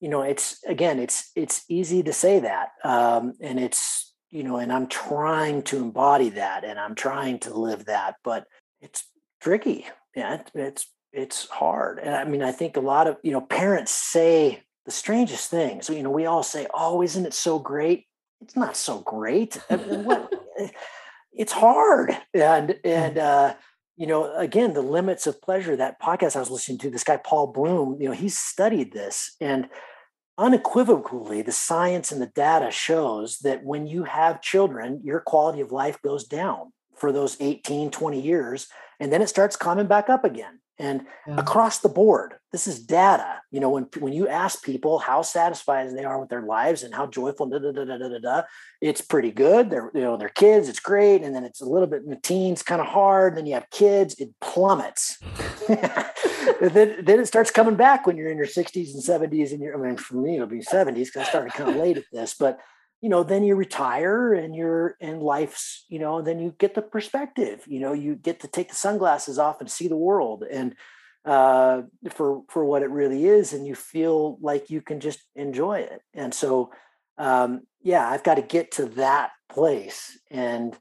[0.00, 4.56] you know, it's again, it's it's easy to say that, um, and it's you know,
[4.56, 8.46] and I'm trying to embody that and I'm trying to live that, but
[8.80, 9.04] it's
[9.40, 9.86] tricky.
[10.16, 12.00] Yeah, it's it's hard.
[12.00, 15.86] And I mean, I think a lot of you know parents say the strangest things.
[15.86, 18.08] So, you know, we all say, "Oh, isn't it so great?"
[18.40, 19.58] it's not so great.
[19.70, 20.68] I uh, mean, uh, what, uh,
[21.32, 22.16] it's hard.
[22.34, 23.54] And, and, uh,
[23.96, 27.16] you know, again, the limits of pleasure, that podcast I was listening to, this guy,
[27.16, 29.68] Paul Bloom, you know, he's studied this and
[30.36, 35.72] unequivocally, the science and the data shows that when you have children, your quality of
[35.72, 38.68] life goes down for those 18, 20 years,
[39.00, 41.36] and then it starts coming back up again and yeah.
[41.36, 45.90] across the board this is data you know when when you ask people how satisfied
[45.96, 48.42] they are with their lives and how joyful da, da, da, da, da, da,
[48.80, 51.86] it's pretty good they're you know they're kids it's great and then it's a little
[51.86, 55.18] bit in the teens kind of hard then you have kids it plummets
[55.68, 59.76] then, then it starts coming back when you're in your 60s and 70s and you're
[59.76, 62.34] i mean for me it'll be 70s because i started kind of late at this
[62.34, 62.58] but
[63.00, 66.82] you know then you retire and you're in life's you know then you get the
[66.82, 70.74] perspective you know you get to take the sunglasses off and see the world and
[71.24, 75.78] uh, for for what it really is and you feel like you can just enjoy
[75.78, 76.00] it.
[76.14, 76.70] And so
[77.18, 80.76] um, yeah i've got to get to that place and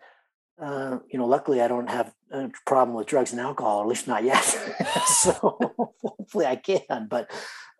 [0.61, 4.07] uh, you know luckily i don't have a problem with drugs and alcohol at least
[4.07, 4.43] not yet.
[5.07, 5.57] So
[6.03, 7.29] hopefully i can but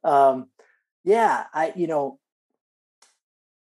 [0.03, 0.47] um,
[1.03, 2.19] yeah i you know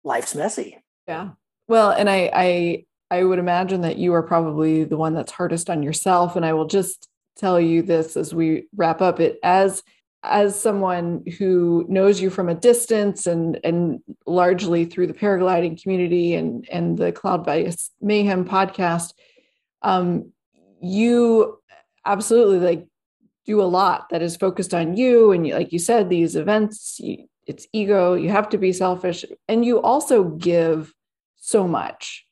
[0.05, 0.83] life's messy.
[1.09, 1.31] Yeah.
[1.67, 5.71] Well, and I I I would imagine that you are probably the one that's hardest
[5.71, 6.37] on yourself.
[6.37, 9.83] And I will just tell you this as we wrap up it as
[10.23, 16.35] as someone who knows you from a distance and and largely through the paragliding community
[16.35, 19.13] and and the cloud base mayhem podcast
[19.83, 20.33] um
[20.81, 21.59] you
[22.07, 22.87] absolutely like
[23.45, 27.27] do a lot that is focused on you and like you said these events you,
[27.47, 28.15] it's ego.
[28.15, 29.25] You have to be selfish.
[29.49, 30.93] And you also give
[31.37, 32.27] so much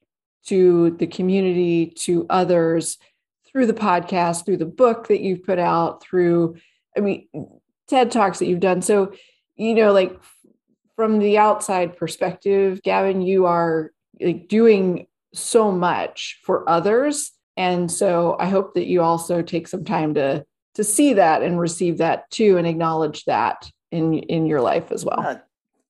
[0.47, 2.99] to the community to others
[3.47, 6.57] through the podcast through the book that you've put out through
[6.97, 7.29] i mean
[7.89, 8.81] ted talks that you've done.
[8.81, 9.13] So
[9.57, 10.19] you know like
[10.97, 17.33] from the outside perspective gavin you are like doing so much for others.
[17.57, 20.45] And so i hope that you also take some time to
[20.75, 25.05] to see that and receive that too and acknowledge that in in your life as
[25.05, 25.21] well.
[25.21, 25.37] Uh,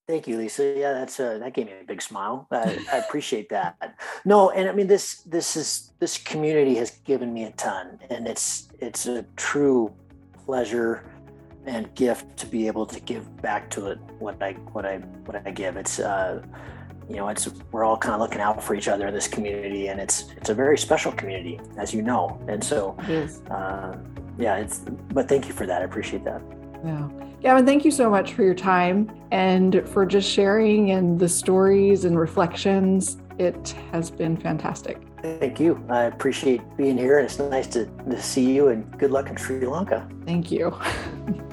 [0.07, 0.75] thank you, Lisa.
[0.77, 2.47] Yeah, that's uh, that gave me a big smile.
[2.51, 3.97] I, I appreciate that.
[4.25, 8.27] No, and I mean this this is this community has given me a ton, and
[8.27, 9.93] it's it's a true
[10.45, 11.05] pleasure
[11.65, 15.47] and gift to be able to give back to it what I what I what
[15.47, 15.77] I give.
[15.77, 16.43] It's uh,
[17.09, 19.89] you know it's we're all kind of looking out for each other in this community,
[19.89, 22.41] and it's it's a very special community, as you know.
[22.49, 23.41] And so, yes.
[23.51, 23.97] uh,
[24.39, 24.81] yeah, it's
[25.15, 25.83] but thank you for that.
[25.83, 26.43] I appreciate that.
[26.85, 27.09] Yeah.
[27.41, 32.05] Gavin, thank you so much for your time and for just sharing and the stories
[32.05, 33.19] and reflections.
[33.39, 35.01] It has been fantastic.
[35.23, 35.83] Thank you.
[35.89, 37.19] I appreciate being here.
[37.19, 40.09] And it's nice to, to see you and good luck in Sri Lanka.
[40.25, 40.77] Thank you.